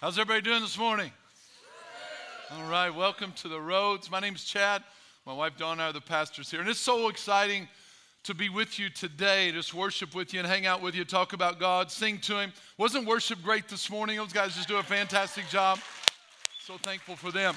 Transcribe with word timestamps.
How's 0.00 0.18
everybody 0.18 0.40
doing 0.40 0.62
this 0.62 0.78
morning? 0.78 1.10
All 2.52 2.70
right, 2.70 2.88
welcome 2.88 3.32
to 3.32 3.48
the 3.48 3.60
roads. 3.60 4.10
My 4.10 4.18
name's 4.18 4.44
Chad. 4.44 4.82
My 5.26 5.34
wife 5.34 5.58
Dawn 5.58 5.72
and 5.72 5.82
I 5.82 5.88
are 5.90 5.92
the 5.92 6.00
pastors 6.00 6.50
here. 6.50 6.60
And 6.60 6.70
it's 6.70 6.80
so 6.80 7.10
exciting 7.10 7.68
to 8.22 8.32
be 8.32 8.48
with 8.48 8.78
you 8.78 8.88
today, 8.88 9.52
just 9.52 9.74
worship 9.74 10.14
with 10.14 10.32
you 10.32 10.40
and 10.40 10.48
hang 10.48 10.64
out 10.64 10.80
with 10.80 10.94
you, 10.94 11.04
talk 11.04 11.34
about 11.34 11.60
God, 11.60 11.90
sing 11.90 12.16
to 12.20 12.40
Him. 12.40 12.54
Wasn't 12.78 13.06
worship 13.06 13.42
great 13.42 13.68
this 13.68 13.90
morning? 13.90 14.16
Those 14.16 14.32
guys 14.32 14.54
just 14.54 14.68
do 14.68 14.78
a 14.78 14.82
fantastic 14.82 15.46
job. 15.50 15.78
So 16.64 16.78
thankful 16.78 17.16
for 17.16 17.30
them. 17.30 17.54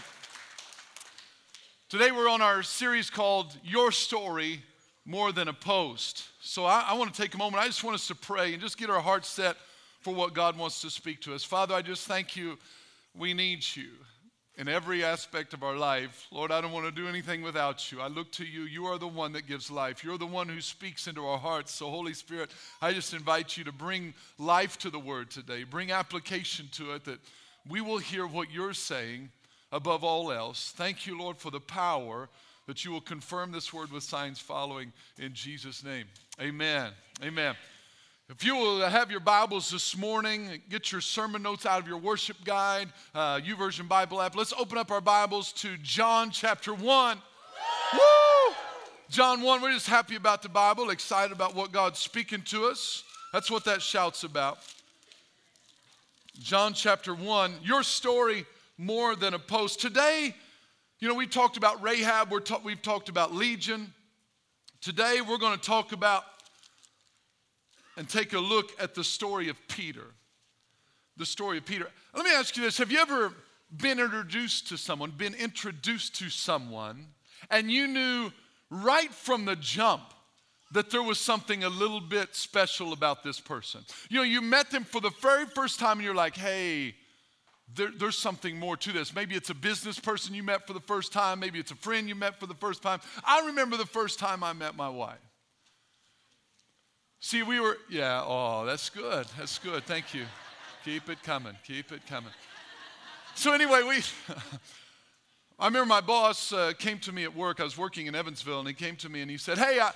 Today 1.88 2.12
we're 2.12 2.28
on 2.28 2.42
our 2.42 2.62
series 2.62 3.10
called 3.10 3.56
Your 3.64 3.90
Story 3.94 4.62
More 5.06 5.32
Than 5.32 5.48
a 5.48 5.54
Post. 5.54 6.26
So 6.42 6.66
I, 6.66 6.88
I 6.90 6.94
want 6.96 7.14
to 7.14 7.22
take 7.22 7.36
a 7.36 7.38
moment. 7.38 7.64
I 7.64 7.68
just 7.68 7.86
want 7.86 7.96
us 7.96 8.08
to 8.08 8.16
pray 8.16 8.52
and 8.52 8.62
just 8.62 8.78
get 8.78 8.90
our 8.90 9.00
hearts 9.00 9.30
set 9.30 9.56
for 10.04 10.14
what 10.14 10.34
God 10.34 10.58
wants 10.58 10.82
to 10.82 10.90
speak 10.90 11.22
to 11.22 11.34
us. 11.34 11.44
Father, 11.44 11.74
I 11.74 11.82
just 11.82 12.08
thank 12.08 12.36
you. 12.36 12.58
We 13.18 13.34
need 13.34 13.64
you 13.76 13.90
in 14.58 14.68
every 14.68 15.04
aspect 15.04 15.54
of 15.54 15.64
our 15.64 15.76
life. 15.76 16.28
Lord, 16.32 16.52
I 16.52 16.62
don't 16.62 16.72
want 16.72 16.86
to 16.86 16.92
do 16.92 17.08
anything 17.08 17.42
without 17.42 17.92
you. 17.92 18.02
I 18.02 18.08
look 18.08 18.32
to 18.34 18.46
you. 18.46 18.64
You 18.64 18.86
are 18.86 18.98
the 18.98 19.08
one 19.08 19.34
that 19.34 19.48
gives 19.48 19.72
life. 19.72 20.04
You're 20.04 20.18
the 20.18 20.26
one 20.26 20.48
who 20.48 20.62
speaks 20.62 21.08
into 21.08 21.26
our 21.26 21.40
hearts. 21.40 21.72
So, 21.72 21.90
Holy 21.90 22.14
Spirit, 22.14 22.52
I 22.82 22.94
just 22.94 23.14
invite 23.14 23.58
you 23.58 23.64
to 23.64 23.72
bring 23.72 24.14
life 24.38 24.78
to 24.80 24.90
the 24.90 25.00
word 25.00 25.32
today, 25.32 25.64
bring 25.64 25.92
application 25.92 26.68
to 26.74 26.94
it 26.94 27.06
that 27.06 27.20
we 27.68 27.82
will 27.82 27.98
hear 27.98 28.28
what 28.28 28.52
you're 28.52 28.74
saying 28.74 29.30
above 29.72 30.04
all 30.04 30.32
else. 30.32 30.74
Thank 30.76 31.08
you, 31.08 31.18
Lord, 31.18 31.38
for 31.38 31.50
the 31.50 31.60
power 31.60 32.30
that 32.68 32.86
you 32.86 32.92
will 32.92 33.02
confirm 33.02 33.52
this 33.52 33.74
word 33.74 33.92
with 33.92 34.04
signs 34.04 34.40
following 34.40 34.94
in 35.18 35.34
Jesus' 35.34 35.84
name. 35.84 36.06
Amen. 36.40 36.92
Amen. 37.24 37.56
If 38.36 38.44
you 38.44 38.56
will 38.56 38.80
have 38.80 39.12
your 39.12 39.20
Bibles 39.20 39.70
this 39.70 39.96
morning, 39.96 40.60
get 40.68 40.92
your 40.92 41.02
sermon 41.02 41.44
notes 41.44 41.68
out 41.68 41.80
of 41.80 41.88
your 41.88 42.00
worship 42.00 42.38
guide, 42.44 42.90
uh, 43.14 43.36
YouVersion 43.36 43.88
Bible 43.88 44.20
app. 44.20 44.36
Let's 44.36 44.54
open 44.54 44.80
up 44.80 44.90
our 44.90 45.02
Bibles 45.02 45.52
to 45.54 45.78
John 45.78 46.32
chapter 46.32 46.74
1. 46.74 47.18
Woo! 47.94 48.00
John 49.08 49.42
1, 49.42 49.62
we're 49.62 49.72
just 49.72 49.88
happy 49.88 50.16
about 50.16 50.42
the 50.42 50.50
Bible, 50.50 50.90
excited 50.90 51.32
about 51.32 51.54
what 51.54 51.72
God's 51.72 52.00
speaking 52.00 52.42
to 52.46 52.66
us. 52.66 53.04
That's 53.34 53.52
what 53.52 53.66
that 53.66 53.84
shouts 53.84 54.24
about. 54.24 54.58
John 56.40 56.74
chapter 56.74 57.14
1, 57.14 57.54
your 57.62 57.84
story 57.84 58.48
more 58.80 59.16
than 59.16 59.36
a 59.36 59.40
post. 59.40 59.80
Today, 59.80 60.34
you 61.00 61.08
know, 61.08 61.14
we 61.14 61.28
talked 61.28 61.56
about 61.56 61.84
Rahab, 61.84 62.32
we're 62.32 62.40
ta- 62.40 62.62
we've 62.64 62.82
talked 62.82 63.10
about 63.10 63.32
Legion. 63.32 63.94
Today, 64.82 65.22
we're 65.22 65.38
going 65.38 65.56
to 65.56 65.64
talk 65.64 65.92
about 65.92 66.24
and 67.98 68.08
take 68.08 68.34
a 68.34 68.40
look 68.40 68.72
at 68.80 68.96
the 68.96 69.04
story 69.04 69.50
of 69.50 69.58
Peter. 69.68 70.06
The 71.18 71.26
story 71.26 71.58
of 71.58 71.66
Peter. 71.66 71.88
Let 72.16 72.26
me 72.26 72.32
ask 72.32 72.58
you 72.58 72.64
this 72.64 72.78
Have 72.78 72.92
you 72.92 73.00
ever 73.00 73.34
been 73.76 74.00
introduced 74.00 74.68
to 74.70 74.78
someone, 74.78 75.12
been 75.12 75.36
introduced 75.36 76.16
to 76.20 76.30
someone, 76.30 77.08
and 77.50 77.72
you 77.72 77.88
knew 77.88 78.32
right 78.70 79.14
from 79.14 79.46
the 79.46 79.56
jump 79.56 80.04
that 80.72 80.90
there 80.90 81.04
was 81.04 81.20
something 81.20 81.64
a 81.64 81.70
little 81.70 82.02
bit 82.02 82.36
special 82.36 82.94
about 82.94 83.24
this 83.24 83.40
person? 83.40 83.82
You 84.10 84.18
know, 84.18 84.24
you 84.24 84.42
met 84.42 84.72
them 84.72 84.84
for 84.84 85.02
the 85.02 85.12
very 85.22 85.46
first 85.46 85.80
time 85.80 85.98
and 85.98 86.06
you're 86.06 86.16
like, 86.16 86.36
hey, 86.36 86.96
there, 87.76 87.92
there's 87.98 88.18
something 88.18 88.58
more 88.58 88.78
to 88.78 88.92
this. 88.92 89.16
Maybe 89.16 89.36
it's 89.36 89.50
a 89.50 89.56
business 89.56 90.00
person 90.00 90.34
you 90.34 90.44
met 90.44 90.68
for 90.68 90.74
the 90.74 90.82
first 90.82 91.14
time. 91.14 91.40
Maybe 91.40 91.60
it's 91.60 91.72
a 91.72 91.76
friend 91.76 92.08
you 92.08 92.16
met 92.16 92.40
for 92.40 92.48
the 92.48 92.56
first 92.56 92.82
time. 92.82 93.00
I 93.24 93.46
remember 93.48 93.78
the 93.78 93.86
first 93.86 94.20
time 94.20 94.44
I 94.44 94.54
met 94.54 94.76
my 94.76 94.90
wife. 94.90 95.18
See, 97.26 97.42
we 97.42 97.62
were, 97.62 97.78
yeah, 97.90 98.22
oh, 98.28 98.66
that's 98.66 98.90
good. 98.90 99.26
That's 99.38 99.58
good. 99.58 99.86
Thank 99.86 100.14
you. 100.14 100.26
Keep 100.84 101.08
it 101.08 101.24
coming. 101.24 101.56
Keep 101.66 101.94
it 101.94 102.06
coming. 102.06 102.34
So, 103.34 103.54
anyway, 103.54 103.82
we, 103.88 104.02
I 105.58 105.68
remember 105.68 105.86
my 105.86 106.02
boss 106.02 106.52
uh, 106.52 106.74
came 106.78 107.00
to 107.00 107.14
me 107.14 107.24
at 107.24 107.34
work. 107.34 107.62
I 107.62 107.64
was 107.64 107.78
working 107.78 108.08
in 108.08 108.14
Evansville, 108.14 108.60
and 108.60 108.68
he 108.68 108.74
came 108.74 108.98
to 108.98 109.08
me 109.08 109.22
and 109.22 109.32
he 109.32 109.38
said, 109.38 109.58
Hey, 109.58 109.80
I, 109.80 109.94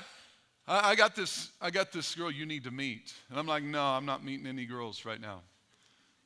I 0.70 0.96
got 0.96 1.18
this, 1.18 1.52
I 1.60 1.70
got 1.70 1.92
this 1.92 2.16
girl 2.16 2.32
you 2.32 2.46
need 2.46 2.64
to 2.64 2.72
meet. 2.72 3.14
And 3.30 3.38
I'm 3.38 3.46
like, 3.46 3.62
No, 3.62 3.84
I'm 3.84 4.06
not 4.06 4.24
meeting 4.24 4.48
any 4.48 4.66
girls 4.66 5.04
right 5.04 5.20
now. 5.20 5.42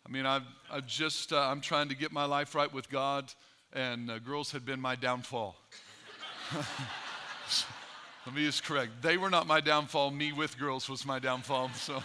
I 0.05 0.11
mean, 0.11 0.27
I've, 0.27 0.45
I've 0.71 0.85
just, 0.85 1.33
uh, 1.33 1.39
I'm 1.39 1.61
trying 1.61 1.89
to 1.89 1.95
get 1.95 2.11
my 2.11 2.25
life 2.25 2.53
right 2.53 2.71
with 2.71 2.91
God, 2.91 3.33
and 3.73 4.11
uh, 4.11 4.19
girls 4.19 4.51
had 4.51 4.67
been 4.67 4.79
my 4.79 4.95
downfall. 4.95 5.55
Let 8.25 8.35
me 8.35 8.45
just 8.45 8.63
correct. 8.63 9.01
They 9.01 9.17
were 9.17 9.31
not 9.31 9.47
my 9.47 9.61
downfall. 9.61 10.11
Me 10.11 10.31
with 10.31 10.59
girls 10.59 10.87
was 10.87 11.05
my 11.05 11.19
downfall. 11.19 11.71
So 11.79 12.03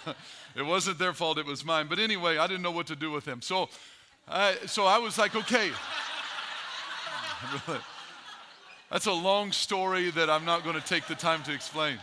it 0.54 0.62
wasn't 0.62 0.98
their 0.98 1.12
fault, 1.12 1.38
it 1.38 1.44
was 1.44 1.64
mine. 1.64 1.86
But 1.88 1.98
anyway, 1.98 2.38
I 2.38 2.46
didn't 2.46 2.62
know 2.62 2.70
what 2.70 2.86
to 2.86 2.96
do 2.96 3.10
with 3.10 3.26
them. 3.26 3.42
So, 3.42 3.68
I, 4.26 4.56
so 4.66 4.86
I 4.86 4.96
was 4.98 5.18
like, 5.18 5.36
okay. 5.36 5.70
That's 8.90 9.06
a 9.06 9.12
long 9.12 9.52
story 9.52 10.10
that 10.10 10.30
I'm 10.30 10.46
not 10.46 10.64
going 10.64 10.80
to 10.80 10.86
take 10.86 11.06
the 11.06 11.14
time 11.14 11.42
to 11.42 11.52
explain. 11.52 11.98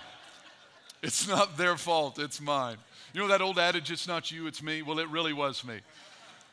It's 1.02 1.28
not 1.28 1.57
their 1.57 1.75
fault, 1.75 2.19
it's 2.19 2.40
mine. 2.40 2.78
You 3.13 3.22
know 3.22 3.28
that 3.29 3.41
old 3.41 3.57
adage, 3.57 3.91
it's 3.91 4.07
not 4.07 4.31
you, 4.31 4.47
it's 4.47 4.62
me? 4.62 4.84
Well, 4.84 5.00
it 5.00 5.09
really 5.09 5.34
was 5.34 5.63
me. 5.66 5.79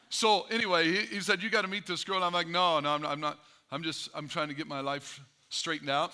So 0.08 0.46
anyway, 0.50 0.90
he, 0.90 0.98
he 1.16 1.20
said, 1.20 1.42
you 1.42 1.50
got 1.50 1.62
to 1.62 1.68
meet 1.68 1.86
this 1.86 2.04
girl. 2.04 2.16
And 2.16 2.24
I'm 2.24 2.32
like, 2.32 2.48
no, 2.48 2.80
no, 2.80 2.90
I'm 2.90 3.02
not, 3.02 3.12
I'm 3.12 3.20
not. 3.20 3.38
I'm 3.72 3.82
just, 3.84 4.08
I'm 4.14 4.26
trying 4.26 4.48
to 4.48 4.54
get 4.54 4.66
my 4.66 4.80
life 4.80 5.20
straightened 5.48 5.90
out. 5.90 6.12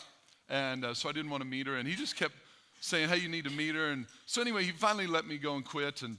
And 0.49 0.85
uh, 0.85 0.95
so 0.95 1.09
I 1.09 1.13
didn't 1.13 1.31
want 1.31 1.43
to 1.43 1.49
meet 1.49 1.67
her. 1.67 1.77
And 1.77 1.89
he 1.89 1.95
just 1.95 2.17
kept 2.17 2.35
saying, 2.81 3.09
hey, 3.09 3.19
you 3.19 3.29
need 3.29 3.45
to 3.45 3.51
meet 3.51 3.75
her. 3.75 3.91
And 3.91 4.07
so 4.27 4.41
anyway, 4.41 4.65
he 4.65 4.73
finally 4.73 5.07
let 5.07 5.27
me 5.27 5.39
go 5.39 5.57
and 5.57 5.65
quit. 5.65 6.03
And, 6.03 6.19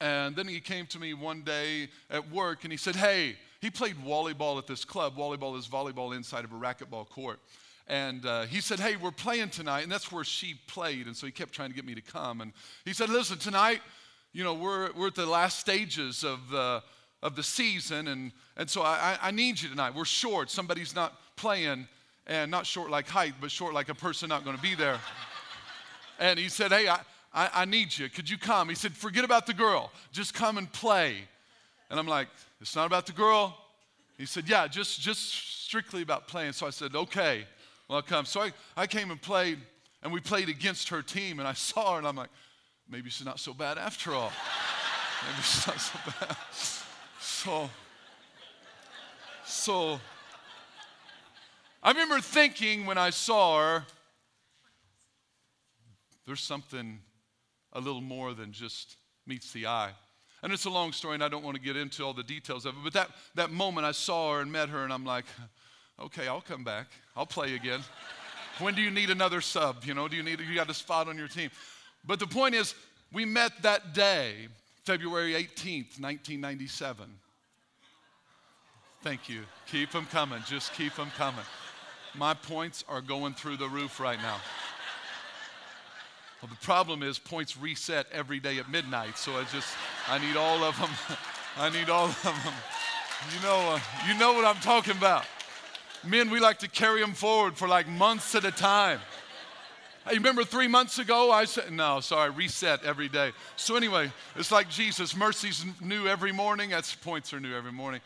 and 0.00 0.34
then 0.34 0.48
he 0.48 0.60
came 0.60 0.86
to 0.86 0.98
me 0.98 1.14
one 1.14 1.42
day 1.42 1.88
at 2.10 2.30
work 2.30 2.64
and 2.64 2.72
he 2.72 2.76
said, 2.76 2.96
hey, 2.96 3.36
he 3.60 3.70
played 3.70 3.96
volleyball 3.96 4.58
at 4.58 4.66
this 4.66 4.84
club. 4.84 5.16
Volleyball 5.16 5.58
is 5.58 5.66
volleyball 5.66 6.14
inside 6.14 6.44
of 6.44 6.52
a 6.52 6.54
racquetball 6.54 7.08
court. 7.08 7.40
And 7.86 8.24
uh, 8.24 8.42
he 8.42 8.60
said, 8.60 8.80
Hey, 8.80 8.96
we're 8.96 9.10
playing 9.10 9.50
tonight. 9.50 9.82
And 9.82 9.92
that's 9.92 10.10
where 10.10 10.24
she 10.24 10.54
played. 10.66 11.06
And 11.06 11.16
so 11.16 11.26
he 11.26 11.32
kept 11.32 11.52
trying 11.52 11.70
to 11.70 11.74
get 11.74 11.84
me 11.84 11.94
to 11.94 12.00
come. 12.00 12.40
And 12.40 12.52
he 12.84 12.92
said, 12.92 13.08
Listen, 13.08 13.38
tonight, 13.38 13.80
you 14.32 14.42
know, 14.42 14.54
we're, 14.54 14.90
we're 14.92 15.08
at 15.08 15.14
the 15.14 15.26
last 15.26 15.60
stages 15.60 16.24
of 16.24 16.48
the, 16.50 16.82
of 17.22 17.36
the 17.36 17.42
season. 17.42 18.08
And, 18.08 18.32
and 18.56 18.68
so 18.68 18.82
I, 18.82 19.18
I 19.20 19.30
need 19.30 19.60
you 19.60 19.68
tonight. 19.68 19.94
We're 19.94 20.04
short. 20.04 20.50
Somebody's 20.50 20.94
not 20.94 21.14
playing 21.36 21.88
and 22.26 22.50
not 22.50 22.66
short 22.66 22.90
like 22.90 23.08
height, 23.08 23.34
but 23.40 23.50
short 23.50 23.74
like 23.74 23.88
a 23.88 23.94
person 23.94 24.28
not 24.28 24.44
going 24.44 24.56
to 24.56 24.62
be 24.62 24.74
there. 24.74 24.98
and 26.18 26.38
he 26.38 26.48
said, 26.48 26.72
Hey, 26.72 26.88
I, 26.88 27.00
I, 27.32 27.50
I, 27.54 27.64
need 27.64 27.96
you. 27.96 28.08
Could 28.08 28.28
you 28.30 28.38
come? 28.38 28.68
He 28.68 28.74
said, 28.74 28.92
Forget 28.92 29.24
about 29.24 29.46
the 29.46 29.54
girl. 29.54 29.90
Just 30.12 30.34
come 30.34 30.58
and 30.58 30.70
play. 30.72 31.16
And 31.90 31.98
I'm 31.98 32.06
like, 32.06 32.28
It's 32.60 32.74
not 32.74 32.86
about 32.86 33.06
the 33.06 33.12
girl. 33.12 33.56
He 34.16 34.26
said, 34.26 34.48
Yeah, 34.48 34.66
just, 34.66 35.00
just 35.00 35.64
strictly 35.64 36.02
about 36.02 36.28
playing. 36.28 36.52
So 36.52 36.66
I 36.66 36.70
said, 36.70 36.94
Okay, 36.94 37.44
well, 37.88 37.96
I'll 37.96 38.02
come. 38.02 38.24
So 38.24 38.40
I, 38.40 38.52
I 38.76 38.86
came 38.86 39.10
and 39.10 39.20
played, 39.20 39.58
and 40.02 40.12
we 40.12 40.20
played 40.20 40.48
against 40.48 40.88
her 40.88 41.02
team, 41.02 41.38
and 41.38 41.48
I 41.48 41.52
saw 41.52 41.92
her, 41.92 41.98
and 41.98 42.06
I'm 42.06 42.16
like, 42.16 42.30
Maybe 42.88 43.10
she's 43.10 43.26
not 43.26 43.40
so 43.40 43.54
bad 43.54 43.78
after 43.78 44.12
all. 44.12 44.32
Maybe 45.22 45.42
she's 45.42 45.66
not 45.66 45.80
so 45.80 45.98
bad. 46.20 46.36
So, 47.26 47.68
so, 49.44 50.00
I 51.84 51.90
remember 51.90 52.18
thinking 52.20 52.86
when 52.86 52.96
I 52.96 53.10
saw 53.10 53.60
her, 53.60 53.84
there's 56.26 56.40
something 56.40 56.98
a 57.74 57.80
little 57.80 58.00
more 58.00 58.32
than 58.32 58.52
just 58.52 58.96
meets 59.26 59.52
the 59.52 59.66
eye. 59.66 59.90
And 60.42 60.50
it's 60.50 60.64
a 60.64 60.70
long 60.70 60.92
story, 60.92 61.14
and 61.14 61.22
I 61.22 61.28
don't 61.28 61.44
want 61.44 61.56
to 61.56 61.62
get 61.62 61.76
into 61.76 62.02
all 62.02 62.14
the 62.14 62.22
details 62.22 62.64
of 62.64 62.74
it, 62.74 62.80
but 62.82 62.94
that, 62.94 63.10
that 63.34 63.50
moment 63.50 63.86
I 63.86 63.92
saw 63.92 64.34
her 64.34 64.40
and 64.40 64.50
met 64.50 64.70
her, 64.70 64.82
and 64.82 64.94
I'm 64.94 65.04
like, 65.04 65.26
okay, 66.00 66.26
I'll 66.26 66.40
come 66.40 66.64
back. 66.64 66.86
I'll 67.14 67.26
play 67.26 67.54
again. 67.54 67.80
when 68.60 68.74
do 68.74 68.80
you 68.80 68.90
need 68.90 69.10
another 69.10 69.42
sub? 69.42 69.84
You 69.84 69.92
know, 69.92 70.08
do 70.08 70.16
you 70.16 70.22
need, 70.22 70.40
you 70.40 70.54
got 70.54 70.70
a 70.70 70.74
spot 70.74 71.08
on 71.08 71.18
your 71.18 71.28
team? 71.28 71.50
But 72.06 72.18
the 72.18 72.26
point 72.26 72.54
is, 72.54 72.74
we 73.12 73.26
met 73.26 73.52
that 73.60 73.92
day, 73.92 74.48
February 74.84 75.34
18th, 75.34 76.00
1997. 76.00 77.06
Thank 79.02 79.28
you. 79.28 79.42
Keep 79.66 79.92
them 79.92 80.06
coming. 80.06 80.42
Just 80.46 80.72
keep 80.72 80.94
them 80.94 81.10
coming. 81.18 81.44
My 82.16 82.34
points 82.34 82.84
are 82.88 83.00
going 83.00 83.34
through 83.34 83.56
the 83.56 83.68
roof 83.68 83.98
right 83.98 84.18
now. 84.20 84.36
Well, 86.40 86.50
the 86.50 86.66
problem 86.66 87.02
is 87.02 87.18
points 87.18 87.56
reset 87.56 88.06
every 88.12 88.38
day 88.38 88.58
at 88.58 88.70
midnight, 88.70 89.18
so 89.18 89.32
I 89.32 89.44
just, 89.44 89.74
I 90.08 90.18
need 90.18 90.36
all 90.36 90.62
of 90.62 90.78
them. 90.78 90.90
I 91.56 91.70
need 91.70 91.88
all 91.88 92.06
of 92.06 92.22
them. 92.22 92.34
You 93.34 93.42
know, 93.42 93.56
uh, 93.56 93.80
you 94.06 94.18
know 94.18 94.34
what 94.34 94.44
I'm 94.44 94.60
talking 94.60 94.96
about. 94.96 95.24
Men, 96.04 96.30
we 96.30 96.40
like 96.40 96.58
to 96.58 96.68
carry 96.68 97.00
them 97.00 97.14
forward 97.14 97.56
for 97.56 97.66
like 97.66 97.88
months 97.88 98.34
at 98.34 98.44
a 98.44 98.50
time. 98.50 99.00
Hey, 100.06 100.16
remember 100.16 100.44
three 100.44 100.68
months 100.68 100.98
ago? 100.98 101.32
I 101.32 101.46
said, 101.46 101.72
no, 101.72 102.00
sorry, 102.00 102.28
reset 102.28 102.84
every 102.84 103.08
day. 103.08 103.32
So, 103.56 103.74
anyway, 103.74 104.12
it's 104.36 104.52
like 104.52 104.68
Jesus. 104.68 105.16
Mercy's 105.16 105.64
new 105.80 106.06
every 106.06 106.30
morning. 106.30 106.68
That's 106.68 106.94
points 106.94 107.32
are 107.32 107.40
new 107.40 107.56
every 107.56 107.72
morning. 107.72 108.02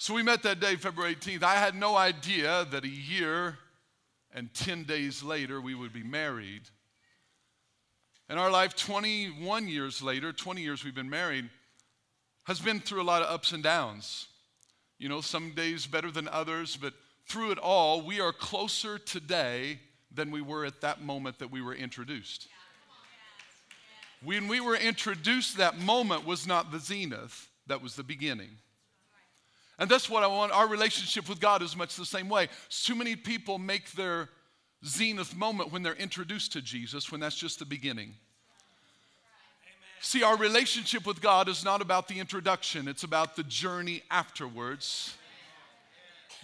So 0.00 0.14
we 0.14 0.22
met 0.22 0.42
that 0.44 0.60
day, 0.60 0.76
February 0.76 1.14
18th. 1.14 1.42
I 1.42 1.56
had 1.56 1.74
no 1.74 1.94
idea 1.94 2.66
that 2.70 2.84
a 2.84 2.88
year 2.88 3.58
and 4.34 4.48
10 4.54 4.84
days 4.84 5.22
later 5.22 5.60
we 5.60 5.74
would 5.74 5.92
be 5.92 6.02
married. 6.02 6.62
And 8.26 8.38
our 8.38 8.50
life, 8.50 8.74
21 8.74 9.68
years 9.68 10.00
later, 10.00 10.32
20 10.32 10.62
years 10.62 10.82
we've 10.82 10.94
been 10.94 11.10
married, 11.10 11.50
has 12.44 12.60
been 12.60 12.80
through 12.80 13.02
a 13.02 13.04
lot 13.04 13.20
of 13.20 13.28
ups 13.28 13.52
and 13.52 13.62
downs. 13.62 14.28
You 14.98 15.10
know, 15.10 15.20
some 15.20 15.50
days 15.50 15.86
better 15.86 16.10
than 16.10 16.28
others, 16.28 16.78
but 16.78 16.94
through 17.28 17.50
it 17.50 17.58
all, 17.58 18.00
we 18.00 18.20
are 18.20 18.32
closer 18.32 18.98
today 18.98 19.80
than 20.10 20.30
we 20.30 20.40
were 20.40 20.64
at 20.64 20.80
that 20.80 21.02
moment 21.02 21.40
that 21.40 21.50
we 21.50 21.60
were 21.60 21.74
introduced. 21.74 22.48
When 24.24 24.48
we 24.48 24.60
were 24.60 24.76
introduced, 24.76 25.58
that 25.58 25.78
moment 25.78 26.24
was 26.24 26.46
not 26.46 26.72
the 26.72 26.78
zenith, 26.78 27.50
that 27.66 27.82
was 27.82 27.96
the 27.96 28.02
beginning. 28.02 28.56
And 29.80 29.90
that's 29.90 30.10
what 30.10 30.22
I 30.22 30.26
want. 30.26 30.52
Our 30.52 30.68
relationship 30.68 31.26
with 31.26 31.40
God 31.40 31.62
is 31.62 31.74
much 31.74 31.96
the 31.96 32.04
same 32.04 32.28
way. 32.28 32.48
Too 32.68 32.94
many 32.94 33.16
people 33.16 33.58
make 33.58 33.90
their 33.92 34.28
zenith 34.84 35.34
moment 35.34 35.72
when 35.72 35.82
they're 35.82 35.94
introduced 35.94 36.52
to 36.52 36.60
Jesus, 36.60 37.10
when 37.10 37.20
that's 37.20 37.34
just 37.34 37.58
the 37.58 37.64
beginning. 37.64 38.14
See, 40.02 40.22
our 40.22 40.36
relationship 40.36 41.06
with 41.06 41.22
God 41.22 41.48
is 41.48 41.64
not 41.64 41.80
about 41.80 42.08
the 42.08 42.20
introduction, 42.20 42.88
it's 42.88 43.04
about 43.04 43.36
the 43.36 43.42
journey 43.42 44.02
afterwards. 44.10 45.14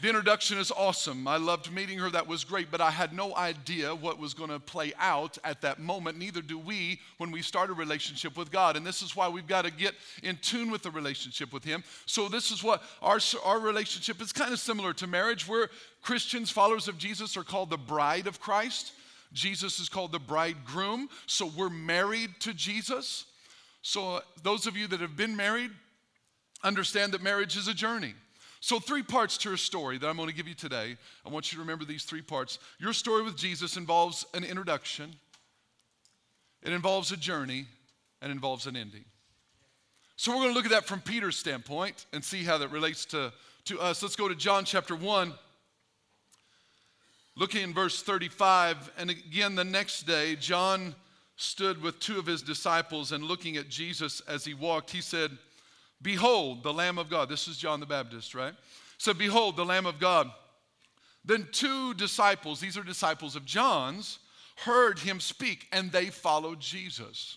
The 0.02 0.08
introduction 0.08 0.58
is 0.58 0.70
awesome. 0.70 1.26
I 1.26 1.38
loved 1.38 1.72
meeting 1.72 1.98
her. 1.98 2.10
That 2.10 2.26
was 2.26 2.44
great. 2.44 2.70
But 2.70 2.82
I 2.82 2.90
had 2.90 3.14
no 3.14 3.34
idea 3.34 3.94
what 3.94 4.18
was 4.18 4.34
going 4.34 4.50
to 4.50 4.60
play 4.60 4.92
out 4.98 5.38
at 5.42 5.62
that 5.62 5.78
moment. 5.80 6.18
Neither 6.18 6.42
do 6.42 6.58
we 6.58 7.00
when 7.16 7.30
we 7.30 7.40
start 7.40 7.70
a 7.70 7.72
relationship 7.72 8.36
with 8.36 8.50
God. 8.50 8.76
And 8.76 8.86
this 8.86 9.00
is 9.00 9.16
why 9.16 9.30
we've 9.30 9.46
got 9.46 9.64
to 9.64 9.70
get 9.70 9.94
in 10.22 10.36
tune 10.36 10.70
with 10.70 10.82
the 10.82 10.90
relationship 10.90 11.50
with 11.50 11.64
Him. 11.64 11.82
So, 12.04 12.28
this 12.28 12.50
is 12.50 12.62
what 12.62 12.82
our, 13.00 13.18
our 13.42 13.58
relationship 13.58 14.20
is 14.20 14.34
kind 14.34 14.52
of 14.52 14.58
similar 14.58 14.92
to 14.94 15.06
marriage. 15.06 15.48
We're 15.48 15.68
Christians, 16.02 16.50
followers 16.50 16.88
of 16.88 16.98
Jesus, 16.98 17.34
are 17.38 17.44
called 17.44 17.70
the 17.70 17.78
bride 17.78 18.26
of 18.26 18.38
Christ. 18.38 18.92
Jesus 19.32 19.80
is 19.80 19.88
called 19.88 20.12
the 20.12 20.18
bridegroom. 20.18 21.08
So, 21.24 21.50
we're 21.56 21.70
married 21.70 22.30
to 22.40 22.52
Jesus. 22.52 23.24
So, 23.80 24.16
uh, 24.16 24.20
those 24.42 24.66
of 24.66 24.76
you 24.76 24.88
that 24.88 25.00
have 25.00 25.16
been 25.16 25.36
married 25.36 25.70
understand 26.62 27.12
that 27.12 27.22
marriage 27.22 27.56
is 27.56 27.66
a 27.66 27.74
journey. 27.74 28.12
So, 28.66 28.80
three 28.80 29.04
parts 29.04 29.38
to 29.38 29.48
your 29.48 29.56
story 29.56 29.96
that 29.96 30.08
I'm 30.08 30.16
going 30.16 30.28
to 30.28 30.34
give 30.34 30.48
you 30.48 30.54
today. 30.54 30.96
I 31.24 31.28
want 31.28 31.52
you 31.52 31.56
to 31.56 31.62
remember 31.62 31.84
these 31.84 32.02
three 32.02 32.20
parts. 32.20 32.58
Your 32.80 32.92
story 32.92 33.22
with 33.22 33.36
Jesus 33.36 33.76
involves 33.76 34.26
an 34.34 34.42
introduction, 34.42 35.14
it 36.64 36.72
involves 36.72 37.12
a 37.12 37.16
journey, 37.16 37.66
and 38.20 38.32
involves 38.32 38.66
an 38.66 38.76
ending. 38.76 39.04
So, 40.16 40.32
we're 40.32 40.42
going 40.42 40.48
to 40.48 40.54
look 40.54 40.64
at 40.64 40.72
that 40.72 40.84
from 40.84 41.00
Peter's 41.00 41.38
standpoint 41.38 42.06
and 42.12 42.24
see 42.24 42.42
how 42.42 42.58
that 42.58 42.72
relates 42.72 43.04
to, 43.04 43.32
to 43.66 43.78
us. 43.78 44.02
Let's 44.02 44.16
go 44.16 44.26
to 44.26 44.34
John 44.34 44.64
chapter 44.64 44.96
1. 44.96 45.32
Looking 47.36 47.62
in 47.62 47.72
verse 47.72 48.02
35, 48.02 48.90
and 48.98 49.10
again 49.10 49.54
the 49.54 49.62
next 49.62 50.08
day, 50.08 50.34
John 50.34 50.96
stood 51.36 51.80
with 51.80 52.00
two 52.00 52.18
of 52.18 52.26
his 52.26 52.42
disciples 52.42 53.12
and 53.12 53.22
looking 53.22 53.58
at 53.58 53.68
Jesus 53.68 54.22
as 54.22 54.44
he 54.44 54.54
walked, 54.54 54.90
he 54.90 55.02
said, 55.02 55.38
Behold, 56.02 56.62
the 56.62 56.72
Lamb 56.72 56.98
of 56.98 57.08
God. 57.08 57.28
This 57.28 57.48
is 57.48 57.56
John 57.56 57.80
the 57.80 57.86
Baptist, 57.86 58.34
right? 58.34 58.54
So, 58.98 59.14
behold, 59.14 59.56
the 59.56 59.64
Lamb 59.64 59.86
of 59.86 59.98
God. 59.98 60.30
Then 61.24 61.48
two 61.52 61.92
disciples, 61.94 62.60
these 62.60 62.78
are 62.78 62.82
disciples 62.82 63.34
of 63.34 63.44
John's, 63.44 64.20
heard 64.64 64.98
him 64.98 65.20
speak 65.20 65.66
and 65.72 65.90
they 65.90 66.06
followed 66.06 66.60
Jesus. 66.60 67.36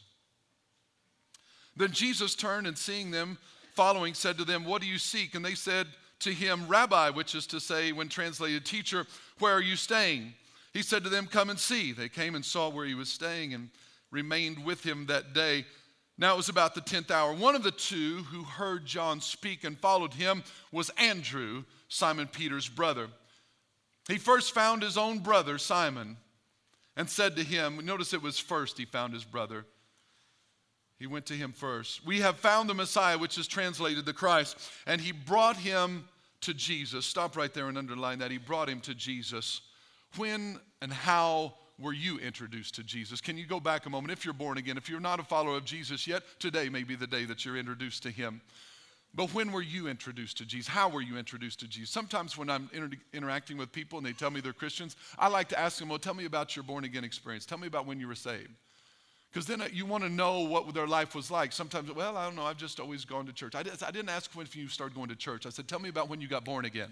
Then 1.75 1.91
Jesus 1.91 2.35
turned 2.35 2.67
and 2.67 2.77
seeing 2.77 3.11
them 3.11 3.37
following, 3.75 4.13
said 4.13 4.37
to 4.37 4.45
them, 4.45 4.65
What 4.65 4.81
do 4.81 4.87
you 4.87 4.97
seek? 4.97 5.35
And 5.35 5.43
they 5.43 5.55
said 5.55 5.87
to 6.19 6.33
him, 6.33 6.67
Rabbi, 6.67 7.09
which 7.09 7.33
is 7.33 7.47
to 7.47 7.59
say, 7.59 7.91
when 7.91 8.09
translated, 8.09 8.65
teacher, 8.65 9.05
where 9.39 9.53
are 9.53 9.61
you 9.61 9.75
staying? 9.75 10.33
He 10.73 10.81
said 10.81 11.03
to 11.03 11.09
them, 11.09 11.25
Come 11.25 11.49
and 11.49 11.59
see. 11.59 11.93
They 11.93 12.09
came 12.09 12.35
and 12.35 12.45
saw 12.45 12.69
where 12.69 12.85
he 12.85 12.95
was 12.95 13.09
staying 13.09 13.53
and 13.53 13.69
remained 14.11 14.63
with 14.63 14.83
him 14.83 15.05
that 15.07 15.33
day. 15.33 15.65
Now 16.19 16.33
it 16.33 16.37
was 16.37 16.49
about 16.49 16.75
the 16.75 16.81
10th 16.81 17.11
hour. 17.11 17.33
One 17.33 17.55
of 17.55 17.63
the 17.63 17.71
two 17.71 18.23
who 18.23 18.43
heard 18.43 18.85
John 18.85 19.21
speak 19.21 19.63
and 19.63 19.79
followed 19.79 20.13
him 20.13 20.43
was 20.69 20.91
Andrew, 20.97 21.63
Simon 21.87 22.27
Peter's 22.27 22.67
brother. 22.67 23.07
He 24.09 24.17
first 24.17 24.53
found 24.53 24.83
his 24.83 24.97
own 24.97 25.19
brother, 25.19 25.57
Simon, 25.57 26.17
and 26.97 27.09
said 27.09 27.37
to 27.37 27.43
him, 27.43 27.85
Notice 27.85 28.13
it 28.13 28.21
was 28.21 28.37
first 28.37 28.77
he 28.77 28.83
found 28.83 29.13
his 29.13 29.23
brother. 29.23 29.65
He 30.97 31.07
went 31.07 31.25
to 31.27 31.33
him 31.33 31.53
first. 31.53 32.05
We 32.05 32.19
have 32.19 32.37
found 32.37 32.69
the 32.69 32.73
Messiah, 32.73 33.17
which 33.17 33.37
is 33.37 33.47
translated 33.47 34.05
the 34.05 34.11
Christ. 34.11 34.57
And 34.85 34.99
he 34.99 35.13
brought 35.13 35.55
him 35.55 36.09
to 36.41 36.53
Jesus. 36.53 37.05
Stop 37.05 37.37
right 37.37 37.53
there 37.53 37.69
and 37.69 37.77
underline 37.77 38.19
that. 38.19 38.29
He 38.29 38.37
brought 38.37 38.67
him 38.67 38.81
to 38.81 38.93
Jesus. 38.93 39.61
When 40.17 40.59
and 40.81 40.91
how 40.91 41.53
were 41.81 41.93
you 41.93 42.17
introduced 42.19 42.75
to 42.75 42.83
Jesus? 42.83 43.21
Can 43.21 43.37
you 43.37 43.45
go 43.45 43.59
back 43.59 43.85
a 43.85 43.89
moment? 43.89 44.11
If 44.11 44.25
you're 44.25 44.33
born 44.33 44.57
again, 44.57 44.77
if 44.77 44.89
you're 44.89 44.99
not 44.99 45.19
a 45.19 45.23
follower 45.23 45.57
of 45.57 45.65
Jesus 45.65 46.07
yet, 46.07 46.23
today 46.39 46.69
may 46.69 46.83
be 46.83 46.95
the 46.95 47.07
day 47.07 47.25
that 47.25 47.45
you're 47.45 47.57
introduced 47.57 48.03
to 48.03 48.11
him. 48.11 48.41
But 49.15 49.33
when 49.33 49.51
were 49.51 49.61
you 49.61 49.87
introduced 49.87 50.37
to 50.37 50.45
Jesus? 50.45 50.67
How 50.67 50.87
were 50.87 51.01
you 51.01 51.17
introduced 51.17 51.59
to 51.61 51.67
Jesus? 51.67 51.89
Sometimes 51.89 52.37
when 52.37 52.49
I'm 52.49 52.69
inter- 52.73 52.97
interacting 53.11 53.57
with 53.57 53.71
people 53.71 53.97
and 53.97 54.05
they 54.05 54.13
tell 54.13 54.29
me 54.29 54.39
they're 54.39 54.53
Christians, 54.53 54.95
I 55.17 55.29
like 55.29 55.49
to 55.49 55.59
ask 55.59 55.79
them, 55.79 55.89
well, 55.89 55.97
tell 55.97 56.13
me 56.13 56.25
about 56.25 56.55
your 56.55 56.63
born 56.63 56.83
again 56.83 57.03
experience. 57.03 57.45
Tell 57.45 57.57
me 57.57 57.67
about 57.67 57.87
when 57.87 57.99
you 57.99 58.07
were 58.07 58.15
saved. 58.15 58.51
Because 59.31 59.45
then 59.45 59.61
uh, 59.61 59.67
you 59.71 59.85
want 59.85 60.03
to 60.03 60.09
know 60.09 60.41
what 60.41 60.73
their 60.73 60.87
life 60.87 61.15
was 61.15 61.31
like. 61.31 61.53
Sometimes, 61.53 61.91
well, 61.93 62.17
I 62.17 62.25
don't 62.25 62.35
know, 62.35 62.43
I've 62.43 62.57
just 62.57 62.79
always 62.79 63.05
gone 63.05 63.25
to 63.25 63.33
church. 63.33 63.55
I, 63.55 63.63
didn't 63.63 64.09
ask 64.09 64.31
when 64.35 64.47
you 64.51 64.67
started 64.67 64.95
going 64.95 65.09
to 65.09 65.15
church. 65.15 65.45
I 65.45 65.49
said, 65.49 65.67
tell 65.67 65.79
me 65.79 65.89
about 65.89 66.09
when 66.09 66.21
you 66.21 66.27
got 66.27 66.45
born 66.45 66.65
again. 66.65 66.89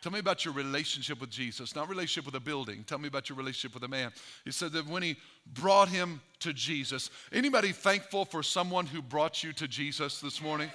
Tell 0.00 0.12
me 0.12 0.20
about 0.20 0.44
your 0.44 0.54
relationship 0.54 1.20
with 1.20 1.30
Jesus, 1.30 1.74
not 1.74 1.88
relationship 1.88 2.24
with 2.24 2.36
a 2.36 2.44
building. 2.44 2.84
Tell 2.84 2.98
me 2.98 3.08
about 3.08 3.28
your 3.28 3.36
relationship 3.36 3.74
with 3.74 3.82
a 3.82 3.88
man. 3.88 4.12
He 4.44 4.52
said 4.52 4.72
that 4.72 4.86
when 4.86 5.02
he 5.02 5.16
brought 5.54 5.88
him 5.88 6.20
to 6.40 6.52
Jesus. 6.52 7.10
Anybody 7.32 7.72
thankful 7.72 8.24
for 8.24 8.44
someone 8.44 8.86
who 8.86 9.02
brought 9.02 9.42
you 9.42 9.52
to 9.54 9.66
Jesus 9.66 10.20
this 10.20 10.40
morning? 10.40 10.70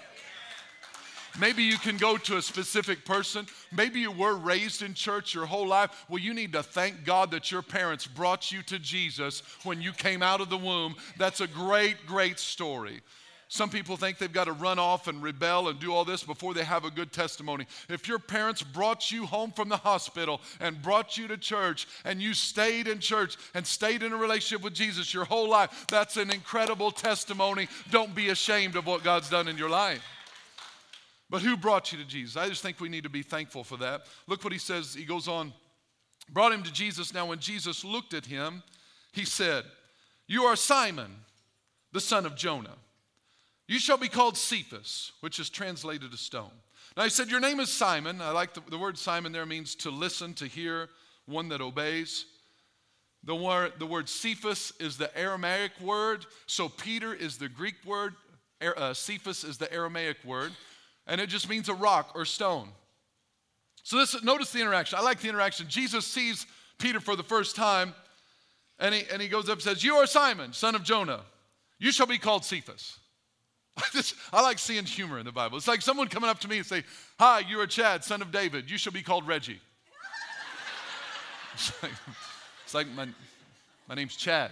Maybe 1.39 1.63
you 1.63 1.77
can 1.77 1.97
go 1.97 2.17
to 2.17 2.37
a 2.37 2.41
specific 2.41 3.05
person. 3.05 3.47
Maybe 3.71 4.01
you 4.01 4.11
were 4.11 4.35
raised 4.35 4.83
in 4.83 4.93
church 4.93 5.33
your 5.33 5.47
whole 5.47 5.65
life. 5.65 6.05
Well, 6.07 6.19
you 6.19 6.33
need 6.33 6.53
to 6.53 6.61
thank 6.61 7.05
God 7.05 7.31
that 7.31 7.51
your 7.51 7.63
parents 7.63 8.05
brought 8.05 8.51
you 8.51 8.61
to 8.63 8.77
Jesus 8.77 9.41
when 9.63 9.81
you 9.81 9.93
came 9.93 10.21
out 10.21 10.41
of 10.41 10.49
the 10.49 10.57
womb. 10.57 10.95
That's 11.17 11.41
a 11.41 11.47
great, 11.47 12.05
great 12.05 12.37
story. 12.37 13.01
Some 13.47 13.69
people 13.69 13.97
think 13.97 14.17
they've 14.17 14.31
got 14.31 14.45
to 14.45 14.51
run 14.51 14.79
off 14.79 15.07
and 15.07 15.21
rebel 15.21 15.67
and 15.67 15.79
do 15.79 15.93
all 15.93 16.05
this 16.05 16.23
before 16.23 16.53
they 16.53 16.63
have 16.63 16.85
a 16.85 16.91
good 16.91 17.11
testimony. 17.11 17.67
If 17.89 18.07
your 18.07 18.19
parents 18.19 18.63
brought 18.63 19.11
you 19.11 19.25
home 19.25 19.51
from 19.51 19.69
the 19.69 19.77
hospital 19.77 20.41
and 20.59 20.81
brought 20.81 21.17
you 21.17 21.27
to 21.27 21.37
church 21.37 21.87
and 22.03 22.21
you 22.21 22.33
stayed 22.33 22.87
in 22.87 22.99
church 22.99 23.37
and 23.53 23.65
stayed 23.65 24.01
in 24.01 24.11
a 24.11 24.17
relationship 24.17 24.63
with 24.63 24.73
Jesus 24.73 25.13
your 25.13 25.25
whole 25.25 25.47
life, 25.47 25.85
that's 25.87 26.17
an 26.17 26.31
incredible 26.31 26.89
testimony. 26.89 27.67
Don't 27.91 28.15
be 28.15 28.29
ashamed 28.29 28.75
of 28.75 28.87
what 28.87 29.03
God's 29.03 29.29
done 29.29 29.47
in 29.47 29.57
your 29.57 29.69
life. 29.69 30.03
But 31.29 31.41
who 31.41 31.57
brought 31.57 31.91
you 31.91 31.97
to 31.97 32.05
Jesus? 32.05 32.37
I 32.37 32.47
just 32.47 32.61
think 32.61 32.79
we 32.79 32.89
need 32.89 33.03
to 33.03 33.09
be 33.09 33.23
thankful 33.23 33.63
for 33.63 33.77
that. 33.77 34.03
Look 34.27 34.43
what 34.43 34.53
he 34.53 34.59
says. 34.59 34.93
He 34.93 35.05
goes 35.05 35.27
on, 35.27 35.53
brought 36.31 36.51
him 36.51 36.63
to 36.63 36.71
Jesus. 36.71 37.13
Now, 37.13 37.25
when 37.25 37.39
Jesus 37.39 37.83
looked 37.83 38.13
at 38.13 38.25
him, 38.25 38.63
he 39.11 39.25
said, 39.25 39.63
You 40.27 40.43
are 40.43 40.55
Simon, 40.55 41.15
the 41.91 42.01
son 42.01 42.25
of 42.25 42.35
Jonah. 42.35 42.77
You 43.73 43.79
shall 43.79 43.97
be 43.97 44.07
called 44.07 44.37
Cephas, 44.37 45.13
which 45.21 45.39
is 45.39 45.49
translated 45.49 46.13
a 46.13 46.17
stone. 46.17 46.51
Now 46.95 47.05
he 47.05 47.09
said, 47.09 47.31
Your 47.31 47.39
name 47.39 47.59
is 47.59 47.69
Simon. 47.69 48.21
I 48.21 48.29
like 48.29 48.53
the, 48.53 48.61
the 48.69 48.77
word 48.77 48.99
Simon 48.99 49.31
there 49.31 49.47
means 49.47 49.73
to 49.77 49.89
listen, 49.89 50.35
to 50.35 50.45
hear, 50.45 50.89
one 51.25 51.49
that 51.49 51.59
obeys. 51.59 52.25
The 53.23 53.33
word, 53.33 53.73
the 53.79 53.87
word 53.87 54.07
Cephas 54.07 54.73
is 54.79 54.97
the 54.97 55.17
Aramaic 55.17 55.71
word. 55.81 56.27
So 56.45 56.69
Peter 56.69 57.15
is 57.15 57.39
the 57.39 57.49
Greek 57.49 57.73
word. 57.83 58.13
Uh, 58.61 58.93
Cephas 58.93 59.43
is 59.43 59.57
the 59.57 59.73
Aramaic 59.73 60.17
word. 60.23 60.51
And 61.07 61.19
it 61.19 61.25
just 61.25 61.49
means 61.49 61.67
a 61.67 61.73
rock 61.73 62.11
or 62.13 62.25
stone. 62.25 62.69
So 63.81 63.97
this, 63.97 64.21
notice 64.21 64.51
the 64.51 64.61
interaction. 64.61 64.99
I 64.99 65.01
like 65.01 65.19
the 65.19 65.29
interaction. 65.29 65.65
Jesus 65.67 66.05
sees 66.05 66.45
Peter 66.77 66.99
for 66.99 67.15
the 67.15 67.23
first 67.23 67.55
time. 67.55 67.95
And 68.77 68.93
he, 68.93 69.01
and 69.11 69.19
he 69.19 69.29
goes 69.29 69.45
up 69.45 69.53
and 69.53 69.63
says, 69.63 69.83
You 69.83 69.95
are 69.95 70.05
Simon, 70.05 70.53
son 70.53 70.75
of 70.75 70.83
Jonah. 70.83 71.21
You 71.79 71.91
shall 71.91 72.05
be 72.05 72.19
called 72.19 72.45
Cephas. 72.45 72.99
I 74.33 74.41
like 74.41 74.59
seeing 74.59 74.85
humor 74.85 75.19
in 75.19 75.25
the 75.25 75.31
Bible. 75.31 75.57
It's 75.57 75.67
like 75.67 75.81
someone 75.81 76.07
coming 76.07 76.29
up 76.29 76.39
to 76.41 76.47
me 76.47 76.57
and 76.57 76.65
say, 76.65 76.83
Hi, 77.19 77.39
you 77.39 77.59
are 77.59 77.67
Chad, 77.67 78.03
son 78.03 78.21
of 78.21 78.31
David. 78.31 78.69
You 78.69 78.77
shall 78.77 78.93
be 78.93 79.01
called 79.01 79.27
Reggie. 79.27 79.59
it's 81.53 81.83
like, 81.83 81.91
it's 82.63 82.73
like 82.73 82.87
my, 82.89 83.07
my 83.87 83.95
name's 83.95 84.15
Chad. 84.15 84.51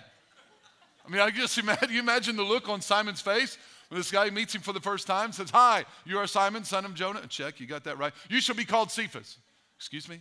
I 1.05 1.09
mean, 1.09 1.21
I 1.21 1.29
just 1.29 1.57
imagine, 1.57 1.91
you 1.91 1.99
imagine 1.99 2.35
the 2.35 2.43
look 2.43 2.69
on 2.69 2.81
Simon's 2.81 3.21
face 3.21 3.57
when 3.89 3.99
this 3.99 4.11
guy 4.11 4.29
meets 4.29 4.55
him 4.55 4.61
for 4.61 4.73
the 4.73 4.79
first 4.79 5.05
time, 5.05 5.31
says, 5.31 5.49
Hi, 5.51 5.85
you 6.05 6.17
are 6.17 6.27
Simon, 6.27 6.63
son 6.63 6.85
of 6.85 6.95
Jonah. 6.95 7.25
Check, 7.27 7.59
you 7.59 7.67
got 7.67 7.83
that 7.83 7.97
right. 7.97 8.13
You 8.29 8.41
shall 8.41 8.55
be 8.55 8.65
called 8.65 8.89
Cephas. 8.89 9.37
Excuse 9.77 10.07
me? 10.07 10.19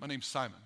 My 0.00 0.06
name's 0.06 0.26
Simon. 0.26 0.58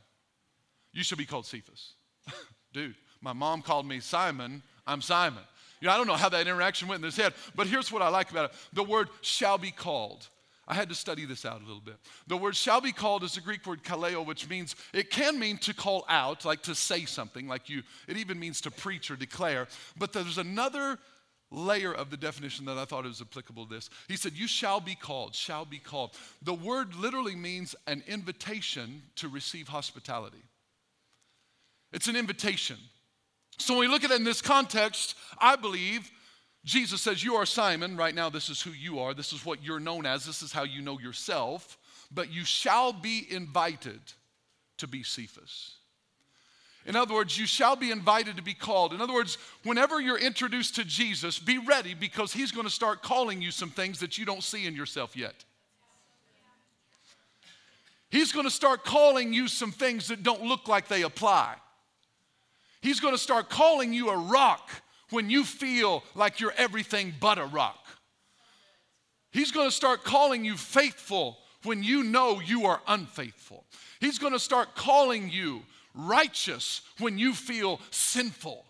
You 0.92 1.02
shall 1.02 1.18
be 1.18 1.26
called 1.26 1.46
Cephas. 1.46 1.94
Dude, 2.72 2.94
my 3.20 3.32
mom 3.32 3.62
called 3.62 3.86
me 3.86 4.00
Simon. 4.00 4.62
I'm 4.86 5.00
Simon. 5.00 5.42
You 5.80 5.88
know, 5.88 5.94
I 5.94 5.96
don't 5.96 6.06
know 6.06 6.14
how 6.14 6.28
that 6.28 6.46
interaction 6.46 6.88
went 6.88 7.00
in 7.00 7.04
his 7.04 7.16
head, 7.16 7.32
but 7.54 7.66
here's 7.66 7.90
what 7.90 8.02
I 8.02 8.08
like 8.08 8.30
about 8.30 8.50
it 8.50 8.56
the 8.72 8.82
word 8.82 9.08
shall 9.22 9.58
be 9.58 9.70
called. 9.70 10.28
I 10.68 10.74
had 10.74 10.88
to 10.90 10.94
study 10.94 11.24
this 11.24 11.44
out 11.44 11.60
a 11.60 11.64
little 11.64 11.80
bit. 11.80 11.96
The 12.28 12.36
word 12.36 12.54
shall 12.54 12.80
be 12.80 12.92
called 12.92 13.24
is 13.24 13.34
the 13.34 13.40
Greek 13.40 13.66
word 13.66 13.82
kaleo, 13.82 14.24
which 14.24 14.48
means 14.48 14.76
it 14.94 15.10
can 15.10 15.36
mean 15.36 15.58
to 15.58 15.74
call 15.74 16.04
out, 16.08 16.44
like 16.44 16.62
to 16.62 16.76
say 16.76 17.06
something, 17.06 17.48
like 17.48 17.68
you, 17.68 17.82
it 18.06 18.16
even 18.16 18.38
means 18.38 18.60
to 18.60 18.70
preach 18.70 19.10
or 19.10 19.16
declare. 19.16 19.66
But 19.98 20.12
there's 20.12 20.38
another 20.38 20.96
layer 21.50 21.92
of 21.92 22.10
the 22.10 22.16
definition 22.16 22.66
that 22.66 22.78
I 22.78 22.84
thought 22.84 23.02
was 23.02 23.20
applicable 23.20 23.66
to 23.66 23.74
this. 23.74 23.90
He 24.06 24.16
said, 24.16 24.34
You 24.34 24.46
shall 24.46 24.78
be 24.78 24.94
called, 24.94 25.34
shall 25.34 25.64
be 25.64 25.78
called. 25.78 26.16
The 26.42 26.54
word 26.54 26.94
literally 26.94 27.34
means 27.34 27.74
an 27.88 28.04
invitation 28.06 29.02
to 29.16 29.28
receive 29.28 29.66
hospitality. 29.66 30.44
It's 31.92 32.06
an 32.06 32.14
invitation. 32.14 32.76
So 33.60 33.74
when 33.74 33.80
we 33.80 33.88
look 33.88 34.04
at 34.04 34.10
it 34.10 34.16
in 34.16 34.24
this 34.24 34.40
context, 34.40 35.16
I 35.38 35.56
believe 35.56 36.10
Jesus 36.64 37.02
says, 37.02 37.22
You 37.22 37.34
are 37.36 37.46
Simon. 37.46 37.96
Right 37.96 38.14
now, 38.14 38.30
this 38.30 38.48
is 38.48 38.62
who 38.62 38.70
you 38.70 38.98
are. 39.00 39.14
This 39.14 39.32
is 39.32 39.44
what 39.44 39.62
you're 39.62 39.80
known 39.80 40.06
as. 40.06 40.24
This 40.24 40.42
is 40.42 40.52
how 40.52 40.64
you 40.64 40.82
know 40.82 40.98
yourself. 40.98 41.78
But 42.10 42.32
you 42.32 42.44
shall 42.44 42.92
be 42.92 43.26
invited 43.30 44.00
to 44.78 44.88
be 44.88 45.02
Cephas. 45.02 45.74
In 46.86 46.96
other 46.96 47.14
words, 47.14 47.38
you 47.38 47.46
shall 47.46 47.76
be 47.76 47.90
invited 47.90 48.36
to 48.36 48.42
be 48.42 48.54
called. 48.54 48.94
In 48.94 49.02
other 49.02 49.12
words, 49.12 49.36
whenever 49.64 50.00
you're 50.00 50.18
introduced 50.18 50.74
to 50.76 50.84
Jesus, 50.84 51.38
be 51.38 51.58
ready 51.58 51.92
because 51.92 52.32
he's 52.32 52.52
going 52.52 52.66
to 52.66 52.72
start 52.72 53.02
calling 53.02 53.42
you 53.42 53.50
some 53.50 53.70
things 53.70 54.00
that 54.00 54.16
you 54.16 54.24
don't 54.24 54.42
see 54.42 54.66
in 54.66 54.74
yourself 54.74 55.14
yet. 55.14 55.44
He's 58.08 58.32
going 58.32 58.46
to 58.46 58.50
start 58.50 58.84
calling 58.84 59.32
you 59.34 59.46
some 59.46 59.70
things 59.70 60.08
that 60.08 60.22
don't 60.22 60.42
look 60.42 60.66
like 60.66 60.88
they 60.88 61.02
apply. 61.02 61.56
He's 62.82 63.00
going 63.00 63.14
to 63.14 63.18
start 63.18 63.50
calling 63.50 63.92
you 63.92 64.10
a 64.10 64.16
rock 64.16 64.70
when 65.10 65.28
you 65.28 65.44
feel 65.44 66.02
like 66.14 66.40
you're 66.40 66.54
everything 66.56 67.14
but 67.20 67.38
a 67.38 67.44
rock. 67.44 67.78
He's 69.32 69.52
going 69.52 69.68
to 69.68 69.74
start 69.74 70.02
calling 70.04 70.44
you 70.44 70.56
faithful 70.56 71.38
when 71.64 71.82
you 71.82 72.02
know 72.02 72.40
you 72.40 72.66
are 72.66 72.80
unfaithful. 72.88 73.64
He's 74.00 74.18
going 74.18 74.32
to 74.32 74.38
start 74.38 74.74
calling 74.74 75.30
you 75.30 75.62
righteous 75.94 76.82
when 76.98 77.18
you 77.18 77.34
feel 77.34 77.80
sinful. 77.90 78.64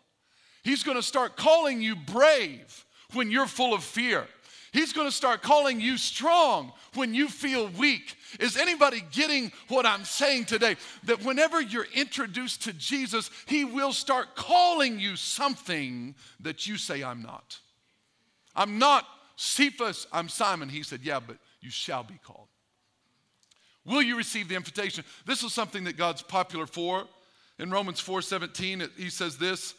He's 0.62 0.82
going 0.82 0.96
to 0.96 1.02
start 1.02 1.36
calling 1.36 1.80
you 1.80 1.96
brave 1.96 2.84
when 3.12 3.30
you're 3.30 3.46
full 3.46 3.72
of 3.72 3.82
fear. 3.82 4.26
He's 4.72 4.92
going 4.92 5.08
to 5.08 5.14
start 5.14 5.42
calling 5.42 5.80
you 5.80 5.96
strong 5.96 6.72
when 6.94 7.12
you 7.14 7.28
feel 7.28 7.68
weak. 7.78 8.14
Is 8.38 8.56
anybody 8.56 9.02
getting 9.10 9.50
what 9.68 9.86
I'm 9.86 10.04
saying 10.04 10.44
today? 10.44 10.76
That 11.04 11.24
whenever 11.24 11.60
you're 11.60 11.88
introduced 11.94 12.62
to 12.64 12.72
Jesus, 12.72 13.30
He 13.46 13.64
will 13.64 13.92
start 13.92 14.36
calling 14.36 15.00
you 15.00 15.16
something 15.16 16.14
that 16.40 16.66
you 16.66 16.76
say, 16.76 17.02
I'm 17.02 17.22
not. 17.22 17.58
I'm 18.54 18.78
not 18.78 19.06
Cephas, 19.36 20.06
I'm 20.12 20.28
Simon. 20.28 20.68
He 20.68 20.82
said, 20.82 21.00
Yeah, 21.02 21.18
but 21.18 21.38
you 21.60 21.70
shall 21.70 22.04
be 22.04 22.18
called. 22.22 22.48
Will 23.86 24.02
you 24.02 24.16
receive 24.16 24.48
the 24.48 24.54
invitation? 24.54 25.04
This 25.24 25.42
is 25.42 25.54
something 25.54 25.84
that 25.84 25.96
God's 25.96 26.22
popular 26.22 26.66
for. 26.66 27.06
In 27.58 27.70
Romans 27.70 28.00
4:17, 28.00 28.90
he 28.98 29.08
says 29.08 29.38
this: 29.38 29.74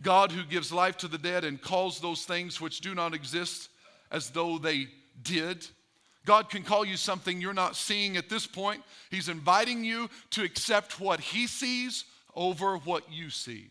God 0.00 0.30
who 0.30 0.44
gives 0.44 0.72
life 0.72 0.96
to 0.98 1.08
the 1.08 1.18
dead 1.18 1.44
and 1.44 1.60
calls 1.60 1.98
those 2.00 2.24
things 2.24 2.60
which 2.60 2.80
do 2.80 2.94
not 2.94 3.12
exist 3.12 3.69
as 4.10 4.30
though 4.30 4.58
they 4.58 4.88
did. 5.22 5.66
God 6.26 6.50
can 6.50 6.62
call 6.62 6.84
you 6.84 6.96
something 6.96 7.40
you're 7.40 7.54
not 7.54 7.76
seeing 7.76 8.16
at 8.16 8.28
this 8.28 8.46
point. 8.46 8.82
He's 9.10 9.28
inviting 9.28 9.84
you 9.84 10.10
to 10.30 10.42
accept 10.42 11.00
what 11.00 11.20
He 11.20 11.46
sees 11.46 12.04
over 12.34 12.76
what 12.76 13.10
you 13.12 13.30
see. 13.30 13.70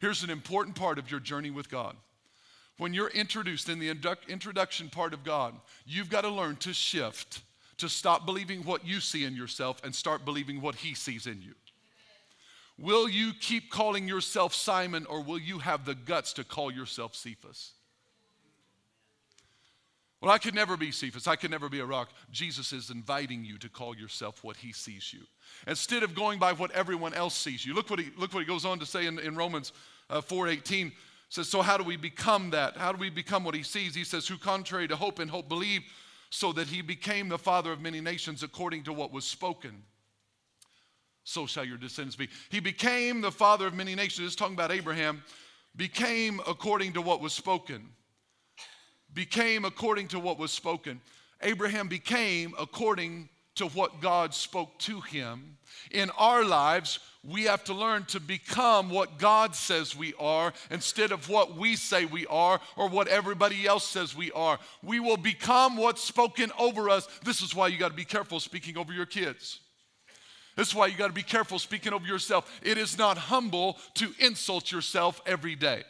Here's 0.00 0.22
an 0.22 0.30
important 0.30 0.76
part 0.76 0.98
of 0.98 1.10
your 1.10 1.20
journey 1.20 1.50
with 1.50 1.70
God. 1.70 1.96
When 2.76 2.94
you're 2.94 3.08
introduced 3.08 3.68
in 3.68 3.80
the 3.80 3.90
introduction 4.28 4.88
part 4.88 5.12
of 5.12 5.24
God, 5.24 5.54
you've 5.84 6.10
got 6.10 6.20
to 6.20 6.28
learn 6.28 6.56
to 6.56 6.72
shift, 6.72 7.40
to 7.78 7.88
stop 7.88 8.24
believing 8.24 8.62
what 8.62 8.86
you 8.86 9.00
see 9.00 9.24
in 9.24 9.34
yourself 9.34 9.80
and 9.82 9.92
start 9.92 10.24
believing 10.24 10.60
what 10.60 10.76
He 10.76 10.94
sees 10.94 11.26
in 11.26 11.42
you. 11.42 11.54
Will 12.78 13.08
you 13.08 13.32
keep 13.40 13.70
calling 13.70 14.06
yourself 14.06 14.54
Simon 14.54 15.04
or 15.06 15.20
will 15.20 15.40
you 15.40 15.58
have 15.58 15.84
the 15.84 15.96
guts 15.96 16.32
to 16.34 16.44
call 16.44 16.70
yourself 16.70 17.16
Cephas? 17.16 17.72
Well, 20.20 20.32
I 20.32 20.38
could 20.38 20.54
never 20.54 20.76
be 20.76 20.90
Cephas. 20.90 21.28
I 21.28 21.36
could 21.36 21.50
never 21.50 21.68
be 21.68 21.78
a 21.78 21.86
rock. 21.86 22.10
Jesus 22.32 22.72
is 22.72 22.90
inviting 22.90 23.44
you 23.44 23.56
to 23.58 23.68
call 23.68 23.94
yourself 23.94 24.42
what 24.42 24.56
he 24.56 24.72
sees 24.72 25.12
you. 25.12 25.20
Instead 25.68 26.02
of 26.02 26.14
going 26.14 26.40
by 26.40 26.52
what 26.52 26.72
everyone 26.72 27.14
else 27.14 27.36
sees 27.36 27.64
you. 27.64 27.72
Look 27.72 27.88
what 27.88 28.00
he, 28.00 28.10
look 28.16 28.34
what 28.34 28.40
he 28.40 28.46
goes 28.46 28.64
on 28.64 28.80
to 28.80 28.86
say 28.86 29.06
in, 29.06 29.20
in 29.20 29.36
Romans 29.36 29.72
uh, 30.10 30.20
4.18. 30.20 30.90
says, 31.28 31.48
so 31.48 31.62
how 31.62 31.76
do 31.76 31.84
we 31.84 31.96
become 31.96 32.50
that? 32.50 32.76
How 32.76 32.90
do 32.90 32.98
we 32.98 33.10
become 33.10 33.44
what 33.44 33.54
he 33.54 33.62
sees? 33.62 33.94
He 33.94 34.02
says, 34.02 34.26
who 34.26 34.38
contrary 34.38 34.88
to 34.88 34.96
hope 34.96 35.20
and 35.20 35.30
hope 35.30 35.48
believe, 35.48 35.82
so 36.30 36.52
that 36.52 36.66
he 36.66 36.82
became 36.82 37.28
the 37.28 37.38
father 37.38 37.70
of 37.70 37.80
many 37.80 38.00
nations 38.00 38.42
according 38.42 38.82
to 38.84 38.92
what 38.92 39.12
was 39.12 39.24
spoken. 39.24 39.84
So 41.22 41.46
shall 41.46 41.64
your 41.64 41.76
descendants 41.76 42.16
be. 42.16 42.28
He 42.48 42.58
became 42.58 43.20
the 43.20 43.30
father 43.30 43.68
of 43.68 43.74
many 43.74 43.94
nations. 43.94 44.34
Talking 44.34 44.54
about 44.54 44.72
Abraham. 44.72 45.22
Became 45.76 46.40
according 46.46 46.94
to 46.94 47.02
what 47.02 47.20
was 47.20 47.32
spoken 47.32 47.90
became 49.14 49.64
according 49.64 50.08
to 50.08 50.18
what 50.18 50.38
was 50.38 50.52
spoken. 50.52 51.00
Abraham 51.42 51.88
became 51.88 52.54
according 52.58 53.28
to 53.56 53.66
what 53.66 54.00
God 54.00 54.34
spoke 54.34 54.78
to 54.78 55.00
him. 55.00 55.56
In 55.90 56.10
our 56.10 56.44
lives, 56.44 57.00
we 57.24 57.44
have 57.44 57.64
to 57.64 57.74
learn 57.74 58.04
to 58.06 58.20
become 58.20 58.88
what 58.88 59.18
God 59.18 59.54
says 59.54 59.96
we 59.96 60.14
are 60.18 60.52
instead 60.70 61.10
of 61.10 61.28
what 61.28 61.56
we 61.56 61.74
say 61.74 62.04
we 62.04 62.26
are 62.26 62.60
or 62.76 62.88
what 62.88 63.08
everybody 63.08 63.66
else 63.66 63.86
says 63.86 64.16
we 64.16 64.30
are. 64.32 64.58
We 64.82 65.00
will 65.00 65.16
become 65.16 65.76
what's 65.76 66.02
spoken 66.02 66.52
over 66.58 66.88
us. 66.88 67.08
This 67.24 67.42
is 67.42 67.54
why 67.54 67.68
you 67.68 67.78
got 67.78 67.90
to 67.90 67.96
be 67.96 68.04
careful 68.04 68.38
speaking 68.38 68.78
over 68.78 68.92
your 68.92 69.06
kids. 69.06 69.60
This 70.56 70.68
is 70.68 70.74
why 70.74 70.86
you 70.86 70.96
got 70.96 71.08
to 71.08 71.12
be 71.12 71.22
careful 71.22 71.58
speaking 71.58 71.92
over 71.92 72.06
yourself. 72.06 72.60
It 72.62 72.78
is 72.78 72.96
not 72.98 73.18
humble 73.18 73.78
to 73.94 74.12
insult 74.18 74.72
yourself 74.72 75.20
every 75.26 75.54
day. 75.54 75.84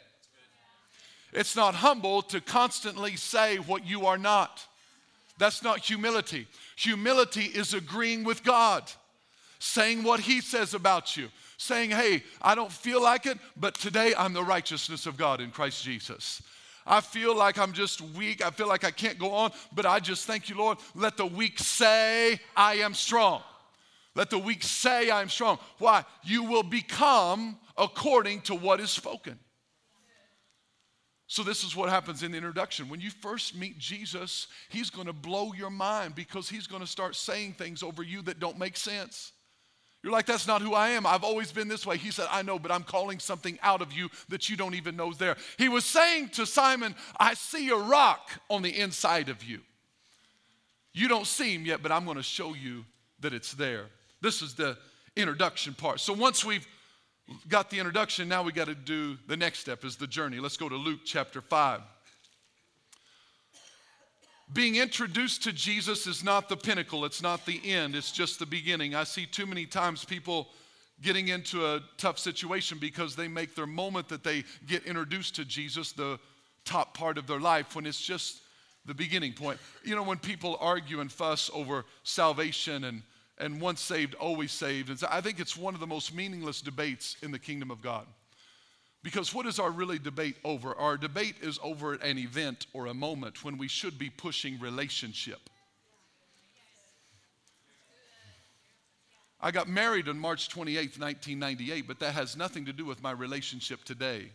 It's 1.33 1.55
not 1.55 1.75
humble 1.75 2.21
to 2.23 2.41
constantly 2.41 3.15
say 3.15 3.57
what 3.57 3.85
you 3.85 4.05
are 4.05 4.17
not. 4.17 4.65
That's 5.37 5.63
not 5.63 5.79
humility. 5.79 6.47
Humility 6.75 7.45
is 7.45 7.73
agreeing 7.73 8.23
with 8.23 8.43
God, 8.43 8.91
saying 9.59 10.03
what 10.03 10.19
He 10.19 10.41
says 10.41 10.73
about 10.73 11.15
you, 11.15 11.29
saying, 11.57 11.91
Hey, 11.91 12.23
I 12.41 12.55
don't 12.55 12.71
feel 12.71 13.01
like 13.01 13.25
it, 13.25 13.37
but 13.55 13.75
today 13.75 14.13
I'm 14.17 14.33
the 14.33 14.43
righteousness 14.43 15.05
of 15.05 15.17
God 15.17 15.39
in 15.39 15.51
Christ 15.51 15.83
Jesus. 15.83 16.41
I 16.85 17.01
feel 17.01 17.35
like 17.35 17.59
I'm 17.59 17.73
just 17.73 18.01
weak. 18.01 18.43
I 18.43 18.49
feel 18.49 18.67
like 18.67 18.83
I 18.83 18.91
can't 18.91 19.19
go 19.19 19.31
on, 19.31 19.51
but 19.71 19.85
I 19.85 19.99
just 19.99 20.25
thank 20.25 20.49
you, 20.49 20.57
Lord. 20.57 20.79
Let 20.95 21.17
the 21.17 21.25
weak 21.25 21.59
say, 21.59 22.39
I 22.55 22.75
am 22.75 22.95
strong. 22.95 23.43
Let 24.15 24.31
the 24.31 24.39
weak 24.39 24.63
say, 24.63 25.09
I 25.11 25.21
am 25.21 25.29
strong. 25.29 25.59
Why? 25.77 26.03
You 26.23 26.43
will 26.43 26.63
become 26.63 27.57
according 27.77 28.41
to 28.41 28.55
what 28.55 28.79
is 28.79 28.89
spoken. 28.89 29.37
So, 31.31 31.43
this 31.43 31.63
is 31.63 31.75
what 31.75 31.89
happens 31.89 32.23
in 32.23 32.31
the 32.31 32.37
introduction. 32.37 32.89
When 32.89 32.99
you 32.99 33.11
first 33.11 33.55
meet 33.55 33.77
Jesus, 33.77 34.47
he's 34.67 34.89
going 34.89 35.05
to 35.05 35.13
blow 35.13 35.53
your 35.53 35.69
mind 35.69 36.15
because 36.15 36.49
he's 36.49 36.65
going 36.65 36.81
to 36.81 36.87
start 36.87 37.15
saying 37.15 37.53
things 37.53 37.83
over 37.83 38.01
you 38.01 38.23
that 38.23 38.39
don't 38.39 38.57
make 38.57 38.75
sense. 38.75 39.31
You're 40.01 40.11
like, 40.11 40.25
that's 40.25 40.47
not 40.47 40.63
who 40.63 40.73
I 40.73 40.89
am. 40.89 41.05
I've 41.05 41.23
always 41.23 41.51
been 41.51 41.67
this 41.67 41.85
way. 41.85 41.97
He 41.97 42.09
said, 42.09 42.25
I 42.31 42.41
know, 42.41 42.57
but 42.57 42.71
I'm 42.71 42.81
calling 42.81 43.19
something 43.19 43.59
out 43.61 43.83
of 43.83 43.93
you 43.93 44.09
that 44.29 44.49
you 44.49 44.57
don't 44.57 44.73
even 44.73 44.95
know 44.95 45.11
is 45.11 45.19
there. 45.19 45.37
He 45.59 45.69
was 45.69 45.85
saying 45.85 46.29
to 46.29 46.47
Simon, 46.47 46.95
I 47.19 47.35
see 47.35 47.69
a 47.69 47.75
rock 47.75 48.31
on 48.49 48.63
the 48.63 48.75
inside 48.79 49.29
of 49.29 49.43
you. 49.43 49.59
You 50.93 51.09
don't 51.09 51.27
see 51.27 51.53
him 51.53 51.63
yet, 51.63 51.83
but 51.83 51.91
I'm 51.91 52.05
going 52.05 52.17
to 52.17 52.23
show 52.23 52.55
you 52.55 52.85
that 53.19 53.33
it's 53.33 53.53
there. 53.53 53.85
This 54.19 54.41
is 54.41 54.55
the 54.55 54.79
introduction 55.15 55.75
part. 55.75 55.99
So 55.99 56.13
once 56.13 56.43
we've 56.43 56.67
got 57.47 57.69
the 57.69 57.77
introduction, 57.77 58.27
now 58.27 58.43
we 58.43 58.51
got 58.51 58.67
to 58.67 58.75
do 58.75 59.17
the 59.27 59.37
next 59.37 59.59
step 59.59 59.83
is 59.83 59.95
the 59.95 60.07
journey. 60.07 60.39
Let's 60.39 60.57
go 60.57 60.69
to 60.69 60.75
Luke 60.75 61.01
chapter 61.05 61.41
5. 61.41 61.81
Being 64.51 64.77
introduced 64.77 65.43
to 65.43 65.53
Jesus 65.53 66.07
is 66.07 66.23
not 66.23 66.49
the 66.49 66.57
pinnacle, 66.57 67.05
it's 67.05 67.21
not 67.21 67.45
the 67.45 67.61
end, 67.63 67.95
it's 67.95 68.11
just 68.11 68.39
the 68.39 68.47
beginning. 68.47 68.95
I 68.95 69.03
see 69.03 69.27
too 69.27 69.45
many 69.45 69.67
times 69.67 70.03
people 70.03 70.49
getting 71.01 71.27
into 71.27 71.65
a 71.65 71.81
tough 71.97 72.17
situation 72.17 72.79
because 72.79 73.15
they 73.15 73.27
make 73.27 73.55
their 73.55 73.67
moment 73.67 74.09
that 74.09 74.23
they 74.23 74.43
get 74.67 74.85
introduced 74.85 75.35
to 75.35 75.45
Jesus 75.45 75.91
the 75.91 76.19
top 76.65 76.97
part 76.97 77.17
of 77.17 77.27
their 77.27 77.39
life 77.39 77.75
when 77.75 77.85
it's 77.85 78.01
just 78.01 78.41
the 78.85 78.93
beginning 78.93 79.33
point. 79.33 79.59
You 79.83 79.95
know, 79.95 80.03
when 80.03 80.17
people 80.17 80.57
argue 80.59 80.99
and 80.99 81.11
fuss 81.11 81.51
over 81.53 81.85
salvation 82.03 82.85
and 82.85 83.03
and 83.39 83.61
once 83.61 83.81
saved, 83.81 84.15
always 84.15 84.51
saved. 84.51 84.89
And 84.89 84.99
so 84.99 85.07
I 85.09 85.21
think 85.21 85.39
it's 85.39 85.55
one 85.57 85.73
of 85.73 85.79
the 85.79 85.87
most 85.87 86.13
meaningless 86.13 86.61
debates 86.61 87.15
in 87.21 87.31
the 87.31 87.39
kingdom 87.39 87.71
of 87.71 87.81
God. 87.81 88.05
Because 89.01 89.33
what 89.33 89.45
is 89.45 89.59
our 89.59 89.71
really 89.71 89.97
debate 89.97 90.35
over? 90.43 90.75
Our 90.75 90.97
debate 90.97 91.35
is 91.41 91.57
over 91.63 91.93
an 91.93 92.17
event 92.17 92.67
or 92.73 92.87
a 92.87 92.93
moment 92.93 93.45
when 93.45 93.57
we 93.57 93.69
should 93.69 93.97
be 93.97 94.09
pushing 94.09 94.59
relationship. 94.59 95.39
I 99.41 99.51
got 99.51 99.69
married 99.69 100.09
on 100.09 100.19
March 100.19 100.49
28th, 100.49 100.99
1998, 100.99 101.87
but 101.87 101.99
that 101.99 102.13
has 102.13 102.35
nothing 102.35 102.65
to 102.65 102.73
do 102.73 102.83
with 102.83 103.01
my 103.01 103.11
relationship 103.11 103.85
today. 103.85 104.31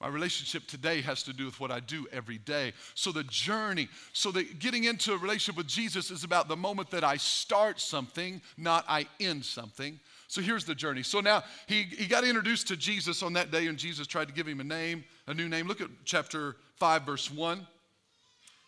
My 0.00 0.08
relationship 0.08 0.66
today 0.66 1.00
has 1.02 1.22
to 1.22 1.32
do 1.32 1.46
with 1.46 1.60
what 1.60 1.70
I 1.70 1.80
do 1.80 2.06
every 2.12 2.38
day. 2.38 2.72
So 2.94 3.12
the 3.12 3.24
journey, 3.24 3.88
so 4.12 4.30
that 4.32 4.58
getting 4.58 4.84
into 4.84 5.12
a 5.12 5.16
relationship 5.16 5.56
with 5.56 5.68
Jesus 5.68 6.10
is 6.10 6.24
about 6.24 6.48
the 6.48 6.56
moment 6.56 6.90
that 6.90 7.04
I 7.04 7.16
start 7.16 7.80
something, 7.80 8.42
not 8.56 8.84
I 8.88 9.06
end 9.20 9.44
something. 9.44 10.00
So 10.26 10.42
here's 10.42 10.64
the 10.64 10.74
journey. 10.74 11.02
So 11.04 11.20
now 11.20 11.44
he, 11.66 11.84
he 11.84 12.06
got 12.06 12.24
introduced 12.24 12.68
to 12.68 12.76
Jesus 12.76 13.22
on 13.22 13.34
that 13.34 13.50
day, 13.50 13.68
and 13.68 13.78
Jesus 13.78 14.06
tried 14.06 14.28
to 14.28 14.34
give 14.34 14.48
him 14.48 14.60
a 14.60 14.64
name, 14.64 15.04
a 15.26 15.34
new 15.34 15.48
name. 15.48 15.68
Look 15.68 15.80
at 15.80 15.88
chapter 16.04 16.56
5, 16.76 17.02
verse 17.02 17.30
1. 17.30 17.66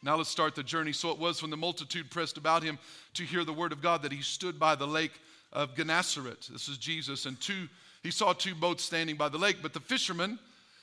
Now 0.02 0.16
let's 0.16 0.30
start 0.30 0.54
the 0.54 0.62
journey. 0.62 0.92
So 0.92 1.10
it 1.10 1.18
was 1.18 1.42
when 1.42 1.50
the 1.50 1.56
multitude 1.56 2.10
pressed 2.10 2.36
about 2.36 2.62
him 2.62 2.78
to 3.14 3.24
hear 3.24 3.44
the 3.44 3.52
word 3.52 3.72
of 3.72 3.82
God 3.82 4.02
that 4.02 4.12
he 4.12 4.22
stood 4.22 4.58
by 4.58 4.76
the 4.76 4.86
lake 4.86 5.12
of 5.52 5.74
Gennesaret. 5.74 6.48
This 6.52 6.68
is 6.68 6.78
Jesus. 6.78 7.26
And 7.26 7.40
two, 7.40 7.68
he 8.02 8.12
saw 8.12 8.32
two 8.32 8.54
boats 8.54 8.84
standing 8.84 9.16
by 9.16 9.28
the 9.28 9.38
lake, 9.38 9.56
but 9.60 9.72
the 9.72 9.80
fishermen 9.80 10.38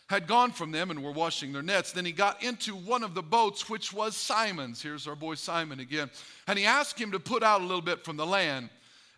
had 0.08 0.28
gone 0.28 0.52
from 0.52 0.72
them 0.72 0.92
and 0.92 1.04
were 1.04 1.12
washing 1.12 1.54
their 1.54 1.62
nets. 1.62 1.92
Then 1.92 2.06
he 2.06 2.12
got 2.12 2.44
into 2.44 2.76
one 2.76 3.04
of 3.04 3.14
the 3.14 3.24
boats, 3.24 3.70
which 3.70 3.94
was 3.94 4.16
Simon's. 4.16 4.82
Here's 4.82 5.08
our 5.08 5.16
boy 5.16 5.36
Simon 5.36 5.80
again. 5.80 6.10
And 6.48 6.60
he 6.60 6.66
asked 6.66 7.00
him 7.00 7.12
to 7.12 7.20
put 7.20 7.44
out 7.44 7.62
a 7.62 7.66
little 7.66 7.82
bit 7.82 8.04
from 8.04 8.18
the 8.18 8.26
land. 8.26 8.70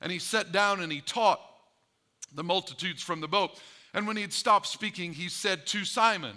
And 0.01 0.11
he 0.11 0.19
sat 0.19 0.51
down 0.51 0.81
and 0.81 0.91
he 0.91 1.01
taught 1.01 1.39
the 2.33 2.43
multitudes 2.43 3.01
from 3.01 3.21
the 3.21 3.27
boat. 3.27 3.59
And 3.93 4.05
when 4.05 4.15
he 4.15 4.21
had 4.21 4.33
stopped 4.33 4.67
speaking, 4.67 5.13
he 5.13 5.29
said 5.29 5.65
to 5.67 5.85
Simon, 5.85 6.35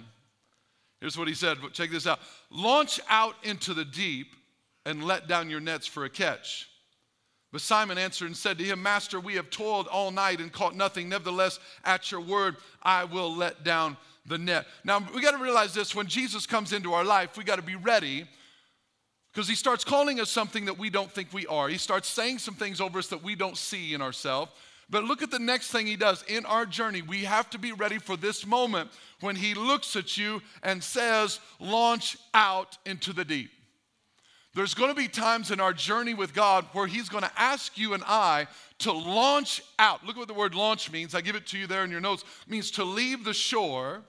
Here's 1.00 1.16
what 1.16 1.28
he 1.28 1.34
said. 1.34 1.58
Check 1.72 1.90
this 1.90 2.06
out. 2.06 2.18
Launch 2.50 2.98
out 3.08 3.34
into 3.44 3.74
the 3.74 3.84
deep 3.84 4.34
and 4.84 5.04
let 5.04 5.28
down 5.28 5.50
your 5.50 5.60
nets 5.60 5.86
for 5.86 6.04
a 6.04 6.10
catch. 6.10 6.68
But 7.52 7.60
Simon 7.60 7.98
answered 7.98 8.26
and 8.26 8.36
said 8.36 8.58
to 8.58 8.64
him, 8.64 8.82
Master, 8.82 9.20
we 9.20 9.34
have 9.34 9.48
toiled 9.48 9.86
all 9.86 10.10
night 10.10 10.40
and 10.40 10.52
caught 10.52 10.76
nothing. 10.76 11.08
Nevertheless, 11.08 11.58
at 11.84 12.10
your 12.10 12.20
word, 12.20 12.56
I 12.82 13.04
will 13.04 13.34
let 13.34 13.64
down 13.64 13.96
the 14.28 14.38
net. 14.38 14.66
Now, 14.85 15.04
we 15.14 15.23
got 15.23 15.32
to 15.32 15.42
realize 15.42 15.75
this 15.75 15.94
when 15.94 16.06
Jesus 16.06 16.47
comes 16.47 16.73
into 16.73 16.92
our 16.92 17.04
life, 17.04 17.37
we 17.37 17.44
got 17.44 17.56
to 17.56 17.62
be 17.62 17.76
ready 17.76 18.26
because 19.32 19.49
he 19.49 19.54
starts 19.54 19.85
calling 19.85 20.20
us 20.20 20.30
something 20.30 20.64
that 20.66 20.78
we 20.78 20.90
don't 20.90 21.11
think 21.11 21.32
we 21.32 21.47
are. 21.47 21.68
He 21.68 21.78
starts 21.78 22.08
saying 22.08 22.38
some 22.38 22.54
things 22.54 22.80
over 22.80 22.99
us 22.99 23.08
that 23.08 23.23
we 23.23 23.35
don't 23.35 23.56
see 23.56 23.94
in 23.94 24.02
ourselves. 24.02 24.52
But 24.90 25.04
look 25.04 25.23
at 25.23 25.30
the 25.30 25.38
next 25.38 25.70
thing 25.70 25.87
he 25.87 25.97
does 25.97 26.25
in 26.28 26.47
our 26.47 26.64
journey. 26.64 27.02
We 27.02 27.25
have 27.25 27.50
to 27.50 27.58
be 27.58 27.73
ready 27.73 27.99
for 27.99 28.16
this 28.16 28.47
moment 28.47 28.90
when 29.20 29.37
he 29.37 29.54
looks 29.54 29.97
at 29.97 30.16
you 30.16 30.40
and 30.62 30.82
says, 30.82 31.40
Launch 31.61 32.16
out 32.32 32.78
into 32.87 33.12
the 33.12 33.25
deep. 33.25 33.50
There's 34.54 34.75
going 34.75 34.88
to 34.90 35.00
be 35.00 35.08
times 35.08 35.50
in 35.50 35.61
our 35.61 35.75
journey 35.75 36.14
with 36.14 36.35
God 36.35 36.64
where 36.73 36.87
he's 36.87 37.08
going 37.08 37.23
to 37.23 37.30
ask 37.37 37.76
you 37.76 37.92
and 37.94 38.02
I 38.06 38.49
to 38.80 38.92
launch 38.92 39.62
out. 39.78 40.04
Look 40.04 40.16
at 40.16 40.20
what 40.20 40.28
the 40.28 40.35
word 40.35 40.54
launch 40.54 40.90
means. 40.90 41.14
I 41.14 41.20
give 41.20 41.37
it 41.37 41.47
to 41.49 41.58
you 41.58 41.66
there 41.66 41.85
in 41.85 41.90
your 41.90 42.00
notes. 42.00 42.25
It 42.47 42.50
means 42.50 42.70
to 42.73 42.85
leave 42.85 43.25
the 43.25 43.35
shore 43.35 44.02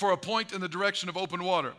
for 0.00 0.12
a 0.12 0.16
point 0.16 0.52
in 0.52 0.62
the 0.62 0.68
direction 0.68 1.10
of 1.10 1.16
open 1.18 1.44
water 1.44 1.74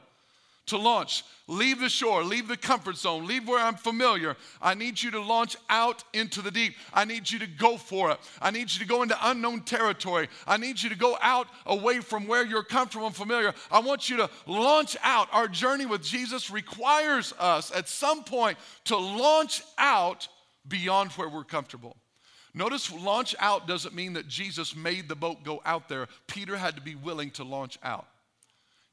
to 0.67 0.77
launch. 0.77 1.23
Leave 1.47 1.79
the 1.79 1.89
shore, 1.89 2.23
leave 2.23 2.47
the 2.47 2.55
comfort 2.55 2.95
zone, 2.95 3.25
leave 3.25 3.47
where 3.47 3.59
I'm 3.59 3.75
familiar. 3.75 4.37
I 4.61 4.75
need 4.75 5.01
you 5.01 5.09
to 5.11 5.19
launch 5.19 5.57
out 5.69 6.03
into 6.13 6.41
the 6.41 6.51
deep. 6.51 6.75
I 6.93 7.03
need 7.03 7.29
you 7.29 7.39
to 7.39 7.47
go 7.47 7.77
for 7.77 8.11
it. 8.11 8.19
I 8.39 8.51
need 8.51 8.71
you 8.71 8.79
to 8.79 8.85
go 8.85 9.01
into 9.01 9.17
unknown 9.23 9.61
territory. 9.61 10.29
I 10.45 10.57
need 10.57 10.81
you 10.81 10.89
to 10.89 10.95
go 10.95 11.17
out 11.19 11.47
away 11.65 11.99
from 11.99 12.27
where 12.27 12.45
you're 12.45 12.63
comfortable 12.63 13.07
and 13.07 13.15
familiar. 13.15 13.53
I 13.71 13.79
want 13.79 14.07
you 14.07 14.17
to 14.17 14.29
launch 14.45 14.95
out. 15.03 15.27
Our 15.33 15.47
journey 15.47 15.87
with 15.87 16.03
Jesus 16.03 16.51
requires 16.51 17.33
us 17.39 17.75
at 17.75 17.89
some 17.89 18.23
point 18.23 18.59
to 18.85 18.95
launch 18.95 19.63
out 19.79 20.27
beyond 20.67 21.11
where 21.13 21.27
we're 21.27 21.43
comfortable. 21.43 21.97
Notice 22.53 22.93
launch 22.93 23.35
out 23.39 23.67
doesn't 23.67 23.95
mean 23.95 24.13
that 24.13 24.27
Jesus 24.27 24.75
made 24.75 25.09
the 25.09 25.15
boat 25.15 25.43
go 25.43 25.61
out 25.65 25.89
there. 25.89 26.07
Peter 26.27 26.55
had 26.55 26.75
to 26.75 26.81
be 26.81 26.95
willing 26.95 27.31
to 27.31 27.43
launch 27.43 27.77
out. 27.83 28.07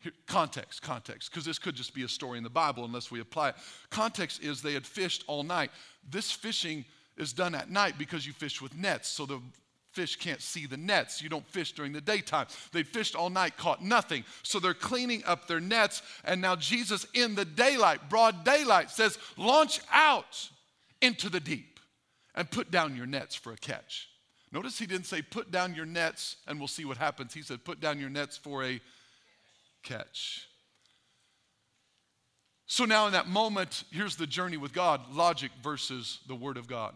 Here, 0.00 0.12
context, 0.26 0.82
context, 0.82 1.30
because 1.30 1.44
this 1.44 1.58
could 1.58 1.74
just 1.74 1.92
be 1.92 2.04
a 2.04 2.08
story 2.08 2.38
in 2.38 2.44
the 2.44 2.50
Bible 2.50 2.84
unless 2.84 3.10
we 3.10 3.20
apply 3.20 3.50
it. 3.50 3.56
Context 3.90 4.42
is 4.42 4.62
they 4.62 4.74
had 4.74 4.86
fished 4.86 5.24
all 5.26 5.42
night. 5.42 5.70
This 6.08 6.30
fishing 6.30 6.84
is 7.16 7.32
done 7.32 7.54
at 7.54 7.68
night 7.68 7.98
because 7.98 8.26
you 8.26 8.32
fish 8.32 8.62
with 8.62 8.76
nets, 8.76 9.08
so 9.08 9.26
the 9.26 9.40
fish 9.92 10.14
can't 10.14 10.40
see 10.40 10.66
the 10.66 10.76
nets. 10.76 11.20
You 11.20 11.28
don't 11.28 11.46
fish 11.48 11.72
during 11.72 11.92
the 11.92 12.00
daytime. 12.00 12.46
They 12.72 12.84
fished 12.84 13.16
all 13.16 13.30
night, 13.30 13.56
caught 13.56 13.82
nothing. 13.82 14.24
So 14.44 14.60
they're 14.60 14.74
cleaning 14.74 15.24
up 15.26 15.48
their 15.48 15.58
nets, 15.58 16.02
and 16.24 16.40
now 16.40 16.54
Jesus, 16.54 17.04
in 17.14 17.34
the 17.34 17.44
daylight, 17.44 18.08
broad 18.08 18.44
daylight, 18.44 18.90
says, 18.90 19.18
Launch 19.36 19.80
out 19.92 20.48
into 21.00 21.28
the 21.28 21.40
deep 21.40 21.80
and 22.36 22.48
put 22.48 22.70
down 22.70 22.96
your 22.96 23.06
nets 23.06 23.34
for 23.34 23.52
a 23.52 23.56
catch. 23.56 24.08
Notice 24.52 24.78
he 24.78 24.86
didn't 24.86 25.06
say, 25.06 25.22
Put 25.22 25.50
down 25.50 25.74
your 25.74 25.86
nets 25.86 26.36
and 26.46 26.58
we'll 26.60 26.68
see 26.68 26.84
what 26.84 26.96
happens. 26.96 27.34
He 27.34 27.42
said, 27.42 27.64
Put 27.64 27.80
down 27.80 27.98
your 27.98 28.10
nets 28.10 28.36
for 28.36 28.64
a 28.64 28.80
catch. 29.82 30.48
So 32.66 32.84
now, 32.84 33.06
in 33.06 33.12
that 33.12 33.26
moment, 33.26 33.84
here's 33.90 34.16
the 34.16 34.26
journey 34.26 34.58
with 34.58 34.74
God 34.74 35.00
logic 35.12 35.50
versus 35.62 36.18
the 36.28 36.34
Word 36.34 36.58
of 36.58 36.68
God. 36.68 36.94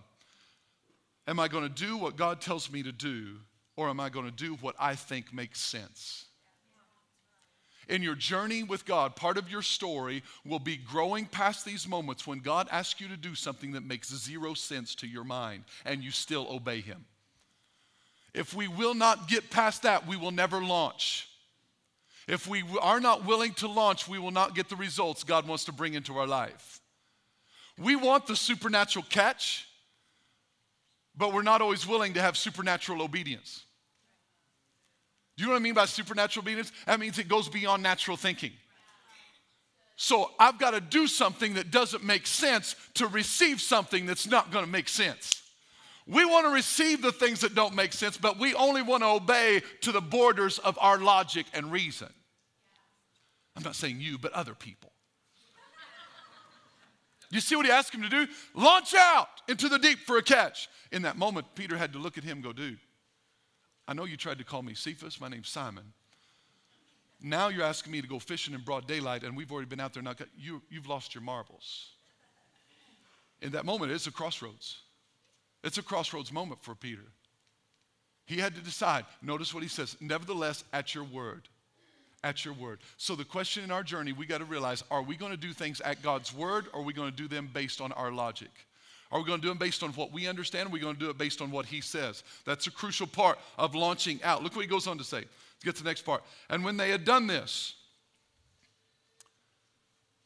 Am 1.27 1.40
I 1.40 1.49
going 1.49 1.64
to 1.64 1.71
do 1.71 1.97
what 1.97 2.16
God 2.16 2.40
tells 2.40 2.71
me 2.71 2.83
to 2.83 2.92
do, 2.92 3.37
or 3.77 3.88
am 3.88 3.99
I 3.99 4.11
going 4.11 4.27
to 4.27 4.33
do 4.33 4.55
what 4.61 4.75
I 4.79 4.95
think 4.95 5.33
makes 5.33 5.61
sense? 5.61 6.27
In 7.88 8.03
your 8.03 8.14
journey 8.14 8.62
with 8.62 8.85
God, 8.85 9.16
part 9.16 9.38
of 9.38 9.51
your 9.51 9.62
story 9.62 10.23
will 10.45 10.59
be 10.59 10.77
growing 10.77 11.27
past 11.27 11.64
these 11.64 11.88
moments 11.88 12.27
when 12.27 12.40
God 12.40 12.68
asks 12.71 13.01
you 13.01 13.09
to 13.09 13.16
do 13.16 13.35
something 13.35 13.73
that 13.73 13.83
makes 13.83 14.14
zero 14.14 14.55
sense 14.55 14.95
to 14.97 15.07
your 15.07 15.25
mind 15.25 15.64
and 15.85 16.03
you 16.03 16.11
still 16.11 16.47
obey 16.51 16.81
Him. 16.81 17.05
If 18.35 18.55
we 18.55 18.68
will 18.68 18.95
not 18.95 19.29
get 19.29 19.51
past 19.51 19.83
that, 19.83 20.07
we 20.07 20.16
will 20.16 20.31
never 20.31 20.62
launch. 20.62 21.29
If 22.28 22.46
we 22.46 22.64
are 22.80 23.00
not 23.00 23.24
willing 23.24 23.52
to 23.54 23.68
launch, 23.68 24.06
we 24.08 24.18
will 24.18 24.30
not 24.30 24.54
get 24.54 24.68
the 24.68 24.76
results 24.76 25.24
God 25.24 25.46
wants 25.46 25.64
to 25.64 25.72
bring 25.72 25.94
into 25.94 26.16
our 26.18 26.26
life. 26.26 26.80
We 27.78 27.96
want 27.96 28.26
the 28.26 28.37
supernatural 28.37 29.04
catch, 29.08 29.66
but 31.16 31.32
we're 31.32 31.42
not 31.42 31.61
always 31.61 31.87
willing 31.87 32.14
to 32.14 32.22
have 32.22 32.37
supernatural 32.37 33.02
obedience. 33.02 33.64
Do 35.37 35.42
you 35.42 35.48
know 35.48 35.54
what 35.54 35.61
I 35.61 35.62
mean 35.62 35.74
by 35.74 35.87
supernatural 35.87 36.44
obedience? 36.44 36.70
That 36.87 37.00
means 37.00 37.18
it 37.18 37.28
goes 37.28 37.48
beyond 37.48 37.82
natural 37.82 38.16
thinking. 38.16 38.52
So 39.96 40.30
I've 40.38 40.58
got 40.58 40.72
to 40.72 40.80
do 40.80 41.06
something 41.06 41.54
that 41.54 41.70
doesn't 41.70 42.04
make 42.04 42.26
sense 42.26 42.76
to 42.94 43.06
receive 43.06 43.61
something 43.61 44.06
that's 44.06 44.26
not 44.26 44.50
going 44.50 44.64
to 44.64 44.70
make 44.70 44.88
sense. 44.88 45.41
We 46.12 46.27
want 46.27 46.46
to 46.46 46.53
receive 46.53 47.01
the 47.01 47.11
things 47.11 47.40
that 47.40 47.55
don't 47.55 47.75
make 47.75 47.94
sense, 47.94 48.18
but 48.18 48.38
we 48.38 48.55
only 48.55 48.83
want 48.83 49.03
to 49.03 49.09
obey 49.09 49.62
to 49.81 49.92
the 49.92 50.03
borders 50.03 50.59
of 50.59 50.79
our 50.79 50.98
logic 50.98 51.46
and 51.55 51.72
reason. 51.72 52.12
I'm 53.57 53.62
not 53.62 53.77
saying 53.77 54.01
you, 54.01 54.18
but 54.18 54.33
other 54.33 54.55
people. 54.55 54.92
You 57.31 57.40
see 57.40 57.57
what 57.57 57.64
he 57.64 57.72
asked 57.72 57.94
him 57.94 58.03
to 58.03 58.11
do? 58.11 58.27
Launch 58.55 58.94
out 58.94 59.29
into 59.48 59.70
the 59.70 59.79
deep 59.79 60.01
for 60.01 60.18
a 60.18 60.22
catch. 60.22 60.68
In 60.90 61.01
that 61.03 61.16
moment, 61.16 61.46
Peter 61.55 61.79
had 61.79 61.94
to 61.94 61.98
look 61.98 62.18
at 62.18 62.25
him 62.25 62.42
go, 62.42 62.53
Dude, 62.53 62.79
I 63.88 63.94
know 63.94 64.05
you 64.05 64.18
tried 64.18 64.37
to 64.37 64.44
call 64.44 64.62
me 64.62 64.75
Cephas. 64.75 65.18
My 65.18 65.29
name's 65.29 65.48
Simon. 65.48 65.94
Now 67.22 67.48
you're 67.48 67.64
asking 67.64 67.90
me 67.90 68.03
to 68.03 68.09
go 68.09 68.18
fishing 68.18 68.53
in 68.53 68.61
broad 68.61 68.87
daylight, 68.87 69.22
and 69.22 69.35
we've 69.35 69.51
already 69.51 69.68
been 69.68 69.81
out 69.81 69.94
there. 69.94 70.03
Now 70.03 70.14
you, 70.37 70.61
you've 70.68 70.88
lost 70.88 71.14
your 71.14 71.22
marbles. 71.22 71.92
In 73.40 73.53
that 73.53 73.64
moment, 73.64 73.92
it's 73.92 74.07
a 74.07 74.12
crossroads. 74.12 74.82
It's 75.62 75.79
a 75.79 75.83
crossroads 75.83 76.33
moment 76.33 76.62
for 76.62 76.75
Peter. 76.75 77.05
He 78.27 78.37
had 78.37 78.55
to 78.55 78.61
decide. 78.61 79.05
Notice 79.20 79.53
what 79.53 79.62
he 79.62 79.68
says 79.68 79.96
Nevertheless, 80.01 80.64
at 80.72 80.94
your 80.94 81.05
word. 81.05 81.48
At 82.25 82.44
your 82.44 82.55
word. 82.55 82.79
So, 82.98 83.16
the 83.16 83.25
question 83.25 83.64
in 83.64 83.72
our 83.72 83.83
journey, 83.83 84.12
we 84.12 84.27
got 84.27 84.38
to 84.38 84.44
realize 84.44 84.85
are 84.90 85.03
we 85.03 85.16
going 85.16 85.33
to 85.33 85.37
do 85.37 85.53
things 85.53 85.81
at 85.81 86.03
God's 86.03 86.33
word 86.33 86.66
or 86.72 86.81
are 86.81 86.85
we 86.85 86.92
going 86.92 87.11
to 87.11 87.16
do 87.16 87.29
them 87.29 87.51
based 87.53 87.81
on 87.81 87.92
our 87.92 88.12
logic? 88.12 88.51
Are 89.11 89.20
we 89.20 89.27
going 89.27 89.40
to 89.40 89.42
do 89.42 89.48
them 89.48 89.59
based 89.59 89.83
on 89.83 89.90
what 89.90 90.12
we 90.12 90.27
understand? 90.27 90.66
Or 90.66 90.70
are 90.70 90.72
we 90.72 90.81
going 90.81 90.94
to 90.94 91.01
do 91.01 91.11
it 91.11 91.18
based 91.18 91.42
on 91.42 91.51
what 91.51 91.66
he 91.66 91.81
says? 91.81 92.25
That's 92.46 92.66
a 92.66 92.70
crucial 92.70 93.07
part 93.07 93.38
of 93.59 93.75
launching 93.75 94.22
out. 94.22 94.42
Look 94.42 94.57
what 94.57 94.62
he 94.62 94.68
goes 94.68 94.87
on 94.87 94.96
to 94.98 95.05
say. 95.05 95.18
Let's 95.18 95.64
get 95.64 95.77
to 95.77 95.83
the 95.83 95.90
next 95.90 96.03
part. 96.03 96.22
And 96.48 96.64
when 96.64 96.77
they 96.77 96.90
had 96.90 97.05
done 97.05 97.27
this, 97.27 97.75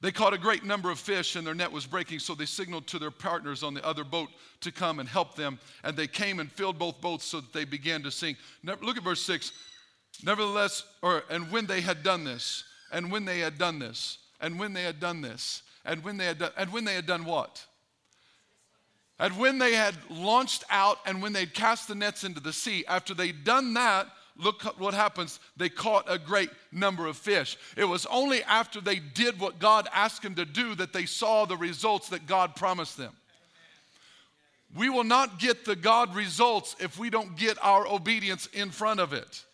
they 0.06 0.12
caught 0.12 0.32
a 0.32 0.38
great 0.38 0.64
number 0.64 0.90
of 0.90 1.00
fish 1.00 1.34
and 1.34 1.44
their 1.44 1.54
net 1.54 1.72
was 1.72 1.84
breaking, 1.84 2.20
so 2.20 2.34
they 2.34 2.46
signaled 2.46 2.86
to 2.86 2.98
their 3.00 3.10
partners 3.10 3.64
on 3.64 3.74
the 3.74 3.84
other 3.84 4.04
boat 4.04 4.28
to 4.60 4.70
come 4.70 5.00
and 5.00 5.08
help 5.08 5.34
them. 5.34 5.58
And 5.82 5.96
they 5.96 6.06
came 6.06 6.38
and 6.38 6.50
filled 6.50 6.78
both 6.78 7.00
boats 7.00 7.24
so 7.24 7.40
that 7.40 7.52
they 7.52 7.64
began 7.64 8.02
to 8.04 8.12
sink. 8.12 8.38
Look 8.62 8.96
at 8.96 9.02
verse 9.02 9.22
6. 9.22 9.50
Nevertheless, 10.22 10.84
or 11.02 11.24
and 11.28 11.50
when 11.50 11.66
they 11.66 11.80
had 11.80 12.04
done 12.04 12.22
this, 12.22 12.62
and 12.92 13.10
when 13.10 13.24
they 13.24 13.40
had 13.40 13.58
done 13.58 13.80
this, 13.80 14.18
and 14.40 14.60
when 14.60 14.72
they 14.74 14.84
had 14.84 15.00
done 15.00 15.22
this, 15.22 15.62
and 15.84 16.04
when 16.04 16.16
they 16.16 16.26
had 16.26 16.38
done, 16.38 16.52
and 16.56 16.72
when 16.72 16.84
they 16.84 16.94
had 16.94 17.06
done 17.06 17.24
what? 17.24 17.66
And 19.18 19.36
when 19.38 19.58
they 19.58 19.74
had 19.74 19.96
launched 20.10 20.62
out 20.70 20.98
and 21.06 21.22
when 21.22 21.32
they'd 21.32 21.54
cast 21.54 21.88
the 21.88 21.94
nets 21.94 22.22
into 22.22 22.40
the 22.40 22.52
sea, 22.52 22.84
after 22.86 23.14
they'd 23.14 23.44
done 23.44 23.74
that, 23.74 24.06
look 24.38 24.62
what 24.78 24.94
happens. 24.94 25.40
They 25.56 25.68
caught 25.68 26.04
a 26.08 26.18
great 26.18 26.50
number 26.72 27.06
of 27.06 27.16
fish. 27.16 27.56
It 27.76 27.84
was 27.84 28.06
only 28.06 28.42
after 28.44 28.80
they 28.80 28.96
did 28.96 29.40
what 29.40 29.58
God 29.58 29.88
asked 29.92 30.22
them 30.22 30.34
to 30.36 30.44
do 30.44 30.74
that 30.76 30.92
they 30.92 31.06
saw 31.06 31.44
the 31.44 31.56
results 31.56 32.08
that 32.10 32.26
God 32.26 32.56
promised 32.56 32.96
them. 32.96 33.12
We 34.74 34.90
will 34.90 35.04
not 35.04 35.38
get 35.38 35.64
the 35.64 35.76
God 35.76 36.14
results 36.14 36.76
if 36.80 36.98
we 36.98 37.08
don't 37.08 37.36
get 37.36 37.56
our 37.62 37.86
obedience 37.86 38.46
in 38.46 38.70
front 38.70 39.00
of 39.00 39.12
it. 39.12 39.44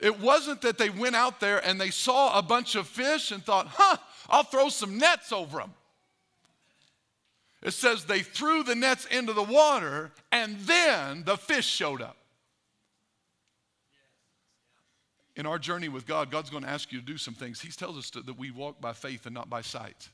It 0.00 0.20
wasn't 0.20 0.62
that 0.62 0.78
they 0.78 0.90
went 0.90 1.16
out 1.16 1.40
there 1.40 1.64
and 1.66 1.80
they 1.80 1.90
saw 1.90 2.38
a 2.38 2.42
bunch 2.42 2.76
of 2.76 2.86
fish 2.86 3.32
and 3.32 3.42
thought, 3.42 3.66
huh, 3.68 3.96
I'll 4.28 4.44
throw 4.44 4.68
some 4.68 4.98
nets 4.98 5.32
over 5.32 5.58
them. 5.58 5.74
It 7.62 7.72
says 7.72 8.04
they 8.04 8.20
threw 8.20 8.62
the 8.62 8.76
nets 8.76 9.06
into 9.06 9.32
the 9.32 9.42
water 9.42 10.12
and 10.30 10.56
then 10.60 11.24
the 11.24 11.36
fish 11.36 11.66
showed 11.66 12.00
up. 12.00 12.16
In 15.38 15.46
our 15.46 15.58
journey 15.58 15.88
with 15.88 16.04
God, 16.04 16.32
God's 16.32 16.50
going 16.50 16.64
to 16.64 16.68
ask 16.68 16.92
you 16.92 16.98
to 16.98 17.06
do 17.06 17.16
some 17.16 17.32
things. 17.32 17.60
He 17.60 17.70
tells 17.70 17.96
us 17.96 18.10
to, 18.10 18.22
that 18.22 18.36
we 18.36 18.50
walk 18.50 18.80
by 18.80 18.92
faith 18.92 19.24
and 19.24 19.34
not 19.34 19.48
by 19.48 19.62
sight. 19.62 20.10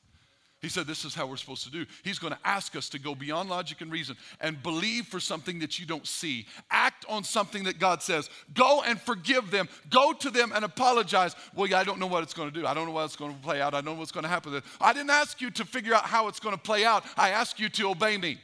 He 0.61 0.69
said, 0.69 0.87
This 0.87 1.07
is 1.07 1.15
how 1.15 1.27
we're 1.27 1.37
supposed 1.37 1.65
to 1.65 1.71
do. 1.71 1.87
He's 2.03 2.19
going 2.19 2.35
to 2.35 2.39
ask 2.45 2.77
us 2.77 2.91
to 2.91 2.99
go 2.99 3.15
beyond 3.15 3.49
logic 3.49 3.81
and 3.81 3.91
reason 3.91 4.17
and 4.43 4.63
believe 4.63 5.07
for 5.07 5.21
something 5.21 5.61
that 5.61 5.79
you 5.79 5.87
don't 5.87 6.07
see. 6.07 6.47
Act 6.71 7.07
on 7.09 7.25
something 7.25 7.65
that 7.65 7.79
God 7.79 8.03
says. 8.03 8.29
Go 8.53 8.83
and 8.83 9.01
forgive 9.01 9.51
them. 9.51 9.67
Go 9.89 10.13
to 10.13 10.29
them 10.31 10.53
and 10.55 10.63
apologize. 10.63 11.35
Well, 11.55 11.69
yeah, 11.69 11.79
I 11.79 11.85
don't 11.85 11.99
know 11.99 12.07
what 12.07 12.23
it's 12.23 12.35
going 12.35 12.51
to 12.51 12.61
do. 12.61 12.67
I 12.67 12.75
don't 12.75 12.87
know 12.87 12.93
what 12.93 13.07
it's 13.07 13.17
going 13.17 13.35
to 13.35 13.41
play 13.41 13.63
out. 13.63 13.73
I 13.73 13.79
don't 13.79 13.95
know 13.95 14.01
what's 14.01 14.13
going 14.13 14.25
to 14.25 14.31
happen. 14.31 14.63
I 14.79 14.93
didn't 14.93 15.11
ask 15.11 15.41
you 15.41 15.51
to 15.53 15.65
figure 15.65 15.95
out 15.95 16.05
how 16.05 16.29
it's 16.29 16.41
going 16.41 16.55
to 16.55 16.61
play 16.61 16.85
out. 16.85 17.05
I 17.17 17.31
asked 17.31 17.59
you 17.59 17.71
to 17.71 17.91
obey 17.91 18.19
me. 18.19 18.39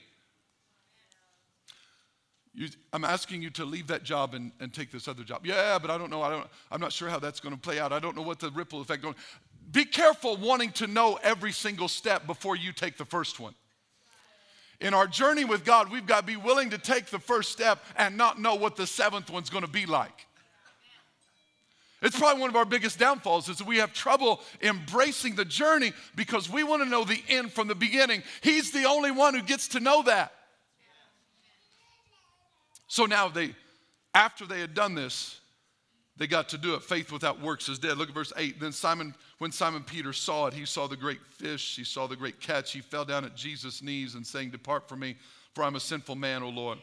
You, 2.53 2.69
I'm 2.93 3.05
asking 3.05 3.43
you 3.43 3.51
to 3.51 3.65
leave 3.65 3.87
that 3.89 4.03
job 4.03 4.35
and, 4.35 4.51
and 4.61 4.75
take 4.75 4.91
this 4.91 5.07
other 5.07 5.23
job. 5.23 5.47
Yeah, 5.47 5.79
but 5.79 5.91
I 5.91 5.99
don't 5.99 6.11
know. 6.11 6.23
I 6.23 6.31
don't, 6.31 6.47
I'm 6.71 6.81
not 6.81 6.93
sure 6.93 7.09
how 7.09 7.19
that's 7.19 7.39
going 7.39 7.55
to 7.55 7.61
play 7.61 7.79
out. 7.79 7.93
I 7.93 8.01
don't 8.01 8.17
know 8.17 8.23
what 8.23 8.41
the 8.41 8.51
ripple 8.51 8.81
effect 8.81 9.03
going. 9.03 9.15
Be 9.71 9.85
careful 9.85 10.37
wanting 10.37 10.73
to 10.73 10.89
know 10.89 11.19
every 11.23 11.53
single 11.53 11.87
step 11.87 12.27
before 12.27 12.57
you 12.57 12.73
take 12.73 12.97
the 12.97 13.05
first 13.05 13.39
one. 13.39 13.55
In 14.81 14.95
our 14.95 15.07
journey 15.07 15.45
with 15.45 15.65
God, 15.65 15.93
we've 15.93 16.07
got 16.07 16.21
to 16.21 16.27
be 16.27 16.37
willing 16.37 16.71
to 16.71 16.79
take 16.79 17.07
the 17.07 17.19
first 17.19 17.53
step 17.53 17.85
and 17.97 18.17
not 18.17 18.41
know 18.41 18.55
what 18.55 18.77
the 18.77 18.87
seventh 18.87 19.31
one's 19.31 19.51
going 19.51 19.65
to 19.65 19.71
be 19.71 19.87
like. 19.87 20.27
It's 22.03 22.19
probably 22.19 22.41
one 22.41 22.49
of 22.49 22.57
our 22.57 22.65
biggest 22.65 22.99
downfalls 22.99 23.51
is 23.51 23.63
we 23.63 23.77
have 23.77 23.93
trouble 23.93 24.41
embracing 24.63 25.35
the 25.35 25.45
journey 25.45 25.93
because 26.17 26.49
we 26.49 26.65
want 26.65 26.83
to 26.83 26.89
know 26.89 27.05
the 27.05 27.23
end 27.29 27.53
from 27.53 27.69
the 27.69 27.75
beginning. 27.75 28.23
He's 28.41 28.71
the 28.71 28.85
only 28.85 29.11
one 29.11 29.35
who 29.35 29.43
gets 29.43 29.69
to 29.69 29.81
know 29.81 30.03
that. 30.05 30.33
So 32.91 33.07
now 33.07 33.29
they 33.29 33.55
after 34.15 34.45
they 34.45 34.59
had 34.59 34.75
done 34.75 34.97
this, 34.97 35.39
they 36.17 36.27
got 36.27 36.49
to 36.49 36.59
do 36.59 36.75
it. 36.75 36.83
Faith 36.83 37.13
without 37.13 37.41
works 37.41 37.69
is 37.69 37.79
dead. 37.79 37.97
Look 37.97 38.09
at 38.09 38.15
verse 38.17 38.33
8. 38.37 38.59
Then 38.59 38.73
Simon, 38.73 39.15
when 39.39 39.53
Simon 39.53 39.85
Peter 39.85 40.13
saw 40.13 40.49
it, 40.49 40.55
he 40.55 40.65
saw 40.65 40.89
the 40.89 40.97
great 40.97 41.21
fish, 41.39 41.77
he 41.77 41.85
saw 41.85 42.09
the 42.09 42.17
great 42.17 42.41
catch. 42.41 42.73
He 42.73 42.81
fell 42.81 43.05
down 43.05 43.25
at 43.25 43.37
Jesus' 43.37 43.81
knees 43.81 44.17
and 44.17 44.27
saying, 44.27 44.51
Depart 44.51 44.89
from 44.89 44.99
me, 44.99 45.15
for 45.55 45.63
I'm 45.63 45.77
a 45.77 45.81
sinful 45.81 46.17
man, 46.17 46.43
O 46.43 46.49
Lord. 46.49 46.79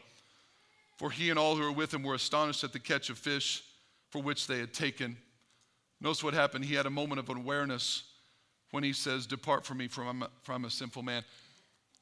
For 0.95 1.11
he 1.11 1.29
and 1.29 1.37
all 1.37 1.57
who 1.57 1.63
were 1.63 1.73
with 1.73 1.93
him 1.93 2.03
were 2.03 2.15
astonished 2.15 2.63
at 2.63 2.71
the 2.71 2.79
catch 2.79 3.09
of 3.09 3.17
fish 3.17 3.61
for 4.09 4.21
which 4.21 4.47
they 4.47 4.59
had 4.59 4.73
taken. 4.73 5.17
Notice 5.99 6.23
what 6.23 6.33
happened. 6.33 6.63
He 6.63 6.75
had 6.75 6.85
a 6.85 6.89
moment 6.89 7.19
of 7.19 7.27
awareness 7.27 8.03
when 8.71 8.85
he 8.85 8.93
says, 8.93 9.27
Depart 9.27 9.65
from 9.65 9.79
me, 9.79 9.89
for 9.89 10.03
I'm 10.05 10.23
a, 10.23 10.29
for 10.43 10.53
I'm 10.53 10.63
a 10.63 10.71
sinful 10.71 11.03
man. 11.03 11.25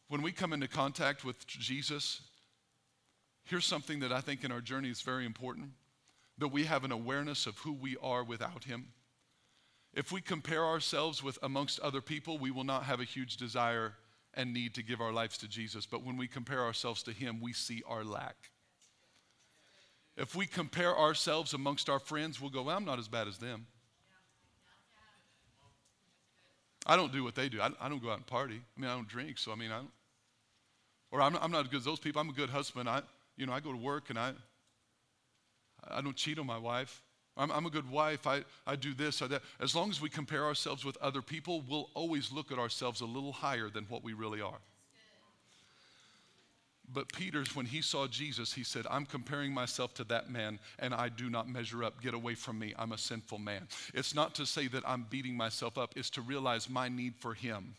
When 0.10 0.22
we 0.22 0.32
come 0.32 0.54
into 0.54 0.68
contact 0.68 1.26
with 1.26 1.48
Jesus, 1.48 2.22
here's 3.46 3.66
something 3.66 4.00
that 4.02 4.12
I 4.12 4.22
think 4.22 4.44
in 4.44 4.52
our 4.52 4.62
journey 4.62 4.90
is 4.90 5.02
very 5.02 5.26
important 5.26 5.70
that 6.38 6.50
we 6.50 6.66
have 6.66 6.84
an 6.84 6.92
awareness 6.92 7.46
of 7.46 7.58
who 7.60 7.74
we 7.74 7.96
are 8.02 8.24
without 8.24 8.66
Him. 8.66 8.88
If 9.94 10.12
we 10.12 10.20
compare 10.20 10.66
ourselves 10.66 11.24
with 11.24 11.40
amongst 11.42 11.80
other 11.80 12.02
people, 12.02 12.38
we 12.38 12.52
will 12.52 12.66
not 12.66 12.84
have 12.84 13.00
a 13.00 13.06
huge 13.06 13.38
desire 13.38 13.94
and 14.34 14.54
need 14.54 14.76
to 14.76 14.84
give 14.84 15.00
our 15.00 15.14
lives 15.14 15.38
to 15.38 15.48
Jesus. 15.48 15.86
But 15.86 16.04
when 16.04 16.18
we 16.18 16.28
compare 16.28 16.64
ourselves 16.64 17.04
to 17.04 17.14
Him, 17.14 17.40
we 17.40 17.54
see 17.54 17.82
our 17.88 18.04
lack. 18.04 18.36
If 20.18 20.36
we 20.36 20.46
compare 20.46 20.98
ourselves 20.98 21.54
amongst 21.54 21.90
our 21.90 22.00
friends, 22.00 22.42
we'll 22.42 22.50
go, 22.50 22.64
well, 22.64 22.76
I'm 22.76 22.86
not 22.86 23.00
as 23.00 23.08
bad 23.08 23.28
as 23.28 23.38
them. 23.38 23.68
I 26.86 26.96
don't 26.96 27.12
do 27.12 27.24
what 27.24 27.36
they 27.36 27.50
do. 27.50 27.62
I, 27.62 27.90
don't 27.90 28.02
go 28.02 28.12
out 28.12 28.18
and 28.18 28.28
party. 28.28 28.62
I 28.78 28.80
mean, 28.80 28.90
I 28.90 28.96
don't 28.96 29.08
drink, 29.08 29.40
so 29.40 29.52
I 29.52 29.56
mean, 29.56 29.72
I 29.72 29.78
don't. 29.78 29.92
Or 31.12 31.22
I'm, 31.22 31.36
I'm 31.38 31.52
not 31.52 31.66
as 31.66 31.68
good 31.70 31.78
as 31.78 31.86
those 31.86 32.00
people. 32.00 32.22
I'm 32.22 32.30
a 32.30 32.34
good 32.34 32.50
husband. 32.50 32.88
I, 32.88 33.02
you 33.38 33.46
know, 33.46 33.54
I 33.54 33.60
go 33.60 33.72
to 33.72 33.78
work 33.78 34.10
and 34.10 34.20
I, 34.20 34.34
I 35.90 36.02
don't 36.02 36.16
cheat 36.16 36.40
on 36.40 36.46
my 36.46 36.58
wife. 36.58 37.02
I'm, 37.38 37.52
I'm, 37.52 37.66
a 37.66 37.70
good 37.70 37.90
wife. 37.90 38.28
I, 38.28 38.44
I 38.66 38.76
do 38.78 38.94
this, 38.94 39.22
I 39.22 39.28
that. 39.28 39.42
As 39.60 39.76
long 39.76 39.90
as 39.90 40.00
we 40.00 40.10
compare 40.10 40.46
ourselves 40.46 40.86
with 40.86 40.96
other 40.98 41.22
people, 41.22 41.64
we'll 41.68 41.90
always 41.94 42.32
look 42.32 42.52
at 42.52 42.58
ourselves 42.58 43.02
a 43.02 43.06
little 43.06 43.34
higher 43.34 43.70
than 43.70 43.86
what 43.90 44.04
we 44.04 44.14
really 44.14 44.42
are. 44.42 44.60
But 46.94 47.12
Peter's, 47.12 47.56
when 47.56 47.66
he 47.66 47.82
saw 47.82 48.08
Jesus, 48.08 48.54
he 48.54 48.64
said, 48.64 48.86
I'm 48.90 49.06
comparing 49.06 49.52
myself 49.52 49.94
to 49.96 50.04
that 50.06 50.30
man 50.30 50.60
and 50.78 50.94
I 50.94 51.10
do 51.10 51.30
not 51.30 51.50
measure 51.50 51.84
up. 51.84 52.02
Get 52.02 52.14
away 52.14 52.36
from 52.36 52.60
me. 52.60 52.74
I'm 52.78 52.92
a 52.92 52.98
sinful 52.98 53.40
man. 53.40 53.68
It's 53.94 54.14
not 54.14 54.36
to 54.36 54.46
say 54.46 54.68
that 54.68 54.84
I'm 54.88 55.06
beating 55.10 55.36
myself 55.36 55.78
up, 55.78 55.94
it's 55.96 56.12
to 56.12 56.22
realize 56.22 56.70
my 56.70 56.88
need 56.88 57.16
for 57.16 57.34
him 57.34 57.76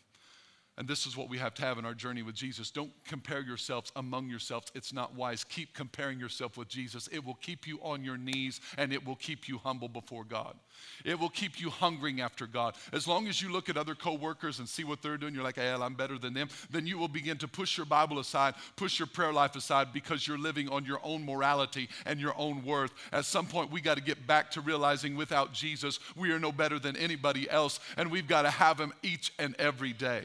and 0.77 0.87
this 0.87 1.07
is 1.07 1.17
what 1.17 1.27
we 1.27 1.39
have 1.39 1.55
to 1.55 1.63
have 1.63 1.79
in 1.79 1.85
our 1.85 1.95
journey 1.95 2.21
with 2.21 2.35
Jesus. 2.35 2.69
Don't 2.69 2.91
compare 3.03 3.41
yourselves 3.41 3.91
among 3.95 4.29
yourselves. 4.29 4.71
It's 4.75 4.93
not 4.93 5.15
wise. 5.15 5.43
Keep 5.43 5.73
comparing 5.73 6.19
yourself 6.19 6.55
with 6.55 6.67
Jesus. 6.67 7.07
It 7.11 7.25
will 7.25 7.33
keep 7.35 7.65
you 7.65 7.79
on 7.81 8.03
your 8.03 8.17
knees 8.17 8.61
and 8.77 8.93
it 8.93 9.03
will 9.03 9.15
keep 9.15 9.49
you 9.49 9.57
humble 9.57 9.89
before 9.89 10.23
God. 10.23 10.55
It 11.03 11.19
will 11.19 11.29
keep 11.29 11.59
you 11.59 11.71
hungering 11.71 12.21
after 12.21 12.45
God. 12.45 12.75
As 12.93 13.07
long 13.07 13.27
as 13.27 13.41
you 13.41 13.51
look 13.51 13.69
at 13.69 13.77
other 13.77 13.95
coworkers 13.95 14.59
and 14.59 14.69
see 14.69 14.83
what 14.83 15.01
they're 15.01 15.17
doing, 15.17 15.33
you're 15.33 15.43
like, 15.43 15.55
hey, 15.55 15.71
I'm 15.71 15.95
better 15.95 16.19
than 16.19 16.35
them, 16.35 16.49
then 16.69 16.85
you 16.85 16.99
will 16.99 17.07
begin 17.07 17.39
to 17.39 17.47
push 17.47 17.75
your 17.75 17.87
Bible 17.87 18.19
aside, 18.19 18.53
push 18.75 18.99
your 18.99 19.07
prayer 19.07 19.33
life 19.33 19.55
aside 19.55 19.91
because 19.91 20.27
you're 20.27 20.37
living 20.37 20.69
on 20.69 20.85
your 20.85 20.99
own 21.03 21.25
morality 21.25 21.89
and 22.05 22.19
your 22.19 22.37
own 22.37 22.63
worth. 22.63 22.91
At 23.11 23.25
some 23.25 23.47
point, 23.47 23.71
we 23.71 23.81
got 23.81 23.97
to 23.97 24.03
get 24.03 24.27
back 24.27 24.51
to 24.51 24.61
realizing 24.61 25.15
without 25.15 25.53
Jesus, 25.53 25.99
we 26.15 26.31
are 26.31 26.39
no 26.39 26.51
better 26.51 26.77
than 26.77 26.95
anybody 26.97 27.49
else, 27.49 27.79
and 27.97 28.11
we've 28.11 28.27
got 28.27 28.43
to 28.43 28.51
have 28.51 28.79
Him 28.79 28.93
each 29.01 29.33
and 29.39 29.55
every 29.57 29.93
day. 29.93 30.21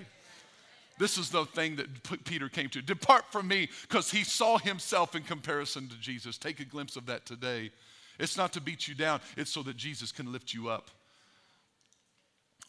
This 0.98 1.18
is 1.18 1.30
the 1.30 1.44
thing 1.44 1.76
that 1.76 2.24
Peter 2.24 2.48
came 2.48 2.68
to. 2.70 2.82
Depart 2.82 3.24
from 3.30 3.48
me, 3.48 3.68
because 3.82 4.10
he 4.10 4.24
saw 4.24 4.58
himself 4.58 5.14
in 5.14 5.22
comparison 5.22 5.88
to 5.88 5.98
Jesus. 5.98 6.38
Take 6.38 6.60
a 6.60 6.64
glimpse 6.64 6.96
of 6.96 7.06
that 7.06 7.26
today. 7.26 7.70
It's 8.18 8.36
not 8.36 8.52
to 8.52 8.60
beat 8.60 8.86
you 8.86 8.94
down, 8.94 9.20
it's 9.36 9.50
so 9.50 9.62
that 9.62 9.76
Jesus 9.76 10.12
can 10.12 10.30
lift 10.32 10.54
you 10.54 10.68
up. 10.68 10.90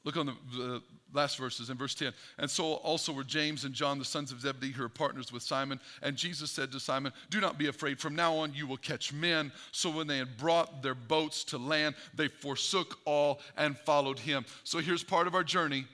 Look 0.04 0.18
on 0.18 0.26
the, 0.26 0.36
the, 0.58 0.82
last 1.14 1.38
verses 1.38 1.70
in 1.70 1.78
verse 1.78 1.94
10. 1.94 2.12
And 2.40 2.50
so 2.50 2.74
also 2.74 3.14
were 3.14 3.24
James 3.24 3.66
and 3.66 3.74
John, 3.74 4.00
the 4.00 4.06
sons 4.06 4.32
of 4.32 4.42
Zebedee, 4.42 4.72
who 4.72 4.84
are 4.84 4.90
partners 4.90 5.32
with 5.32 5.44
Simon. 5.44 5.80
And 6.02 6.18
Jesus 6.18 6.52
said 6.52 6.72
to 6.72 6.80
Simon, 6.80 7.14
Do 7.30 7.40
not 7.40 7.58
be 7.58 7.68
afraid. 7.68 8.00
From 8.00 8.16
now 8.16 8.34
on 8.38 8.54
you 8.54 8.66
will 8.66 8.78
catch 8.78 9.14
men. 9.14 9.52
So 9.72 9.92
when 9.92 10.08
they 10.08 10.18
had 10.18 10.38
brought 10.38 10.82
their 10.82 10.96
boats 10.96 11.44
to 11.46 11.58
land, 11.58 11.96
they 12.16 12.28
forsook 12.28 12.98
all 13.06 13.40
and 13.56 13.78
followed 13.78 14.20
him. 14.20 14.44
So 14.64 14.80
here's 14.80 15.04
part 15.04 15.28
of 15.28 15.36
our 15.36 15.44
journey 15.44 15.86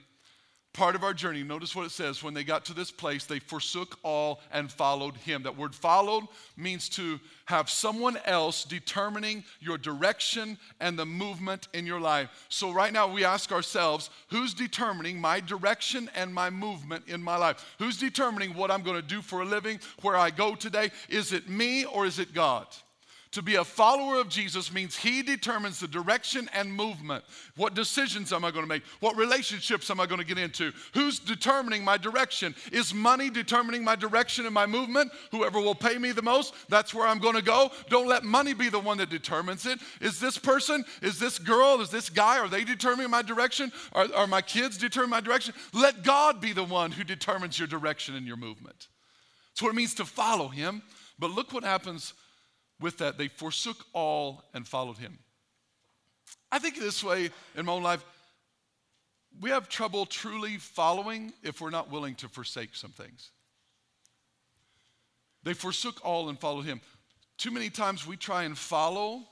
part 0.72 0.94
of 0.94 1.02
our 1.02 1.12
journey. 1.12 1.42
Notice 1.42 1.74
what 1.74 1.86
it 1.86 1.90
says 1.90 2.22
when 2.22 2.34
they 2.34 2.44
got 2.44 2.64
to 2.66 2.74
this 2.74 2.90
place, 2.90 3.24
they 3.24 3.38
forsook 3.38 3.98
all 4.02 4.40
and 4.52 4.70
followed 4.70 5.16
him. 5.16 5.42
That 5.42 5.56
word 5.56 5.74
followed 5.74 6.24
means 6.56 6.88
to 6.90 7.18
have 7.46 7.68
someone 7.68 8.18
else 8.24 8.64
determining 8.64 9.44
your 9.60 9.78
direction 9.78 10.58
and 10.78 10.98
the 10.98 11.06
movement 11.06 11.68
in 11.74 11.86
your 11.86 12.00
life. 12.00 12.46
So, 12.48 12.70
right 12.70 12.92
now, 12.92 13.12
we 13.12 13.24
ask 13.24 13.50
ourselves 13.50 14.10
who's 14.28 14.54
determining 14.54 15.20
my 15.20 15.40
direction 15.40 16.08
and 16.14 16.32
my 16.32 16.50
movement 16.50 17.04
in 17.08 17.22
my 17.22 17.36
life? 17.36 17.64
Who's 17.78 17.98
determining 17.98 18.54
what 18.54 18.70
I'm 18.70 18.82
going 18.82 19.00
to 19.00 19.06
do 19.06 19.22
for 19.22 19.42
a 19.42 19.44
living, 19.44 19.80
where 20.02 20.16
I 20.16 20.30
go 20.30 20.54
today? 20.54 20.90
Is 21.08 21.32
it 21.32 21.48
me 21.48 21.84
or 21.84 22.06
is 22.06 22.18
it 22.18 22.32
God? 22.32 22.66
To 23.32 23.42
be 23.42 23.54
a 23.54 23.64
follower 23.64 24.20
of 24.20 24.28
Jesus 24.28 24.72
means 24.72 24.96
he 24.96 25.22
determines 25.22 25.78
the 25.78 25.86
direction 25.86 26.50
and 26.52 26.72
movement. 26.72 27.22
What 27.56 27.74
decisions 27.74 28.32
am 28.32 28.44
I 28.44 28.50
going 28.50 28.64
to 28.64 28.68
make? 28.68 28.82
What 28.98 29.16
relationships 29.16 29.88
am 29.88 30.00
I 30.00 30.06
going 30.06 30.18
to 30.18 30.26
get 30.26 30.36
into? 30.36 30.72
Who's 30.94 31.20
determining 31.20 31.84
my 31.84 31.96
direction? 31.96 32.56
Is 32.72 32.92
money 32.92 33.30
determining 33.30 33.84
my 33.84 33.94
direction 33.94 34.46
and 34.46 34.54
my 34.54 34.66
movement? 34.66 35.12
Whoever 35.30 35.60
will 35.60 35.76
pay 35.76 35.96
me 35.96 36.10
the 36.10 36.22
most, 36.22 36.54
that's 36.68 36.92
where 36.92 37.06
I'm 37.06 37.20
going 37.20 37.36
to 37.36 37.42
go. 37.42 37.70
Don't 37.88 38.08
let 38.08 38.24
money 38.24 38.52
be 38.52 38.68
the 38.68 38.80
one 38.80 38.98
that 38.98 39.10
determines 39.10 39.64
it. 39.64 39.78
Is 40.00 40.18
this 40.18 40.36
person, 40.36 40.84
is 41.00 41.20
this 41.20 41.38
girl, 41.38 41.80
is 41.80 41.90
this 41.90 42.10
guy, 42.10 42.40
are 42.40 42.48
they 42.48 42.64
determining 42.64 43.12
my 43.12 43.22
direction? 43.22 43.70
Are, 43.92 44.08
are 44.12 44.26
my 44.26 44.42
kids 44.42 44.76
determining 44.76 45.10
my 45.10 45.20
direction? 45.20 45.54
Let 45.72 46.02
God 46.02 46.40
be 46.40 46.52
the 46.52 46.64
one 46.64 46.90
who 46.90 47.04
determines 47.04 47.60
your 47.60 47.68
direction 47.68 48.16
and 48.16 48.26
your 48.26 48.36
movement. 48.36 48.88
That's 49.52 49.62
what 49.62 49.68
it 49.68 49.76
means 49.76 49.94
to 49.94 50.04
follow 50.04 50.48
him. 50.48 50.82
But 51.20 51.30
look 51.30 51.52
what 51.52 51.62
happens 51.62 52.12
with 52.80 52.98
that, 52.98 53.18
they 53.18 53.28
forsook 53.28 53.84
all 53.92 54.44
and 54.54 54.66
followed 54.66 54.98
him. 54.98 55.18
I 56.50 56.58
think 56.58 56.78
this 56.78 57.04
way 57.04 57.30
in 57.56 57.66
my 57.66 57.72
own 57.72 57.82
life, 57.82 58.04
we 59.40 59.50
have 59.50 59.68
trouble 59.68 60.06
truly 60.06 60.56
following 60.56 61.32
if 61.42 61.60
we're 61.60 61.70
not 61.70 61.90
willing 61.90 62.14
to 62.16 62.28
forsake 62.28 62.74
some 62.74 62.90
things. 62.90 63.30
They 65.42 65.54
forsook 65.54 66.04
all 66.04 66.28
and 66.28 66.38
followed 66.38 66.64
him. 66.64 66.80
Too 67.38 67.50
many 67.50 67.70
times 67.70 68.06
we 68.06 68.16
try 68.16 68.42
and 68.42 68.58
follow, 68.58 69.22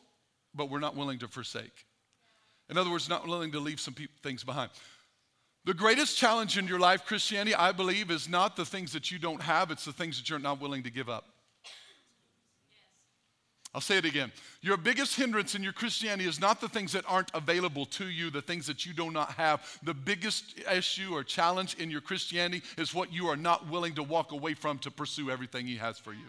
but 0.54 0.70
we're 0.70 0.78
not 0.78 0.96
willing 0.96 1.18
to 1.18 1.28
forsake. 1.28 1.84
In 2.70 2.78
other 2.78 2.90
words, 2.90 3.08
not 3.08 3.26
willing 3.26 3.52
to 3.52 3.60
leave 3.60 3.80
some 3.80 3.94
pe- 3.94 4.06
things 4.22 4.44
behind. 4.44 4.70
The 5.64 5.74
greatest 5.74 6.16
challenge 6.16 6.56
in 6.56 6.66
your 6.66 6.78
life, 6.78 7.04
Christianity, 7.04 7.54
I 7.54 7.72
believe, 7.72 8.10
is 8.10 8.28
not 8.28 8.56
the 8.56 8.64
things 8.64 8.92
that 8.92 9.10
you 9.10 9.18
don't 9.18 9.42
have, 9.42 9.70
it's 9.70 9.84
the 9.84 9.92
things 9.92 10.18
that 10.18 10.30
you're 10.30 10.38
not 10.38 10.60
willing 10.60 10.82
to 10.84 10.90
give 10.90 11.08
up. 11.08 11.26
I'll 13.74 13.82
say 13.82 13.98
it 13.98 14.04
again. 14.06 14.32
Your 14.62 14.76
biggest 14.76 15.14
hindrance 15.14 15.54
in 15.54 15.62
your 15.62 15.74
Christianity 15.74 16.28
is 16.28 16.40
not 16.40 16.60
the 16.60 16.68
things 16.68 16.92
that 16.92 17.04
aren't 17.06 17.30
available 17.34 17.84
to 17.86 18.08
you, 18.08 18.30
the 18.30 18.40
things 18.40 18.66
that 18.66 18.86
you 18.86 18.94
do 18.94 19.10
not 19.10 19.32
have. 19.32 19.78
The 19.82 19.94
biggest 19.94 20.58
issue 20.72 21.10
or 21.12 21.22
challenge 21.22 21.74
in 21.74 21.90
your 21.90 22.00
Christianity 22.00 22.62
is 22.78 22.94
what 22.94 23.12
you 23.12 23.28
are 23.28 23.36
not 23.36 23.68
willing 23.68 23.94
to 23.96 24.02
walk 24.02 24.32
away 24.32 24.54
from 24.54 24.78
to 24.80 24.90
pursue 24.90 25.30
everything 25.30 25.66
He 25.66 25.76
has 25.76 25.98
for 25.98 26.12
you. 26.12 26.26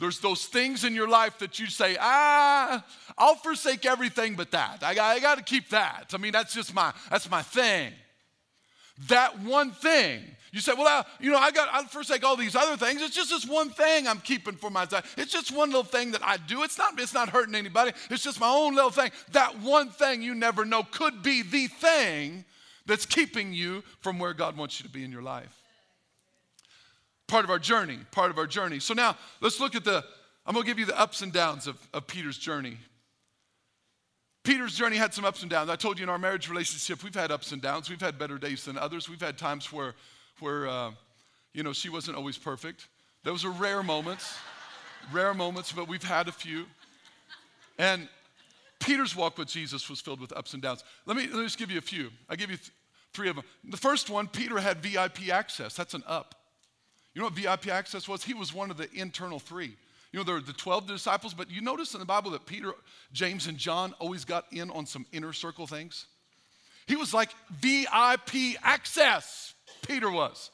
There's 0.00 0.18
those 0.18 0.46
things 0.46 0.84
in 0.84 0.94
your 0.94 1.08
life 1.08 1.38
that 1.38 1.58
you 1.58 1.66
say, 1.66 1.96
ah, 2.00 2.84
I'll 3.16 3.34
forsake 3.36 3.86
everything 3.86 4.34
but 4.34 4.50
that. 4.50 4.82
I, 4.82 4.90
I 4.90 5.20
got 5.20 5.38
to 5.38 5.44
keep 5.44 5.70
that. 5.70 6.10
I 6.12 6.18
mean, 6.18 6.32
that's 6.32 6.54
just 6.54 6.74
my, 6.74 6.92
that's 7.10 7.30
my 7.30 7.42
thing. 7.42 7.92
That 9.08 9.40
one 9.40 9.72
thing. 9.72 10.22
You 10.52 10.60
say, 10.60 10.72
well, 10.72 10.86
I, 10.86 11.04
you 11.20 11.30
know, 11.30 11.38
I 11.38 11.50
got, 11.50 11.68
I'll 11.70 11.84
forsake 11.84 12.24
all 12.24 12.36
these 12.36 12.56
other 12.56 12.76
things. 12.78 13.02
It's 13.02 13.14
just 13.14 13.28
this 13.30 13.46
one 13.46 13.68
thing 13.68 14.08
I'm 14.08 14.20
keeping 14.20 14.54
for 14.54 14.70
myself. 14.70 15.14
It's 15.18 15.30
just 15.30 15.54
one 15.54 15.68
little 15.68 15.84
thing 15.84 16.12
that 16.12 16.22
I 16.24 16.38
do. 16.38 16.62
It's 16.62 16.78
not, 16.78 16.98
it's 16.98 17.12
not 17.12 17.28
hurting 17.28 17.54
anybody. 17.54 17.92
It's 18.10 18.22
just 18.22 18.40
my 18.40 18.48
own 18.48 18.74
little 18.74 18.90
thing. 18.90 19.10
That 19.32 19.60
one 19.60 19.90
thing 19.90 20.22
you 20.22 20.34
never 20.34 20.64
know 20.64 20.82
could 20.82 21.22
be 21.22 21.42
the 21.42 21.66
thing 21.66 22.44
that's 22.86 23.04
keeping 23.04 23.52
you 23.52 23.82
from 24.00 24.18
where 24.18 24.32
God 24.32 24.56
wants 24.56 24.80
you 24.80 24.86
to 24.86 24.92
be 24.92 25.04
in 25.04 25.12
your 25.12 25.22
life 25.22 25.54
part 27.26 27.44
of 27.44 27.50
our 27.50 27.58
journey, 27.58 27.98
part 28.12 28.30
of 28.30 28.38
our 28.38 28.46
journey. 28.46 28.78
So 28.78 28.94
now 28.94 29.16
let's 29.40 29.60
look 29.60 29.74
at 29.74 29.84
the, 29.84 30.04
I'm 30.46 30.54
gonna 30.54 30.66
give 30.66 30.78
you 30.78 30.86
the 30.86 30.98
ups 30.98 31.22
and 31.22 31.32
downs 31.32 31.66
of, 31.66 31.76
of 31.92 32.06
Peter's 32.06 32.38
journey. 32.38 32.78
Peter's 34.46 34.76
journey 34.76 34.96
had 34.96 35.12
some 35.12 35.24
ups 35.24 35.42
and 35.42 35.50
downs. 35.50 35.68
I 35.68 35.74
told 35.74 35.98
you 35.98 36.04
in 36.04 36.08
our 36.08 36.20
marriage 36.20 36.48
relationship, 36.48 37.02
we've 37.02 37.16
had 37.16 37.32
ups 37.32 37.50
and 37.50 37.60
downs. 37.60 37.90
We've 37.90 38.00
had 38.00 38.16
better 38.16 38.38
days 38.38 38.64
than 38.64 38.78
others. 38.78 39.08
We've 39.08 39.20
had 39.20 39.36
times 39.36 39.72
where, 39.72 39.96
where 40.38 40.68
uh, 40.68 40.92
you 41.52 41.64
know, 41.64 41.72
she 41.72 41.88
wasn't 41.88 42.16
always 42.16 42.38
perfect. 42.38 42.86
Those 43.24 43.44
are 43.44 43.50
rare 43.50 43.82
moments, 43.82 44.38
rare 45.12 45.34
moments, 45.34 45.72
but 45.72 45.88
we've 45.88 46.04
had 46.04 46.28
a 46.28 46.32
few. 46.32 46.66
And 47.76 48.08
Peter's 48.78 49.16
walk 49.16 49.36
with 49.36 49.48
Jesus 49.48 49.90
was 49.90 50.00
filled 50.00 50.20
with 50.20 50.32
ups 50.32 50.54
and 50.54 50.62
downs. 50.62 50.84
Let 51.06 51.16
me, 51.16 51.24
let 51.24 51.38
me 51.38 51.42
just 51.42 51.58
give 51.58 51.72
you 51.72 51.78
a 51.78 51.82
few. 51.82 52.10
I'll 52.30 52.36
give 52.36 52.52
you 52.52 52.56
th- 52.56 52.70
three 53.14 53.28
of 53.28 53.34
them. 53.34 53.44
The 53.68 53.76
first 53.76 54.10
one, 54.10 54.28
Peter 54.28 54.60
had 54.60 54.78
VIP 54.78 55.28
access. 55.28 55.74
That's 55.74 55.94
an 55.94 56.04
up. 56.06 56.36
You 57.14 57.20
know 57.20 57.26
what 57.26 57.34
VIP 57.34 57.66
access 57.66 58.06
was? 58.06 58.22
He 58.22 58.32
was 58.32 58.54
one 58.54 58.70
of 58.70 58.76
the 58.76 58.88
internal 58.94 59.40
three. 59.40 59.74
You 60.16 60.20
know, 60.20 60.24
there 60.24 60.36
are 60.36 60.40
the 60.40 60.54
12 60.54 60.86
disciples, 60.86 61.34
but 61.34 61.50
you 61.50 61.60
notice 61.60 61.92
in 61.92 62.00
the 62.00 62.06
Bible 62.06 62.30
that 62.30 62.46
Peter, 62.46 62.72
James, 63.12 63.48
and 63.48 63.58
John 63.58 63.92
always 63.98 64.24
got 64.24 64.46
in 64.50 64.70
on 64.70 64.86
some 64.86 65.04
inner 65.12 65.34
circle 65.34 65.66
things? 65.66 66.06
He 66.86 66.96
was 66.96 67.12
like 67.12 67.28
VIP 67.50 68.56
access, 68.62 69.52
Peter 69.86 70.10
was. 70.10 70.50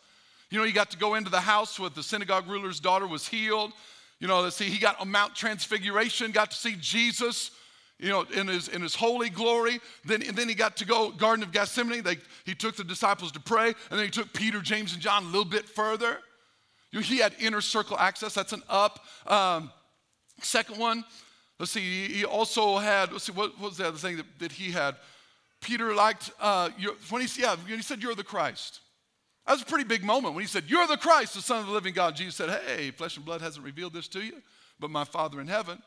You 0.51 0.59
know, 0.59 0.65
he 0.65 0.73
got 0.73 0.91
to 0.91 0.99
go 0.99 1.15
into 1.15 1.31
the 1.31 1.41
house 1.41 1.79
where 1.79 1.91
the 1.91 2.03
synagogue 2.03 2.49
ruler's 2.49 2.81
daughter 2.81 3.07
was 3.07 3.29
healed. 3.29 3.73
You 4.19 4.27
know, 4.27 4.41
let's 4.41 4.57
see, 4.57 4.65
he 4.65 4.81
got 4.81 5.01
a 5.01 5.05
Mount 5.05 5.37
Transfiguration, 5.37 6.33
got 6.33 6.51
to 6.51 6.57
see 6.57 6.75
Jesus, 6.81 7.53
you 8.01 8.09
know, 8.09 8.23
in 8.35 8.49
his, 8.49 8.67
in 8.67 8.83
his 8.83 8.97
holy 8.97 9.31
glory. 9.31 9.79
Then, 10.05 10.23
and 10.23 10.37
then 10.37 10.49
he 10.49 10.57
got 10.57 10.77
to 10.79 10.85
go 10.85 11.13
Garden 11.13 11.45
of 11.45 11.53
Gethsemane. 11.53 12.03
They, 12.03 12.17
he 12.45 12.57
took 12.57 12.75
the 12.75 12.83
disciples 12.83 13.31
to 13.31 13.39
pray, 13.39 13.69
and 13.69 13.77
then 14.01 14.03
he 14.03 14.11
took 14.11 14.33
Peter, 14.33 14.61
James, 14.61 14.93
and 14.93 15.01
John 15.01 15.23
a 15.23 15.27
little 15.27 15.45
bit 15.45 15.69
further. 15.69 16.19
He 17.01 17.19
had 17.19 17.35
inner 17.39 17.61
circle 17.61 17.99
access. 17.99 18.35
That's 18.35 18.53
an 18.53 18.63
up. 18.69 19.01
Um, 19.27 19.71
second 20.43 20.79
one, 20.79 21.05
let's 21.59 21.73
see, 21.73 22.09
he 22.09 22.25
also 22.25 22.77
had, 22.79 23.13
let's 23.13 23.25
see, 23.25 23.33
what, 23.33 23.59
what 23.59 23.71
was 23.71 23.79
the 23.79 23.89
other 23.89 23.97
thing 23.97 24.17
that, 24.17 24.27
that 24.39 24.53
he 24.53 24.71
had? 24.73 24.97
Peter 25.61 25.95
liked, 25.95 26.33
uh, 26.41 26.71
when, 27.09 27.23
he, 27.23 27.41
yeah, 27.41 27.57
when 27.57 27.77
he 27.77 27.83
said, 27.83 28.03
You're 28.03 28.15
the 28.15 28.25
Christ. 28.25 28.81
That 29.47 29.55
was 29.55 29.63
a 29.63 29.67
pretty 29.67 29.85
big 29.85 30.05
moment 30.05 30.35
when 30.35 30.43
he 30.43 30.49
said, 30.49 30.65
You're 30.67 30.87
the 30.87 30.97
Christ, 30.97 31.35
the 31.35 31.41
Son 31.41 31.61
of 31.61 31.67
the 31.67 31.73
living 31.73 31.95
God. 31.95 32.17
Jesus 32.17 32.35
said, 32.35 32.51
Hey, 32.67 32.91
flesh 32.91 33.17
and 33.17 33.25
blood 33.25 33.41
hasn't 33.41 33.65
revealed 33.65 33.93
this 33.93 34.09
to 34.09 34.21
you, 34.21 34.43
but 34.79 34.91
my 34.91 35.05
Father 35.05 35.41
in 35.41 35.47
heaven. 35.47 35.81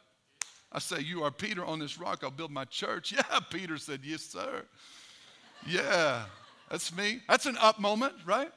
I 0.71 0.79
say, 0.79 1.01
You 1.01 1.23
are 1.23 1.31
Peter 1.31 1.63
on 1.63 1.79
this 1.79 1.99
rock, 1.99 2.21
I'll 2.23 2.31
build 2.31 2.51
my 2.51 2.65
church. 2.65 3.13
Yeah, 3.15 3.39
Peter 3.49 3.77
said, 3.77 3.99
Yes, 4.03 4.21
sir. 4.23 4.63
Yeah, 5.67 6.23
that's 6.69 6.95
me. 6.95 7.21
That's 7.27 7.45
an 7.45 7.57
up 7.59 7.79
moment, 7.79 8.13
right? 8.25 8.51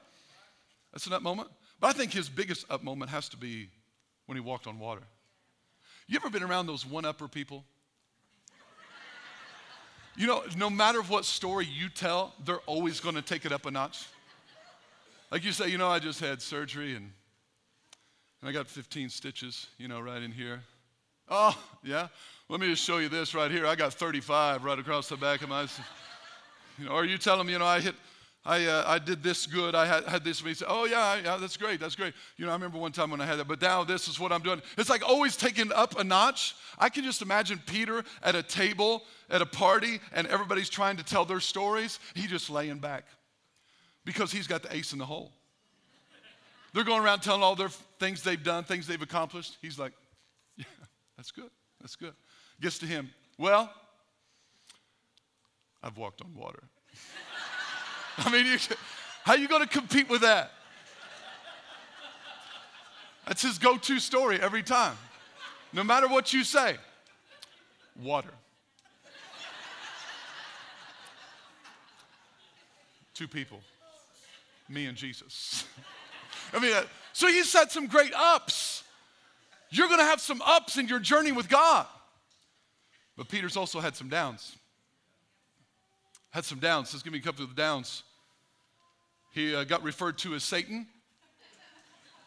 That's 0.92 1.06
an 1.06 1.12
up 1.12 1.22
moment. 1.22 1.48
But 1.80 1.88
I 1.88 1.92
think 1.92 2.12
his 2.12 2.28
biggest 2.28 2.66
up 2.70 2.82
moment 2.82 3.10
has 3.10 3.28
to 3.30 3.36
be 3.36 3.68
when 4.26 4.36
he 4.36 4.40
walked 4.40 4.66
on 4.66 4.78
water. 4.78 5.02
You 6.06 6.16
ever 6.16 6.30
been 6.30 6.42
around 6.42 6.66
those 6.66 6.84
one 6.84 7.04
upper 7.04 7.28
people? 7.28 7.64
You 10.16 10.26
know, 10.26 10.42
no 10.56 10.68
matter 10.68 11.00
what 11.02 11.24
story 11.24 11.64
you 11.64 11.88
tell, 11.88 12.34
they're 12.44 12.58
always 12.66 12.98
going 12.98 13.14
to 13.14 13.22
take 13.22 13.44
it 13.44 13.52
up 13.52 13.66
a 13.66 13.70
notch. 13.70 14.06
Like 15.30 15.44
you 15.44 15.52
say, 15.52 15.68
you 15.68 15.78
know, 15.78 15.88
I 15.88 16.00
just 16.00 16.18
had 16.18 16.42
surgery 16.42 16.96
and, 16.96 17.12
and 18.40 18.48
I 18.48 18.52
got 18.52 18.66
15 18.66 19.10
stitches, 19.10 19.68
you 19.78 19.86
know, 19.86 20.00
right 20.00 20.22
in 20.22 20.32
here. 20.32 20.62
Oh, 21.28 21.56
yeah? 21.84 22.08
Let 22.48 22.58
me 22.58 22.68
just 22.68 22.82
show 22.82 22.98
you 22.98 23.08
this 23.08 23.34
right 23.34 23.50
here. 23.50 23.66
I 23.66 23.76
got 23.76 23.92
35 23.92 24.64
right 24.64 24.78
across 24.78 25.08
the 25.08 25.16
back 25.16 25.42
of 25.42 25.50
my. 25.50 25.68
You 26.78 26.86
know, 26.86 26.92
or 26.92 27.04
you 27.04 27.18
tell 27.18 27.36
them, 27.36 27.48
you 27.48 27.58
know, 27.58 27.66
I 27.66 27.80
hit 27.80 27.94
I, 28.48 28.64
uh, 28.64 28.84
I 28.86 28.98
did 28.98 29.22
this 29.22 29.44
good. 29.46 29.74
I 29.74 29.84
had, 29.84 30.04
had 30.04 30.24
this. 30.24 30.40
He 30.40 30.54
said, 30.54 30.68
oh, 30.70 30.86
yeah, 30.86 31.20
yeah, 31.22 31.36
that's 31.36 31.58
great. 31.58 31.80
That's 31.80 31.94
great. 31.94 32.14
You 32.38 32.46
know, 32.46 32.50
I 32.50 32.54
remember 32.54 32.78
one 32.78 32.92
time 32.92 33.10
when 33.10 33.20
I 33.20 33.26
had 33.26 33.38
that, 33.38 33.46
but 33.46 33.60
now 33.60 33.84
this 33.84 34.08
is 34.08 34.18
what 34.18 34.32
I'm 34.32 34.40
doing. 34.40 34.62
It's 34.78 34.88
like 34.88 35.06
always 35.06 35.36
taking 35.36 35.70
up 35.70 35.98
a 36.00 36.02
notch. 36.02 36.54
I 36.78 36.88
can 36.88 37.04
just 37.04 37.20
imagine 37.20 37.60
Peter 37.66 38.02
at 38.22 38.34
a 38.34 38.42
table 38.42 39.02
at 39.28 39.42
a 39.42 39.46
party 39.46 40.00
and 40.14 40.26
everybody's 40.28 40.70
trying 40.70 40.96
to 40.96 41.04
tell 41.04 41.26
their 41.26 41.40
stories. 41.40 42.00
He 42.14 42.26
just 42.26 42.48
laying 42.48 42.78
back 42.78 43.04
because 44.06 44.32
he's 44.32 44.46
got 44.46 44.62
the 44.62 44.74
ace 44.74 44.94
in 44.94 44.98
the 44.98 45.04
hole. 45.04 45.30
They're 46.72 46.84
going 46.84 47.02
around 47.02 47.20
telling 47.20 47.42
all 47.42 47.54
their 47.54 47.68
things 47.98 48.22
they've 48.22 48.42
done, 48.42 48.64
things 48.64 48.86
they've 48.86 49.02
accomplished. 49.02 49.58
He's 49.60 49.78
like, 49.78 49.92
yeah, 50.56 50.64
that's 51.18 51.32
good. 51.32 51.50
That's 51.82 51.96
good. 51.96 52.14
Gets 52.62 52.78
to 52.78 52.86
him. 52.86 53.10
Well, 53.36 53.70
I've 55.82 55.98
walked 55.98 56.22
on 56.22 56.34
water. 56.34 56.62
I 58.26 58.32
mean, 58.32 58.46
you, 58.46 58.58
how 59.22 59.34
are 59.34 59.38
you 59.38 59.48
going 59.48 59.62
to 59.62 59.68
compete 59.68 60.08
with 60.08 60.22
that? 60.22 60.50
That's 63.26 63.42
his 63.42 63.58
go 63.58 63.76
to 63.76 64.00
story 64.00 64.40
every 64.40 64.62
time. 64.62 64.96
No 65.72 65.84
matter 65.84 66.08
what 66.08 66.32
you 66.32 66.44
say, 66.44 66.76
water. 68.02 68.32
Two 73.14 73.28
people, 73.28 73.60
me 74.68 74.86
and 74.86 74.96
Jesus. 74.96 75.64
I 76.52 76.58
mean, 76.58 76.72
uh, 76.72 76.82
so 77.12 77.28
he 77.28 77.42
said 77.42 77.70
some 77.70 77.86
great 77.86 78.12
ups. 78.14 78.82
You're 79.70 79.88
going 79.88 80.00
to 80.00 80.06
have 80.06 80.20
some 80.20 80.40
ups 80.42 80.78
in 80.78 80.88
your 80.88 81.00
journey 81.00 81.32
with 81.32 81.48
God. 81.48 81.86
But 83.16 83.28
Peter's 83.28 83.56
also 83.56 83.80
had 83.80 83.94
some 83.94 84.08
downs. 84.08 84.56
Had 86.30 86.44
some 86.44 86.58
downs. 86.58 86.92
Let's 86.92 87.02
give 87.02 87.12
me 87.12 87.18
a 87.18 87.22
couple 87.22 87.42
of 87.42 87.54
the 87.54 87.60
downs. 87.60 88.04
He 89.38 89.54
uh, 89.54 89.62
got 89.62 89.84
referred 89.84 90.18
to 90.18 90.34
as 90.34 90.42
Satan. 90.42 90.88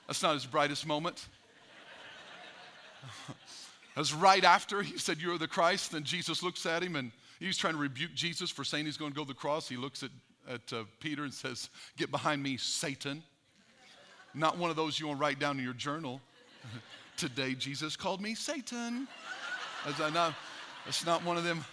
That's 0.08 0.24
not 0.24 0.34
his 0.34 0.46
brightest 0.46 0.88
moment. 0.88 1.28
As 3.98 4.14
right 4.14 4.46
after 4.46 4.82
he 4.82 4.98
said, 4.98 5.18
You're 5.18 5.38
the 5.38 5.46
Christ, 5.46 5.92
then 5.92 6.06
Jesus 6.06 6.42
looks 6.42 6.66
at 6.66 6.82
him 6.82 6.96
and 6.96 7.12
he's 7.38 7.58
trying 7.58 7.74
to 7.74 7.80
rebuke 7.80 8.14
Jesus 8.14 8.50
for 8.50 8.64
saying 8.64 8.86
he's 8.86 8.96
going 8.96 9.12
to 9.12 9.16
go 9.16 9.24
to 9.24 9.28
the 9.28 9.34
cross. 9.34 9.68
He 9.68 9.76
looks 9.76 10.04
at, 10.04 10.12
at 10.48 10.72
uh, 10.72 10.86
Peter 11.02 11.24
and 11.24 11.34
says, 11.34 11.70
Get 11.98 12.12
behind 12.12 12.42
me, 12.42 12.56
Satan. 12.56 13.22
Not 14.34 14.58
one 14.58 14.70
of 14.70 14.78
those 14.78 14.98
you 14.98 15.08
want 15.08 15.20
to 15.20 15.22
write 15.22 15.38
down 15.38 15.58
in 15.58 15.66
your 15.66 15.74
journal. 15.74 16.22
Today, 17.18 17.56
Jesus 17.56 17.98
called 17.98 18.22
me 18.22 18.36
Satan. 18.36 19.06
As 19.86 20.00
I 20.00 20.12
know, 20.12 20.34
it's 20.88 21.06
not 21.06 21.26
one 21.26 21.36
of 21.36 21.44
them 21.44 21.66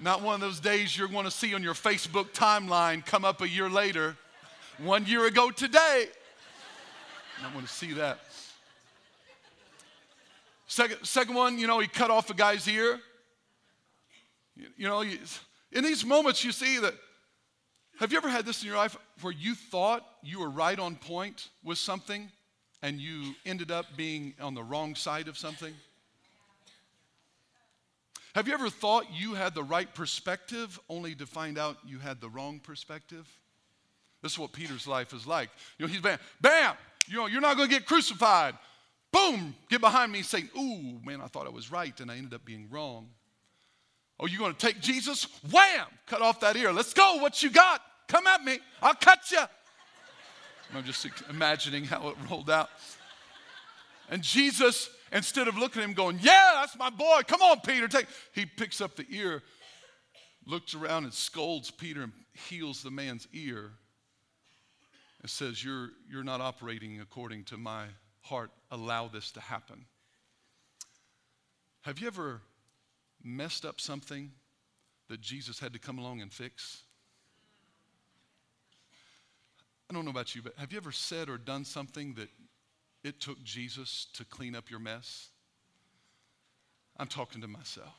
not 0.00 0.22
one 0.22 0.34
of 0.34 0.40
those 0.40 0.60
days 0.60 0.96
you're 0.96 1.08
going 1.08 1.24
to 1.24 1.30
see 1.30 1.54
on 1.54 1.62
your 1.62 1.74
Facebook 1.74 2.32
timeline 2.32 3.04
come 3.04 3.24
up 3.24 3.40
a 3.40 3.48
year 3.48 3.68
later, 3.68 4.16
one 4.78 5.04
year 5.06 5.26
ago 5.26 5.50
today. 5.50 6.06
I 7.44 7.54
want 7.54 7.66
to 7.66 7.72
see 7.72 7.92
that. 7.94 8.20
Second, 10.66 11.04
second 11.04 11.34
one, 11.34 11.58
you 11.58 11.66
know, 11.66 11.78
he 11.80 11.88
cut 11.88 12.10
off 12.10 12.30
a 12.30 12.34
guy's 12.34 12.68
ear. 12.68 13.00
You, 14.54 14.66
you 14.76 14.88
know, 14.88 15.00
in 15.00 15.84
these 15.84 16.04
moments, 16.04 16.44
you 16.44 16.52
see 16.52 16.78
that. 16.78 16.94
Have 17.98 18.12
you 18.12 18.18
ever 18.18 18.28
had 18.28 18.46
this 18.46 18.62
in 18.62 18.68
your 18.68 18.76
life 18.76 18.96
where 19.22 19.32
you 19.32 19.56
thought 19.56 20.06
you 20.22 20.38
were 20.38 20.50
right 20.50 20.78
on 20.78 20.94
point 20.94 21.48
with 21.64 21.78
something 21.78 22.30
and 22.80 23.00
you 23.00 23.34
ended 23.44 23.72
up 23.72 23.86
being 23.96 24.34
on 24.40 24.54
the 24.54 24.62
wrong 24.62 24.94
side 24.94 25.26
of 25.26 25.36
something? 25.36 25.74
Have 28.38 28.46
you 28.46 28.54
ever 28.54 28.70
thought 28.70 29.06
you 29.12 29.34
had 29.34 29.52
the 29.52 29.64
right 29.64 29.92
perspective 29.92 30.78
only 30.88 31.12
to 31.16 31.26
find 31.26 31.58
out 31.58 31.76
you 31.84 31.98
had 31.98 32.20
the 32.20 32.28
wrong 32.28 32.60
perspective? 32.60 33.26
This 34.22 34.30
is 34.30 34.38
what 34.38 34.52
Peter's 34.52 34.86
life 34.86 35.12
is 35.12 35.26
like. 35.26 35.50
You 35.76 35.84
know, 35.84 35.92
he's 35.92 36.00
bam, 36.00 36.20
bam, 36.40 36.76
you 37.08 37.16
know, 37.16 37.26
you're 37.26 37.40
not 37.40 37.56
going 37.56 37.68
to 37.68 37.74
get 37.74 37.84
crucified. 37.84 38.54
Boom, 39.10 39.56
get 39.68 39.80
behind 39.80 40.12
me 40.12 40.22
Satan, 40.22 40.50
ooh, 40.56 41.04
man, 41.04 41.20
I 41.20 41.26
thought 41.26 41.48
I 41.48 41.50
was 41.50 41.72
right 41.72 41.98
and 41.98 42.12
I 42.12 42.16
ended 42.16 42.32
up 42.32 42.44
being 42.44 42.68
wrong. 42.70 43.08
Oh, 44.20 44.28
you're 44.28 44.38
going 44.38 44.54
to 44.54 44.66
take 44.66 44.80
Jesus? 44.80 45.26
Wham, 45.50 45.86
cut 46.06 46.22
off 46.22 46.38
that 46.38 46.54
ear. 46.54 46.72
Let's 46.72 46.94
go. 46.94 47.16
What 47.16 47.42
you 47.42 47.50
got? 47.50 47.82
Come 48.06 48.28
at 48.28 48.44
me. 48.44 48.60
I'll 48.80 48.94
cut 48.94 49.32
you. 49.32 49.42
I'm 50.76 50.84
just 50.84 51.04
imagining 51.28 51.82
how 51.82 52.10
it 52.10 52.16
rolled 52.30 52.50
out. 52.50 52.70
And 54.08 54.22
Jesus 54.22 54.90
Instead 55.12 55.48
of 55.48 55.56
looking 55.56 55.82
at 55.82 55.88
him 55.88 55.94
going, 55.94 56.18
Yeah, 56.20 56.52
that's 56.56 56.76
my 56.76 56.90
boy. 56.90 57.20
Come 57.26 57.42
on, 57.42 57.60
Peter. 57.60 57.88
Take. 57.88 58.06
He 58.32 58.46
picks 58.46 58.80
up 58.80 58.96
the 58.96 59.06
ear, 59.10 59.42
looks 60.46 60.74
around 60.74 61.04
and 61.04 61.12
scolds 61.12 61.70
Peter 61.70 62.02
and 62.02 62.12
heals 62.48 62.82
the 62.82 62.90
man's 62.90 63.26
ear. 63.32 63.70
And 65.20 65.30
says, 65.30 65.64
You're, 65.64 65.90
you're 66.10 66.24
not 66.24 66.40
operating 66.40 67.00
according 67.00 67.44
to 67.44 67.56
my 67.56 67.84
heart. 68.20 68.50
Allow 68.70 69.08
this 69.08 69.32
to 69.32 69.40
happen. 69.40 69.84
Have 71.82 71.98
you 71.98 72.06
ever 72.06 72.42
messed 73.22 73.64
up 73.64 73.80
something 73.80 74.30
that 75.08 75.20
Jesus 75.20 75.58
had 75.58 75.72
to 75.72 75.78
come 75.78 75.98
along 75.98 76.20
and 76.20 76.32
fix? 76.32 76.82
I 79.90 79.94
don't 79.94 80.04
know 80.04 80.10
about 80.10 80.34
you, 80.34 80.42
but 80.42 80.52
have 80.58 80.70
you 80.70 80.76
ever 80.76 80.92
said 80.92 81.30
or 81.30 81.38
done 81.38 81.64
something 81.64 82.14
that 82.14 82.28
it 83.04 83.20
took 83.20 83.42
Jesus 83.42 84.06
to 84.14 84.24
clean 84.24 84.54
up 84.54 84.70
your 84.70 84.80
mess? 84.80 85.28
I'm 86.98 87.06
talking 87.06 87.40
to 87.42 87.48
myself. 87.48 87.94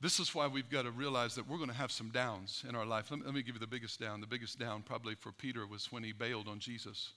This 0.00 0.20
is 0.20 0.32
why 0.32 0.46
we've 0.46 0.70
got 0.70 0.82
to 0.82 0.92
realize 0.92 1.34
that 1.34 1.48
we're 1.48 1.56
going 1.56 1.70
to 1.70 1.74
have 1.74 1.90
some 1.90 2.10
downs 2.10 2.64
in 2.68 2.76
our 2.76 2.86
life. 2.86 3.10
Let 3.10 3.20
me, 3.20 3.26
let 3.26 3.34
me 3.34 3.42
give 3.42 3.56
you 3.56 3.60
the 3.60 3.66
biggest 3.66 3.98
down. 3.98 4.20
The 4.20 4.28
biggest 4.28 4.58
down, 4.58 4.82
probably 4.82 5.16
for 5.16 5.32
Peter, 5.32 5.66
was 5.66 5.90
when 5.90 6.04
he 6.04 6.12
bailed 6.12 6.46
on 6.46 6.60
Jesus. 6.60 7.10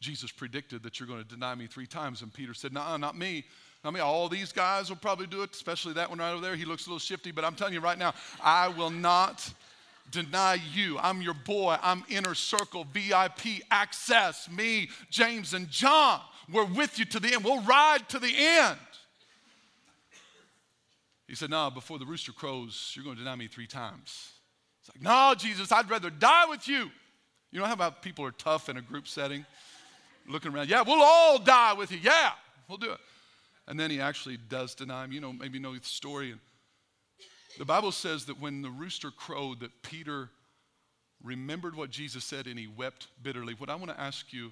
Jesus 0.00 0.30
predicted 0.30 0.82
that 0.82 1.00
you're 1.00 1.06
going 1.06 1.22
to 1.22 1.28
deny 1.28 1.54
me 1.54 1.66
three 1.66 1.86
times, 1.86 2.20
and 2.20 2.32
Peter 2.32 2.52
said, 2.52 2.74
Nah, 2.74 2.98
not 2.98 3.16
me. 3.16 3.44
I 3.84 3.90
mean, 3.90 4.02
all 4.02 4.28
these 4.28 4.52
guys 4.52 4.90
will 4.90 4.96
probably 4.96 5.26
do 5.26 5.42
it, 5.42 5.50
especially 5.52 5.94
that 5.94 6.10
one 6.10 6.18
right 6.18 6.32
over 6.32 6.42
there. 6.42 6.56
He 6.56 6.66
looks 6.66 6.86
a 6.86 6.90
little 6.90 7.00
shifty, 7.00 7.32
but 7.32 7.44
I'm 7.44 7.54
telling 7.54 7.74
you 7.74 7.80
right 7.80 7.98
now, 7.98 8.12
I 8.42 8.68
will 8.68 8.90
not 8.90 9.52
deny 10.10 10.58
you. 10.72 10.98
I'm 10.98 11.22
your 11.22 11.34
boy. 11.34 11.76
I'm 11.82 12.04
inner 12.08 12.34
circle, 12.34 12.86
VIP, 12.92 13.62
access, 13.70 14.48
me, 14.50 14.90
James, 15.10 15.54
and 15.54 15.70
John. 15.70 16.20
We're 16.50 16.64
with 16.64 16.98
you 16.98 17.04
to 17.06 17.20
the 17.20 17.34
end. 17.34 17.44
We'll 17.44 17.62
ride 17.62 18.08
to 18.10 18.18
the 18.18 18.32
end. 18.36 18.78
He 21.26 21.34
said, 21.34 21.50
No, 21.50 21.70
before 21.70 21.98
the 21.98 22.04
rooster 22.04 22.32
crows, 22.32 22.92
you're 22.94 23.04
going 23.04 23.16
to 23.16 23.22
deny 23.22 23.36
me 23.36 23.48
three 23.48 23.66
times. 23.66 24.32
It's 24.80 24.94
like, 24.94 25.02
No, 25.02 25.34
Jesus, 25.36 25.72
I'd 25.72 25.88
rather 25.88 26.10
die 26.10 26.46
with 26.48 26.68
you. 26.68 26.90
You 27.50 27.60
know 27.60 27.66
how 27.66 27.72
about 27.72 28.02
people 28.02 28.24
are 28.24 28.32
tough 28.32 28.68
in 28.68 28.76
a 28.76 28.82
group 28.82 29.06
setting? 29.08 29.44
Looking 30.28 30.54
around, 30.54 30.68
yeah, 30.68 30.82
we'll 30.82 31.02
all 31.02 31.38
die 31.38 31.72
with 31.72 31.90
you. 31.90 31.98
Yeah, 32.02 32.32
we'll 32.68 32.78
do 32.78 32.92
it. 32.92 33.00
And 33.66 33.78
then 33.78 33.90
he 33.90 34.00
actually 34.00 34.36
does 34.36 34.74
deny 34.74 35.04
him. 35.04 35.12
You 35.12 35.20
know, 35.20 35.32
maybe 35.32 35.58
you 35.58 35.62
know 35.62 35.74
the 35.74 35.84
story. 35.84 36.32
And 36.32 36.40
the 37.58 37.64
Bible 37.64 37.92
says 37.92 38.26
that 38.26 38.40
when 38.40 38.62
the 38.62 38.70
rooster 38.70 39.10
crowed, 39.10 39.60
that 39.60 39.82
Peter 39.82 40.30
remembered 41.22 41.76
what 41.76 41.90
Jesus 41.90 42.24
said 42.24 42.46
and 42.46 42.58
he 42.58 42.66
wept 42.66 43.08
bitterly. 43.22 43.54
What 43.54 43.70
I 43.70 43.74
want 43.74 43.90
to 43.90 44.00
ask 44.00 44.32
you 44.32 44.50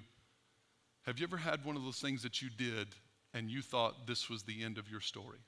have 1.03 1.17
you 1.19 1.25
ever 1.25 1.37
had 1.37 1.65
one 1.65 1.75
of 1.75 1.83
those 1.83 1.99
things 1.99 2.21
that 2.21 2.43
you 2.43 2.49
did 2.55 2.87
and 3.33 3.49
you 3.49 3.63
thought 3.63 4.05
this 4.05 4.29
was 4.29 4.43
the 4.43 4.63
end 4.63 4.77
of 4.77 4.87
your 4.89 5.01
story? 5.01 5.39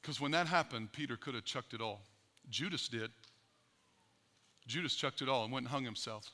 Because 0.00 0.20
when 0.20 0.30
that 0.30 0.46
happened, 0.46 0.92
Peter 0.92 1.16
could 1.16 1.34
have 1.34 1.44
chucked 1.44 1.74
it 1.74 1.80
all. 1.80 2.02
Judas 2.48 2.86
did. 2.86 3.10
Judas 4.68 4.94
chucked 4.94 5.22
it 5.22 5.28
all 5.28 5.42
and 5.42 5.52
went 5.52 5.64
and 5.64 5.72
hung 5.72 5.84
himself. 5.84 6.30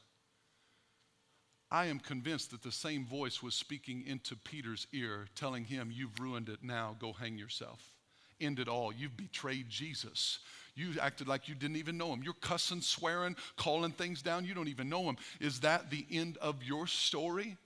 I 1.70 1.86
am 1.86 1.98
convinced 1.98 2.50
that 2.50 2.62
the 2.62 2.70
same 2.70 3.06
voice 3.06 3.42
was 3.42 3.54
speaking 3.54 4.04
into 4.06 4.36
Peter's 4.36 4.86
ear, 4.92 5.28
telling 5.34 5.64
him, 5.64 5.90
You've 5.90 6.20
ruined 6.20 6.50
it 6.50 6.58
now, 6.62 6.94
go 7.00 7.14
hang 7.14 7.38
yourself. 7.38 7.94
End 8.42 8.58
it 8.58 8.68
all. 8.68 8.92
You've 8.92 9.16
betrayed 9.16 9.68
Jesus. 9.68 10.40
You 10.74 10.94
acted 11.00 11.28
like 11.28 11.48
you 11.48 11.54
didn't 11.54 11.76
even 11.76 11.98
know 11.98 12.12
him. 12.12 12.22
You're 12.22 12.34
cussing, 12.34 12.80
swearing, 12.80 13.36
calling 13.56 13.92
things 13.92 14.22
down. 14.22 14.44
You 14.44 14.54
don't 14.54 14.68
even 14.68 14.88
know 14.88 15.04
him. 15.04 15.16
Is 15.40 15.60
that 15.60 15.90
the 15.90 16.06
end 16.10 16.38
of 16.38 16.62
your 16.62 16.86
story? 16.86 17.56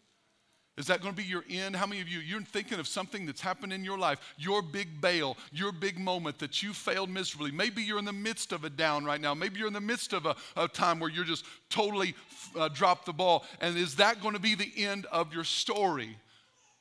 Is 0.76 0.88
that 0.88 1.00
going 1.00 1.14
to 1.14 1.16
be 1.16 1.26
your 1.26 1.44
end? 1.48 1.74
How 1.74 1.86
many 1.86 2.02
of 2.02 2.08
you, 2.08 2.18
you're 2.18 2.42
thinking 2.42 2.78
of 2.78 2.86
something 2.86 3.24
that's 3.24 3.40
happened 3.40 3.72
in 3.72 3.82
your 3.82 3.96
life, 3.96 4.20
your 4.36 4.60
big 4.60 5.00
bail, 5.00 5.38
your 5.50 5.72
big 5.72 5.98
moment 5.98 6.38
that 6.40 6.62
you 6.62 6.74
failed 6.74 7.08
miserably? 7.08 7.50
Maybe 7.50 7.82
you're 7.82 7.98
in 7.98 8.04
the 8.04 8.12
midst 8.12 8.52
of 8.52 8.64
a 8.64 8.70
down 8.70 9.04
right 9.04 9.20
now. 9.20 9.32
Maybe 9.32 9.58
you're 9.58 9.68
in 9.68 9.72
the 9.72 9.80
midst 9.80 10.12
of 10.12 10.26
a, 10.26 10.36
a 10.54 10.68
time 10.68 11.00
where 11.00 11.08
you're 11.08 11.24
just 11.24 11.46
totally 11.70 12.14
uh, 12.58 12.68
dropped 12.68 13.06
the 13.06 13.14
ball. 13.14 13.44
And 13.60 13.76
is 13.78 13.96
that 13.96 14.20
going 14.20 14.34
to 14.34 14.40
be 14.40 14.54
the 14.54 14.70
end 14.76 15.06
of 15.10 15.32
your 15.32 15.44
story? 15.44 16.18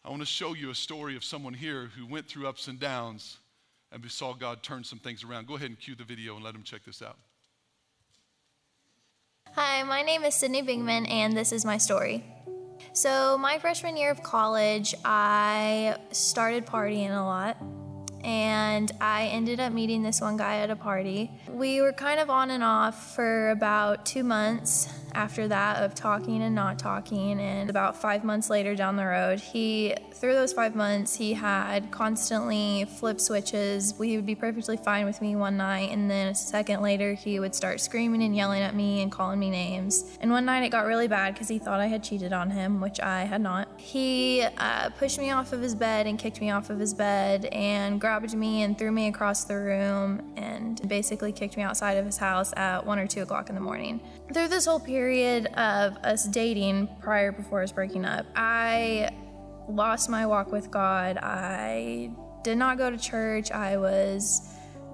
I 0.04 0.10
want 0.10 0.22
to 0.22 0.28
show 0.28 0.54
you 0.54 0.72
a 0.72 0.76
story 0.76 1.16
of 1.16 1.24
someone 1.24 1.54
here 1.54 1.90
who 1.98 2.06
went 2.06 2.28
through 2.28 2.48
ups 2.48 2.68
and 2.68 2.80
downs 2.80 3.38
and 3.96 4.04
we 4.04 4.10
saw 4.10 4.34
God 4.34 4.62
turn 4.62 4.84
some 4.84 5.00
things 5.00 5.24
around. 5.24 5.48
Go 5.48 5.56
ahead 5.56 5.70
and 5.70 5.80
cue 5.80 5.96
the 5.96 6.04
video 6.04 6.36
and 6.36 6.44
let 6.44 6.54
them 6.54 6.64
check 6.64 6.84
this 6.84 7.02
out. 7.02 7.18
Hi, 9.54 9.84
my 9.84 10.02
name 10.02 10.26
is 10.26 10.36
Sydney 10.36 10.62
Bigman, 10.62 11.10
and 11.10 11.36
this 11.36 11.54
is 11.54 11.64
my 11.64 11.78
story. 11.78 12.22
So, 12.92 13.38
my 13.38 13.58
freshman 13.58 13.96
year 13.96 14.12
of 14.12 14.22
college, 14.22 14.94
I 15.06 15.96
started 16.12 16.66
partying 16.66 17.12
a 17.12 17.24
lot 17.24 17.56
and 18.22 18.92
I 19.00 19.28
ended 19.28 19.62
up 19.62 19.72
meeting 19.72 20.04
this 20.04 20.20
one 20.20 20.36
guy 20.36 20.58
at 20.58 20.70
a 20.70 20.76
party. 20.76 21.32
We 21.48 21.80
were 21.80 21.94
kind 21.94 22.20
of 22.20 22.30
on 22.30 22.52
and 22.52 22.64
off 22.64 23.16
for 23.16 23.52
about 23.52 24.06
two 24.06 24.26
months 24.26 24.90
after 25.16 25.48
that 25.48 25.82
of 25.82 25.96
talking 25.96 26.42
and 26.44 26.54
not 26.54 26.78
talking. 26.78 27.40
And 27.40 27.70
about 27.70 28.00
five 28.00 28.24
months 28.24 28.50
later 28.50 28.76
down 28.76 28.96
the 28.96 29.06
road, 29.06 29.40
he, 29.40 29.96
through 30.14 30.34
those 30.34 30.54
five 30.54 30.76
months, 30.76 31.16
he 31.16 31.34
had 31.34 31.90
constantly 31.90 32.86
flip 32.98 33.20
switches. 33.20 33.94
He 34.00 34.16
would 34.18 34.26
be 34.26 34.36
perfectly 34.36 34.78
fine 34.78 35.06
with 35.06 35.22
me 35.22 35.36
one 35.36 35.58
night, 35.58 35.92
and 35.92 36.10
then 36.12 36.28
a 36.28 36.36
second 36.36 36.82
later, 36.82 37.14
he 37.14 37.40
would 37.40 37.56
start 37.56 37.80
screaming 37.80 38.24
and 38.24 38.36
yelling 38.36 38.62
at 38.62 38.76
me 38.76 39.02
and 39.02 39.12
calling 39.12 39.40
me 39.40 39.50
names. 39.50 40.18
And 40.20 40.32
one 40.32 40.46
night 40.46 40.64
it 40.64 40.70
got 40.70 40.86
really 40.86 41.08
bad 41.08 41.34
because 41.34 41.48
he 41.48 41.60
thought 41.60 41.80
I 41.80 41.88
had 41.88 42.04
cheated 42.04 42.34
on 42.34 42.52
him, 42.52 42.82
which 42.82 43.00
I 43.00 43.24
had 43.24 43.42
not. 43.42 43.68
He 43.78 44.46
uh, 44.58 44.90
pushed 44.92 45.18
me 45.18 45.32
off 45.32 45.54
of 45.54 45.62
his 45.62 45.76
bed 45.76 46.08
and 46.08 46.20
kicked 46.20 46.42
me 46.42 46.52
off 46.52 46.70
of 46.70 46.80
his 46.80 46.94
bed 46.94 47.46
and 47.46 48.00
grabbed 48.02 48.34
me 48.34 48.64
and 48.64 48.78
threw 48.78 48.92
me 48.92 49.08
across 49.08 49.46
the 49.46 49.56
room 49.56 50.34
and 50.36 50.88
basically 50.88 51.32
kicked 51.32 51.58
me 51.58 51.64
outside 51.64 51.98
of 51.98 52.06
his 52.06 52.18
house 52.18 52.54
at 52.58 52.86
one 52.86 53.00
or 53.00 53.08
two 53.08 53.22
o'clock 53.22 53.50
in 53.50 53.56
the 53.56 53.62
morning. 53.62 54.00
Through 54.34 54.48
this 54.48 54.66
whole 54.66 54.80
period 54.80 55.48
of 55.54 55.98
us 55.98 56.26
dating 56.26 56.90
prior 57.00 57.32
before 57.32 57.62
us 57.62 57.72
breaking 57.72 58.06
up, 58.06 58.26
I 58.36 59.10
lost 59.70 60.10
my 60.10 60.26
walk 60.26 60.52
with 60.52 60.72
God. 60.72 61.18
I 61.22 62.10
did 62.44 62.58
not 62.58 62.78
go 62.78 62.90
to 62.90 62.98
church. 62.98 63.52
I 63.52 63.78
was 63.78 64.42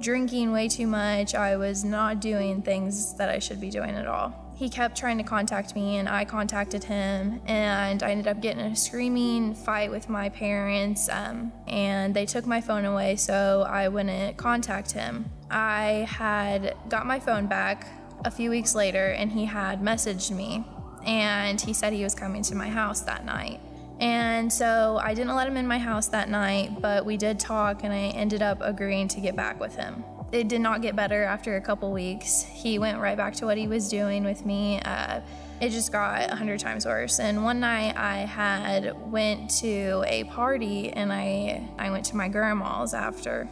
drinking 0.01 0.51
way 0.51 0.67
too 0.67 0.87
much. 0.87 1.33
I 1.33 1.55
was 1.55 1.83
not 1.83 2.19
doing 2.19 2.61
things 2.61 3.15
that 3.15 3.29
I 3.29 3.39
should 3.39 3.61
be 3.61 3.69
doing 3.69 3.91
at 3.91 4.05
all. 4.05 4.35
He 4.55 4.69
kept 4.69 4.95
trying 4.97 5.17
to 5.17 5.23
contact 5.23 5.75
me, 5.75 5.97
and 5.97 6.07
I 6.07 6.23
contacted 6.23 6.83
him, 6.83 7.41
and 7.47 8.03
I 8.03 8.11
ended 8.11 8.27
up 8.27 8.41
getting 8.41 8.61
a 8.61 8.75
screaming 8.75 9.55
fight 9.55 9.89
with 9.89 10.07
my 10.07 10.29
parents, 10.29 11.09
um, 11.09 11.51
and 11.67 12.13
they 12.13 12.27
took 12.27 12.45
my 12.45 12.61
phone 12.61 12.85
away, 12.85 13.15
so 13.15 13.65
I 13.67 13.87
wouldn't 13.87 14.37
contact 14.37 14.91
him. 14.91 15.31
I 15.49 16.05
had 16.07 16.75
got 16.89 17.07
my 17.07 17.19
phone 17.19 17.47
back 17.47 17.87
a 18.25 18.31
few 18.31 18.49
weeks 18.49 18.75
later 18.75 19.07
and 19.07 19.31
he 19.31 19.45
had 19.45 19.81
messaged 19.81 20.31
me 20.31 20.63
and 21.05 21.59
he 21.59 21.73
said 21.73 21.93
he 21.93 22.03
was 22.03 22.15
coming 22.15 22.43
to 22.43 22.55
my 22.55 22.69
house 22.69 23.01
that 23.01 23.25
night. 23.25 23.59
And 23.99 24.51
so 24.51 24.99
I 25.01 25.13
didn't 25.13 25.35
let 25.35 25.47
him 25.47 25.57
in 25.57 25.67
my 25.67 25.77
house 25.77 26.07
that 26.07 26.29
night, 26.29 26.81
but 26.81 27.05
we 27.05 27.17
did 27.17 27.39
talk 27.39 27.83
and 27.83 27.93
I 27.93 28.07
ended 28.09 28.41
up 28.41 28.59
agreeing 28.61 29.07
to 29.09 29.21
get 29.21 29.35
back 29.35 29.59
with 29.59 29.75
him. 29.75 30.03
It 30.31 30.47
did 30.47 30.61
not 30.61 30.81
get 30.81 30.95
better 30.95 31.23
after 31.23 31.57
a 31.57 31.61
couple 31.61 31.91
weeks. 31.91 32.43
He 32.43 32.79
went 32.79 32.99
right 32.99 33.17
back 33.17 33.35
to 33.35 33.45
what 33.45 33.57
he 33.57 33.67
was 33.67 33.89
doing 33.89 34.23
with 34.23 34.45
me. 34.45 34.79
Uh, 34.79 35.21
it 35.59 35.69
just 35.69 35.91
got 35.91 36.31
a 36.31 36.35
hundred 36.35 36.59
times 36.59 36.85
worse. 36.85 37.19
And 37.19 37.43
one 37.43 37.59
night 37.59 37.95
I 37.95 38.19
had 38.19 38.95
went 39.11 39.51
to 39.59 40.03
a 40.07 40.23
party 40.25 40.91
and 40.91 41.13
I 41.13 41.69
I 41.77 41.91
went 41.91 42.05
to 42.07 42.15
my 42.15 42.27
grandma's 42.27 42.95
after 42.95 43.47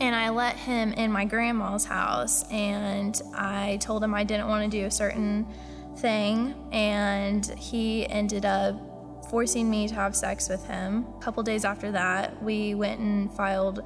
and 0.00 0.14
I 0.14 0.28
let 0.28 0.56
him 0.56 0.92
in 0.92 1.10
my 1.10 1.24
grandma's 1.24 1.84
house 1.84 2.50
and 2.50 3.20
I 3.34 3.78
told 3.78 4.04
him 4.04 4.14
I 4.14 4.24
didn't 4.24 4.48
want 4.48 4.70
to 4.70 4.78
do 4.78 4.86
a 4.86 4.90
certain 4.90 5.46
thing 5.96 6.54
and 6.72 7.46
he 7.58 8.06
ended 8.08 8.44
up 8.44 9.26
forcing 9.30 9.68
me 9.70 9.88
to 9.88 9.94
have 9.94 10.14
sex 10.14 10.48
with 10.48 10.66
him. 10.66 11.06
A 11.16 11.20
couple 11.20 11.42
days 11.42 11.64
after 11.64 11.90
that, 11.92 12.42
we 12.42 12.74
went 12.74 13.00
and 13.00 13.32
filed 13.32 13.82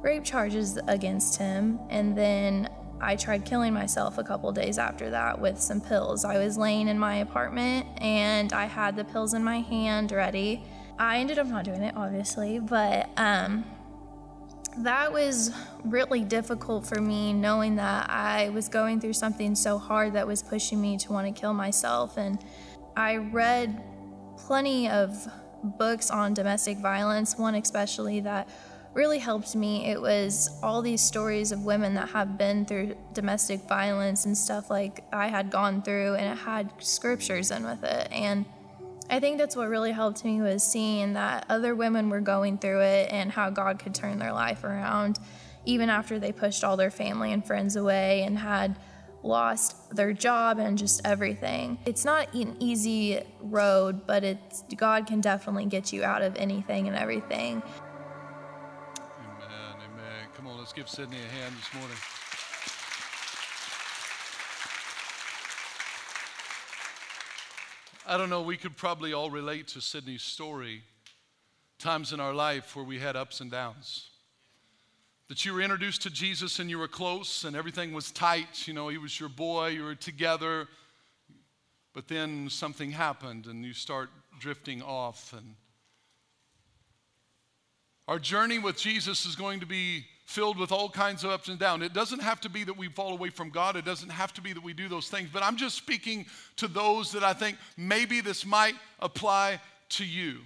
rape 0.00 0.24
charges 0.24 0.78
against 0.88 1.36
him 1.36 1.78
and 1.90 2.16
then 2.16 2.68
I 3.02 3.16
tried 3.16 3.44
killing 3.44 3.72
myself 3.72 4.18
a 4.18 4.24
couple 4.24 4.52
days 4.52 4.78
after 4.78 5.10
that 5.10 5.40
with 5.40 5.58
some 5.60 5.80
pills. 5.80 6.24
I 6.24 6.38
was 6.38 6.58
laying 6.58 6.88
in 6.88 6.98
my 6.98 7.16
apartment 7.16 7.86
and 7.98 8.52
I 8.52 8.66
had 8.66 8.96
the 8.96 9.04
pills 9.04 9.32
in 9.34 9.42
my 9.42 9.60
hand 9.60 10.12
ready. 10.12 10.62
I 10.98 11.18
ended 11.18 11.38
up 11.38 11.46
not 11.46 11.64
doing 11.64 11.82
it, 11.82 11.96
obviously, 11.96 12.58
but 12.58 13.08
um, 13.16 13.64
that 14.78 15.12
was 15.12 15.52
really 15.84 16.22
difficult 16.22 16.86
for 16.86 17.00
me 17.00 17.32
knowing 17.32 17.76
that 17.76 18.08
I 18.08 18.50
was 18.50 18.68
going 18.68 19.00
through 19.00 19.14
something 19.14 19.54
so 19.54 19.78
hard 19.78 20.14
that 20.14 20.26
was 20.26 20.42
pushing 20.42 20.80
me 20.80 20.96
to 20.98 21.12
want 21.12 21.26
to 21.26 21.38
kill 21.38 21.52
myself. 21.52 22.16
And 22.16 22.38
I 22.96 23.16
read 23.16 23.82
plenty 24.36 24.88
of 24.88 25.26
books 25.62 26.10
on 26.10 26.34
domestic 26.34 26.78
violence, 26.78 27.36
one 27.36 27.54
especially 27.54 28.20
that 28.20 28.48
really 28.94 29.18
helped 29.18 29.54
me. 29.54 29.86
It 29.86 30.00
was 30.00 30.50
all 30.62 30.82
these 30.82 31.00
stories 31.00 31.52
of 31.52 31.64
women 31.64 31.94
that 31.94 32.08
have 32.10 32.36
been 32.38 32.64
through 32.64 32.96
domestic 33.12 33.68
violence 33.68 34.24
and 34.24 34.36
stuff 34.36 34.70
like 34.70 35.04
I 35.12 35.28
had 35.28 35.50
gone 35.50 35.82
through, 35.82 36.14
and 36.14 36.32
it 36.32 36.42
had 36.42 36.72
scriptures 36.78 37.50
in 37.50 37.64
with 37.64 37.84
it. 37.84 38.08
And 38.10 38.46
I 39.10 39.18
think 39.18 39.38
that's 39.38 39.56
what 39.56 39.68
really 39.68 39.90
helped 39.90 40.24
me 40.24 40.40
was 40.40 40.62
seeing 40.62 41.14
that 41.14 41.44
other 41.48 41.74
women 41.74 42.10
were 42.10 42.20
going 42.20 42.58
through 42.58 42.82
it 42.82 43.10
and 43.10 43.32
how 43.32 43.50
God 43.50 43.80
could 43.80 43.94
turn 43.94 44.20
their 44.20 44.32
life 44.32 44.62
around 44.62 45.18
even 45.64 45.90
after 45.90 46.18
they 46.18 46.32
pushed 46.32 46.64
all 46.64 46.76
their 46.76 46.90
family 46.90 47.32
and 47.32 47.44
friends 47.44 47.76
away 47.76 48.22
and 48.22 48.38
had 48.38 48.78
lost 49.22 49.94
their 49.94 50.12
job 50.12 50.58
and 50.58 50.78
just 50.78 51.00
everything. 51.04 51.78
It's 51.84 52.04
not 52.04 52.32
an 52.34 52.56
easy 52.60 53.20
road, 53.40 54.06
but 54.06 54.24
it's 54.24 54.64
God 54.76 55.06
can 55.06 55.20
definitely 55.20 55.66
get 55.66 55.92
you 55.92 56.04
out 56.04 56.22
of 56.22 56.36
anything 56.36 56.88
and 56.88 56.96
everything. 56.96 57.62
Amen. 59.18 59.74
Amen. 59.74 60.28
Come 60.34 60.46
on, 60.46 60.56
let's 60.58 60.72
give 60.72 60.88
Sydney 60.88 61.18
a 61.18 61.32
hand 61.32 61.54
this 61.56 61.74
morning. 61.74 61.96
I 68.10 68.16
don't 68.16 68.28
know, 68.28 68.42
we 68.42 68.56
could 68.56 68.76
probably 68.76 69.12
all 69.12 69.30
relate 69.30 69.68
to 69.68 69.80
Sydney's 69.80 70.24
story. 70.24 70.82
Times 71.78 72.12
in 72.12 72.18
our 72.18 72.34
life 72.34 72.74
where 72.74 72.84
we 72.84 72.98
had 72.98 73.14
ups 73.14 73.40
and 73.40 73.52
downs 73.52 74.08
that 75.28 75.44
you 75.44 75.54
were 75.54 75.60
introduced 75.60 76.02
to 76.02 76.10
Jesus 76.10 76.58
and 76.58 76.68
you 76.68 76.76
were 76.76 76.88
close 76.88 77.44
and 77.44 77.54
everything 77.54 77.92
was 77.92 78.10
tight. 78.10 78.66
You 78.66 78.74
know, 78.74 78.88
he 78.88 78.98
was 78.98 79.20
your 79.20 79.28
boy, 79.28 79.68
you 79.68 79.84
were 79.84 79.94
together. 79.94 80.66
But 81.94 82.08
then 82.08 82.50
something 82.50 82.90
happened 82.90 83.46
and 83.46 83.64
you 83.64 83.72
start 83.72 84.10
drifting 84.40 84.82
off. 84.82 85.32
And 85.32 85.54
our 88.08 88.18
journey 88.18 88.58
with 88.58 88.76
Jesus 88.76 89.24
is 89.24 89.36
going 89.36 89.60
to 89.60 89.66
be 89.66 90.04
filled 90.30 90.56
with 90.56 90.70
all 90.70 90.88
kinds 90.88 91.24
of 91.24 91.30
ups 91.30 91.48
and 91.48 91.58
downs. 91.58 91.82
It 91.82 91.92
doesn't 91.92 92.22
have 92.22 92.40
to 92.42 92.48
be 92.48 92.62
that 92.62 92.76
we 92.76 92.88
fall 92.88 93.12
away 93.12 93.30
from 93.30 93.50
God, 93.50 93.74
it 93.74 93.84
doesn't 93.84 94.10
have 94.10 94.32
to 94.34 94.40
be 94.40 94.52
that 94.52 94.62
we 94.62 94.72
do 94.72 94.88
those 94.88 95.08
things. 95.08 95.28
But 95.32 95.42
I'm 95.42 95.56
just 95.56 95.76
speaking 95.76 96.24
to 96.56 96.68
those 96.68 97.10
that 97.12 97.24
I 97.24 97.32
think 97.32 97.58
maybe 97.76 98.20
this 98.20 98.46
might 98.46 98.76
apply 99.00 99.60
to 99.90 100.04
you. 100.04 100.38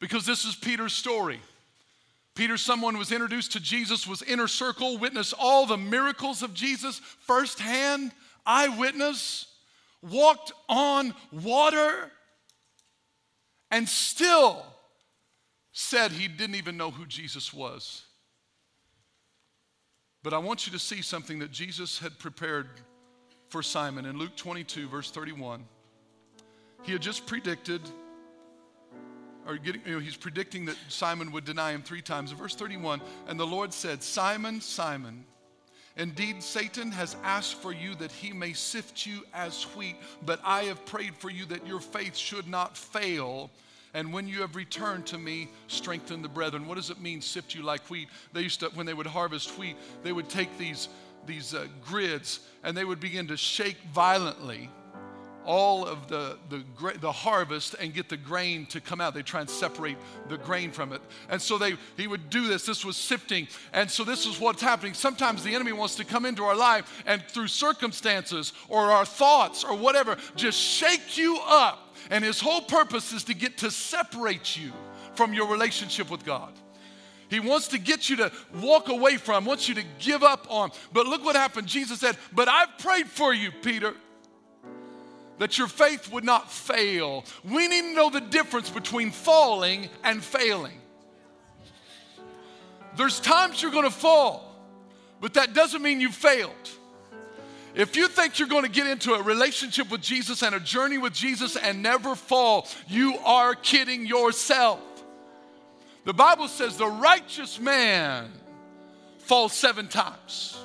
Because 0.00 0.26
this 0.26 0.44
is 0.44 0.54
Peter's 0.54 0.92
story. 0.92 1.40
Peter, 2.34 2.58
someone 2.58 2.98
was 2.98 3.10
introduced 3.10 3.52
to 3.52 3.60
Jesus, 3.60 4.06
was 4.06 4.22
inner 4.22 4.46
circle, 4.46 4.98
witnessed 4.98 5.34
all 5.38 5.64
the 5.64 5.78
miracles 5.78 6.42
of 6.42 6.52
Jesus 6.52 6.98
firsthand, 6.98 8.12
eyewitness, 8.44 9.46
walked 10.02 10.52
on 10.68 11.14
water, 11.32 12.12
and 13.70 13.88
still 13.88 14.62
said 15.72 16.12
he 16.12 16.28
didn't 16.28 16.56
even 16.56 16.76
know 16.76 16.90
who 16.90 17.06
Jesus 17.06 17.52
was. 17.52 18.02
But 20.22 20.34
I 20.34 20.38
want 20.38 20.66
you 20.66 20.72
to 20.72 20.78
see 20.78 21.02
something 21.02 21.38
that 21.38 21.52
Jesus 21.52 21.98
had 21.98 22.18
prepared 22.18 22.68
for 23.48 23.62
Simon 23.62 24.04
in 24.04 24.18
Luke 24.18 24.36
22, 24.36 24.88
verse 24.88 25.10
31. 25.10 25.64
He 26.82 26.92
had 26.92 27.02
just 27.02 27.26
predicted 27.26 27.80
or 29.48 29.56
getting, 29.56 29.80
you 29.86 29.94
know, 29.94 29.98
he's 29.98 30.16
predicting 30.16 30.66
that 30.66 30.76
Simon 30.88 31.32
would 31.32 31.44
deny 31.44 31.72
him 31.72 31.82
three 31.82 32.02
times. 32.02 32.30
In 32.30 32.36
verse 32.36 32.54
31, 32.54 33.00
and 33.28 33.40
the 33.40 33.46
Lord 33.46 33.72
said, 33.72 34.02
Simon, 34.02 34.60
Simon, 34.60 35.24
indeed 35.96 36.42
Satan 36.42 36.90
has 36.92 37.16
asked 37.24 37.54
for 37.54 37.72
you 37.72 37.94
that 37.94 38.12
he 38.12 38.32
may 38.32 38.52
sift 38.52 39.06
you 39.06 39.22
as 39.32 39.64
wheat, 39.74 39.96
but 40.26 40.40
I 40.44 40.64
have 40.64 40.84
prayed 40.84 41.14
for 41.16 41.30
you 41.30 41.46
that 41.46 41.66
your 41.66 41.80
faith 41.80 42.14
should 42.14 42.46
not 42.46 42.76
fail. 42.76 43.50
And 43.94 44.12
when 44.12 44.28
you 44.28 44.40
have 44.40 44.56
returned 44.56 45.06
to 45.06 45.18
me, 45.18 45.48
strengthen 45.66 46.22
the 46.22 46.28
brethren. 46.28 46.66
What 46.66 46.76
does 46.76 46.90
it 46.90 47.00
mean, 47.00 47.20
sift 47.20 47.54
you 47.54 47.62
like 47.62 47.88
wheat? 47.90 48.08
They 48.32 48.42
used 48.42 48.60
to, 48.60 48.66
when 48.70 48.86
they 48.86 48.94
would 48.94 49.06
harvest 49.06 49.58
wheat, 49.58 49.76
they 50.02 50.12
would 50.12 50.28
take 50.28 50.56
these, 50.58 50.88
these 51.26 51.54
uh, 51.54 51.66
grids 51.84 52.40
and 52.62 52.76
they 52.76 52.84
would 52.84 53.00
begin 53.00 53.28
to 53.28 53.36
shake 53.36 53.78
violently 53.92 54.70
all 55.48 55.86
of 55.86 56.08
the, 56.08 56.36
the, 56.50 56.62
the 57.00 57.10
harvest 57.10 57.74
and 57.80 57.94
get 57.94 58.10
the 58.10 58.18
grain 58.18 58.66
to 58.66 58.82
come 58.82 59.00
out. 59.00 59.14
They 59.14 59.22
try 59.22 59.40
and 59.40 59.48
separate 59.48 59.96
the 60.28 60.36
grain 60.36 60.70
from 60.70 60.92
it. 60.92 61.00
And 61.30 61.40
so 61.40 61.56
they, 61.56 61.76
he 61.96 62.06
would 62.06 62.28
do 62.28 62.46
this. 62.46 62.66
This 62.66 62.84
was 62.84 62.98
sifting. 62.98 63.48
And 63.72 63.90
so 63.90 64.04
this 64.04 64.26
is 64.26 64.38
what's 64.38 64.60
happening. 64.60 64.92
Sometimes 64.92 65.42
the 65.42 65.54
enemy 65.54 65.72
wants 65.72 65.94
to 65.96 66.04
come 66.04 66.26
into 66.26 66.44
our 66.44 66.54
life 66.54 67.02
and 67.06 67.22
through 67.22 67.46
circumstances 67.46 68.52
or 68.68 68.92
our 68.92 69.06
thoughts 69.06 69.64
or 69.64 69.74
whatever, 69.74 70.18
just 70.36 70.60
shake 70.60 71.16
you 71.16 71.40
up. 71.46 71.96
And 72.10 72.22
his 72.22 72.40
whole 72.40 72.60
purpose 72.60 73.14
is 73.14 73.24
to 73.24 73.34
get 73.34 73.56
to 73.58 73.70
separate 73.70 74.54
you 74.54 74.70
from 75.14 75.32
your 75.32 75.48
relationship 75.48 76.10
with 76.10 76.26
God. 76.26 76.52
He 77.30 77.40
wants 77.40 77.68
to 77.68 77.78
get 77.78 78.10
you 78.10 78.16
to 78.16 78.32
walk 78.60 78.90
away 78.90 79.16
from, 79.16 79.46
wants 79.46 79.66
you 79.66 79.74
to 79.76 79.84
give 79.98 80.22
up 80.22 80.46
on. 80.50 80.72
But 80.92 81.06
look 81.06 81.24
what 81.24 81.36
happened. 81.36 81.68
Jesus 81.68 82.00
said, 82.00 82.18
But 82.34 82.48
I've 82.48 82.76
prayed 82.78 83.06
for 83.06 83.32
you, 83.32 83.50
Peter 83.62 83.94
that 85.38 85.58
your 85.58 85.68
faith 85.68 86.12
would 86.12 86.24
not 86.24 86.50
fail. 86.50 87.24
We 87.44 87.68
need 87.68 87.82
to 87.82 87.94
know 87.94 88.10
the 88.10 88.20
difference 88.20 88.70
between 88.70 89.10
falling 89.10 89.88
and 90.02 90.22
failing. 90.22 90.80
There's 92.96 93.20
times 93.20 93.62
you're 93.62 93.70
gonna 93.72 93.90
fall, 93.90 94.54
but 95.20 95.34
that 95.34 95.54
doesn't 95.54 95.82
mean 95.82 96.00
you 96.00 96.10
failed. 96.10 96.52
If 97.74 97.96
you 97.96 98.08
think 98.08 98.38
you're 98.38 98.48
going 98.48 98.64
to 98.64 98.70
get 98.70 98.88
into 98.88 99.12
a 99.14 99.22
relationship 99.22 99.88
with 99.90 100.00
Jesus 100.00 100.42
and 100.42 100.52
a 100.52 100.58
journey 100.58 100.98
with 100.98 101.12
Jesus 101.12 101.54
and 101.54 101.80
never 101.80 102.16
fall, 102.16 102.66
you 102.88 103.16
are 103.18 103.54
kidding 103.54 104.04
yourself. 104.04 104.80
The 106.04 106.14
Bible 106.14 106.48
says 106.48 106.76
the 106.76 106.88
righteous 106.88 107.60
man 107.60 108.32
falls 109.18 109.52
seven 109.52 109.86
times, 109.86 110.58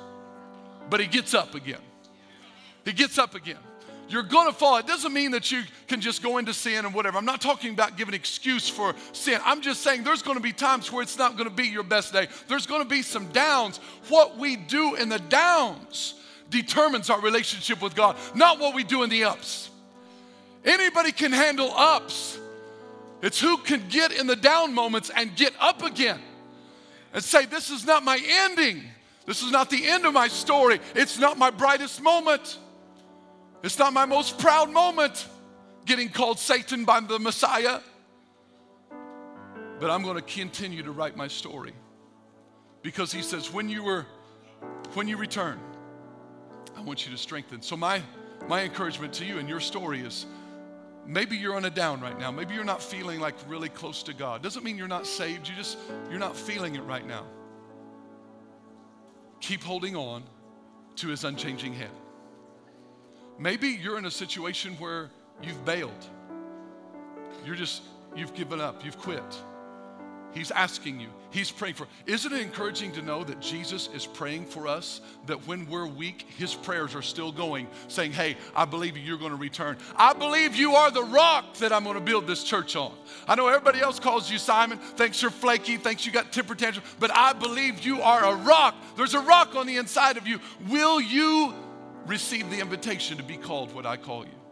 but 0.90 0.98
he 0.98 1.06
gets 1.06 1.34
up 1.34 1.54
again. 1.54 1.82
He 2.84 2.92
gets 2.92 3.18
up 3.18 3.34
again. 3.34 3.58
You're 4.08 4.22
going 4.22 4.46
to 4.46 4.52
fall. 4.52 4.76
It 4.76 4.86
doesn't 4.86 5.12
mean 5.12 5.30
that 5.30 5.50
you 5.50 5.62
can 5.88 6.00
just 6.00 6.22
go 6.22 6.38
into 6.38 6.52
sin 6.52 6.84
and 6.84 6.94
whatever. 6.94 7.18
I'm 7.18 7.24
not 7.24 7.40
talking 7.40 7.72
about 7.72 7.96
giving 7.96 8.14
excuse 8.14 8.68
for 8.68 8.94
sin. 9.12 9.40
I'm 9.44 9.60
just 9.62 9.82
saying 9.82 10.04
there's 10.04 10.22
going 10.22 10.36
to 10.36 10.42
be 10.42 10.52
times 10.52 10.92
where 10.92 11.02
it's 11.02 11.18
not 11.18 11.36
going 11.36 11.48
to 11.48 11.54
be 11.54 11.68
your 11.68 11.82
best 11.82 12.12
day. 12.12 12.28
There's 12.48 12.66
going 12.66 12.82
to 12.82 12.88
be 12.88 13.02
some 13.02 13.26
downs. 13.28 13.78
What 14.08 14.38
we 14.38 14.56
do 14.56 14.94
in 14.94 15.08
the 15.08 15.18
downs 15.18 16.14
determines 16.50 17.10
our 17.10 17.20
relationship 17.20 17.80
with 17.82 17.94
God, 17.94 18.16
not 18.34 18.58
what 18.60 18.74
we 18.74 18.84
do 18.84 19.02
in 19.02 19.10
the 19.10 19.24
ups. 19.24 19.70
Anybody 20.64 21.12
can 21.12 21.32
handle 21.32 21.70
ups. 21.70 22.38
It's 23.22 23.40
who 23.40 23.56
can 23.58 23.82
get 23.88 24.12
in 24.12 24.26
the 24.26 24.36
down 24.36 24.74
moments 24.74 25.10
and 25.14 25.34
get 25.34 25.54
up 25.58 25.82
again 25.82 26.20
and 27.12 27.22
say, 27.22 27.46
This 27.46 27.70
is 27.70 27.86
not 27.86 28.02
my 28.02 28.20
ending. 28.22 28.82
This 29.26 29.42
is 29.42 29.50
not 29.50 29.70
the 29.70 29.86
end 29.86 30.04
of 30.04 30.12
my 30.12 30.28
story. 30.28 30.80
It's 30.94 31.18
not 31.18 31.38
my 31.38 31.50
brightest 31.50 32.02
moment. 32.02 32.58
It's 33.64 33.78
not 33.78 33.94
my 33.94 34.04
most 34.04 34.38
proud 34.38 34.70
moment 34.70 35.26
getting 35.86 36.10
called 36.10 36.38
Satan 36.38 36.84
by 36.84 37.00
the 37.00 37.18
Messiah. 37.18 37.80
But 39.80 39.90
I'm 39.90 40.02
going 40.02 40.16
to 40.16 40.22
continue 40.22 40.82
to 40.82 40.92
write 40.92 41.16
my 41.16 41.28
story. 41.28 41.72
Because 42.82 43.10
he 43.10 43.22
says, 43.22 43.50
when 43.50 43.70
you 43.70 43.82
were, 43.82 44.04
when 44.92 45.08
you 45.08 45.16
return, 45.16 45.58
I 46.76 46.82
want 46.82 47.06
you 47.06 47.12
to 47.12 47.16
strengthen. 47.16 47.62
So 47.62 47.74
my 47.74 48.02
my 48.48 48.62
encouragement 48.64 49.14
to 49.14 49.24
you 49.24 49.38
and 49.38 49.48
your 49.48 49.60
story 49.60 50.00
is 50.00 50.26
maybe 51.06 51.34
you're 51.34 51.56
on 51.56 51.64
a 51.64 51.70
down 51.70 52.02
right 52.02 52.18
now. 52.18 52.30
Maybe 52.30 52.52
you're 52.52 52.64
not 52.64 52.82
feeling 52.82 53.18
like 53.18 53.34
really 53.48 53.70
close 53.70 54.02
to 54.02 54.12
God. 54.12 54.42
Doesn't 54.42 54.62
mean 54.62 54.76
you're 54.76 54.88
not 54.88 55.06
saved. 55.06 55.48
You 55.48 55.56
just 55.56 55.78
you're 56.10 56.18
not 56.18 56.36
feeling 56.36 56.74
it 56.74 56.82
right 56.82 57.06
now. 57.06 57.24
Keep 59.40 59.62
holding 59.62 59.96
on 59.96 60.22
to 60.96 61.08
his 61.08 61.24
unchanging 61.24 61.72
hand. 61.72 61.94
Maybe 63.38 63.68
you're 63.68 63.98
in 63.98 64.04
a 64.04 64.10
situation 64.10 64.74
where 64.74 65.10
you've 65.42 65.64
bailed. 65.64 65.92
You're 67.44 67.56
just, 67.56 67.82
you've 68.16 68.34
given 68.34 68.60
up, 68.60 68.84
you've 68.84 68.98
quit. 68.98 69.22
He's 70.34 70.50
asking 70.50 71.00
you, 71.00 71.08
He's 71.30 71.50
praying 71.50 71.74
for. 71.74 71.88
Isn't 72.06 72.32
it 72.32 72.40
encouraging 72.40 72.92
to 72.92 73.02
know 73.02 73.24
that 73.24 73.40
Jesus 73.40 73.88
is 73.92 74.06
praying 74.06 74.46
for 74.46 74.68
us? 74.68 75.00
That 75.26 75.46
when 75.48 75.68
we're 75.68 75.86
weak, 75.86 76.26
His 76.36 76.54
prayers 76.54 76.94
are 76.94 77.02
still 77.02 77.32
going, 77.32 77.66
saying, 77.88 78.12
Hey, 78.12 78.36
I 78.54 78.64
believe 78.64 78.96
you're 78.96 79.18
going 79.18 79.30
to 79.30 79.36
return. 79.36 79.76
I 79.96 80.12
believe 80.12 80.54
you 80.54 80.74
are 80.74 80.90
the 80.90 81.02
rock 81.02 81.54
that 81.54 81.72
I'm 81.72 81.84
going 81.84 81.96
to 81.96 82.00
build 82.00 82.26
this 82.26 82.44
church 82.44 82.76
on. 82.76 82.92
I 83.26 83.34
know 83.36 83.48
everybody 83.48 83.80
else 83.80 83.98
calls 83.98 84.30
you 84.30 84.38
Simon, 84.38 84.78
thinks 84.78 85.22
you're 85.22 85.30
flaky, 85.30 85.76
thinks 85.76 86.04
you 86.06 86.12
got 86.12 86.32
temper 86.32 86.54
tantrum, 86.54 86.84
but 86.98 87.12
I 87.12 87.32
believe 87.32 87.84
you 87.84 88.00
are 88.02 88.24
a 88.24 88.36
rock. 88.36 88.74
There's 88.96 89.14
a 89.14 89.20
rock 89.20 89.54
on 89.54 89.66
the 89.66 89.76
inside 89.76 90.16
of 90.16 90.26
you. 90.26 90.40
Will 90.68 91.00
you 91.00 91.54
receive 92.06 92.50
the 92.50 92.60
invitation 92.60 93.16
to 93.16 93.22
be 93.22 93.36
called 93.36 93.74
what 93.74 93.86
I 93.86 93.96
call 93.96 94.24
you. 94.24 94.43